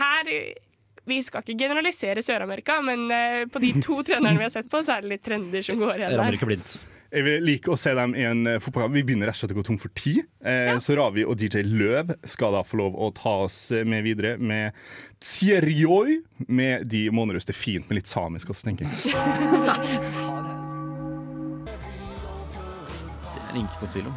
her 0.00 0.30
vi 1.10 1.18
skal 1.24 1.42
ikke 1.42 1.58
generalisere 1.64 2.22
Sør-Amerika, 2.24 2.78
men 2.84 3.06
eh, 3.14 3.42
på 3.50 3.62
de 3.62 3.74
to 3.82 4.00
trenerne 4.06 4.38
vi 4.38 4.46
har 4.46 4.52
sett 4.52 4.70
på, 4.70 4.82
så 4.84 4.96
er 4.96 5.04
det 5.04 5.14
litt 5.16 5.26
trender 5.26 5.64
som 5.64 5.80
går 5.80 5.96
igjen 5.96 6.16
Rammer 6.16 6.34
der. 6.34 6.38
ikke 6.38 6.50
blindt. 6.50 6.80
Jeg 7.10 7.24
vil 7.26 7.42
like 7.42 7.70
å 7.72 7.76
se 7.80 7.90
dem 7.98 8.12
i 8.14 8.22
en 8.22 8.44
eh, 8.46 8.58
fotballkamp. 8.62 8.94
Vi 8.94 9.02
begynner 9.02 9.26
rett 9.26 9.34
og 9.34 9.40
slett 9.42 9.54
å 9.56 9.58
gå 9.58 9.64
tom 9.66 9.78
for 9.82 9.90
tid. 9.98 10.20
Eh, 10.46 10.76
Så 10.78 10.94
Ravi 10.98 11.24
og 11.26 11.34
DJ 11.40 11.64
Løv 11.66 12.12
skal 12.28 12.54
da 12.54 12.60
få 12.62 12.78
lov 12.78 12.94
å 13.02 13.08
ta 13.16 13.32
oss 13.48 13.56
med 13.84 14.04
videre 14.06 14.36
med 14.38 14.76
Tsierjoi 15.18 16.20
med 16.48 16.86
De 16.90 17.08
månerøs. 17.10 17.44
Det 17.48 17.56
er 17.56 17.58
fint 17.58 17.90
med 17.90 17.98
litt 17.98 18.10
samisk 18.10 18.52
også, 18.54 18.68
tenker 18.70 18.86
jeg. 18.86 18.94
Det 23.30 23.40
er 23.42 23.52
det 23.54 23.64
ikke 23.64 23.82
noe 23.82 23.92
tvil 23.96 24.06
om. 24.12 24.16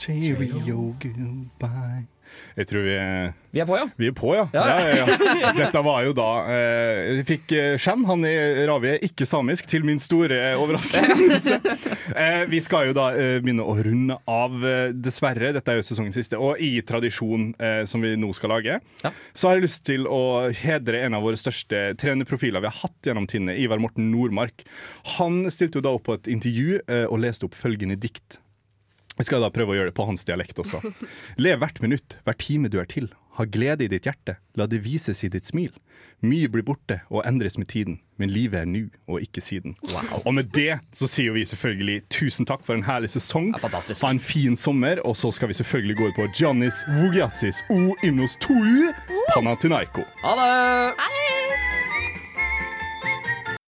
Cheerio, 0.00 0.94
goodbye. 1.02 2.06
Jeg 2.58 2.68
tror 2.70 2.84
vi 2.86 2.96
er 2.96 3.32
Vi 3.50 3.60
er 3.62 3.66
på, 3.66 3.76
ja. 3.78 3.86
Vi 3.98 4.10
er 4.10 4.14
på, 4.16 4.32
ja. 4.36 4.46
Ja. 4.54 4.64
ja, 4.78 5.04
ja. 5.40 5.52
Dette 5.60 5.82
var 5.84 6.04
jo 6.06 6.14
da 6.16 6.28
eh, 6.52 7.00
Jeg 7.16 7.26
fikk 7.28 7.54
Shan, 7.82 8.04
han 8.08 8.24
i 8.28 8.34
Ravi, 8.68 8.92
er 8.94 9.06
ikke 9.06 9.26
samisk, 9.26 9.66
til 9.70 9.86
min 9.86 10.00
store 10.02 10.38
overraskelse. 10.60 11.58
eh, 12.22 12.44
vi 12.50 12.60
skal 12.64 12.90
jo 12.90 12.96
da 12.96 13.10
eh, 13.14 13.38
begynne 13.42 13.66
å 13.66 13.74
runde 13.78 14.18
av, 14.30 14.56
eh, 14.66 14.92
dessverre. 14.94 15.52
Dette 15.56 15.72
er 15.72 15.80
jo 15.80 15.86
sesongens 15.86 16.18
siste. 16.18 16.38
Og 16.40 16.60
i 16.62 16.72
tradisjon 16.86 17.50
eh, 17.58 17.82
som 17.90 18.02
vi 18.04 18.14
nå 18.20 18.30
skal 18.36 18.54
lage, 18.54 18.78
så 19.32 19.50
har 19.50 19.58
jeg 19.58 19.66
lyst 19.66 19.84
til 19.88 20.06
å 20.10 20.50
hedre 20.62 21.04
en 21.06 21.18
av 21.18 21.24
våre 21.26 21.38
største 21.40 21.90
trenerprofiler 22.00 22.62
vi 22.62 22.70
har 22.70 22.78
hatt 22.84 23.10
gjennom 23.10 23.28
tinnet, 23.30 23.58
Ivar 23.62 23.82
Morten 23.82 24.10
Nordmark. 24.12 24.64
Han 25.16 25.42
stilte 25.52 25.80
jo 25.80 25.86
da 25.86 25.96
opp 25.96 26.06
på 26.08 26.18
et 26.18 26.30
intervju 26.30 26.80
eh, 26.86 27.06
og 27.08 27.20
leste 27.24 27.48
opp 27.48 27.58
følgende 27.58 27.98
dikt. 28.00 28.40
Jeg 29.20 29.28
skal 29.28 29.44
da 29.44 29.52
prøve 29.52 29.74
å 29.74 29.78
gjøre 29.78 29.92
det 29.92 29.96
på 29.98 30.06
hans 30.08 30.24
dialekt 30.24 30.60
også. 30.62 30.80
Lev 31.40 31.60
hvert 31.60 31.82
minutt, 31.84 32.16
hver 32.24 32.38
time 32.40 32.70
du 32.72 32.78
er 32.80 32.88
til. 32.88 33.10
Ha 33.38 33.44
glede 33.48 33.84
i 33.86 33.88
ditt 33.88 34.08
hjerte, 34.08 34.34
la 34.58 34.66
det 34.68 34.82
vises 34.84 35.22
i 35.24 35.30
ditt 35.32 35.48
smil. 35.48 35.70
Mye 36.24 36.48
blir 36.52 36.64
borte 36.66 36.98
og 37.08 37.22
endres 37.28 37.56
med 37.60 37.70
tiden, 37.72 37.98
men 38.20 38.32
livet 38.32 38.64
er 38.64 38.68
nå 38.68 38.82
og 39.08 39.22
ikke 39.24 39.40
siden. 39.44 39.76
Og 40.24 40.34
med 40.36 40.50
det 40.56 40.80
så 40.96 41.08
sier 41.08 41.32
vi 41.36 41.46
selvfølgelig 41.48 42.02
tusen 42.12 42.48
takk 42.48 42.64
for 42.66 42.76
en 42.76 42.84
herlig 42.84 43.12
sesong. 43.14 43.52
Ha 43.56 44.10
en 44.10 44.20
fin 44.20 44.56
sommer, 44.60 45.00
og 45.06 45.16
så 45.16 45.32
skal 45.32 45.52
vi 45.52 45.56
selvfølgelig 45.60 46.00
gå 46.00 46.10
ut 46.10 46.20
på 46.20 46.30
Giannis 46.36 46.82
Vugiatsis 46.98 47.62
O 47.72 47.94
Imnos 48.04 48.36
Tou 48.44 48.90
Panathinaiko. 49.32 50.04
Ha 50.24 50.36
det! 50.40 51.39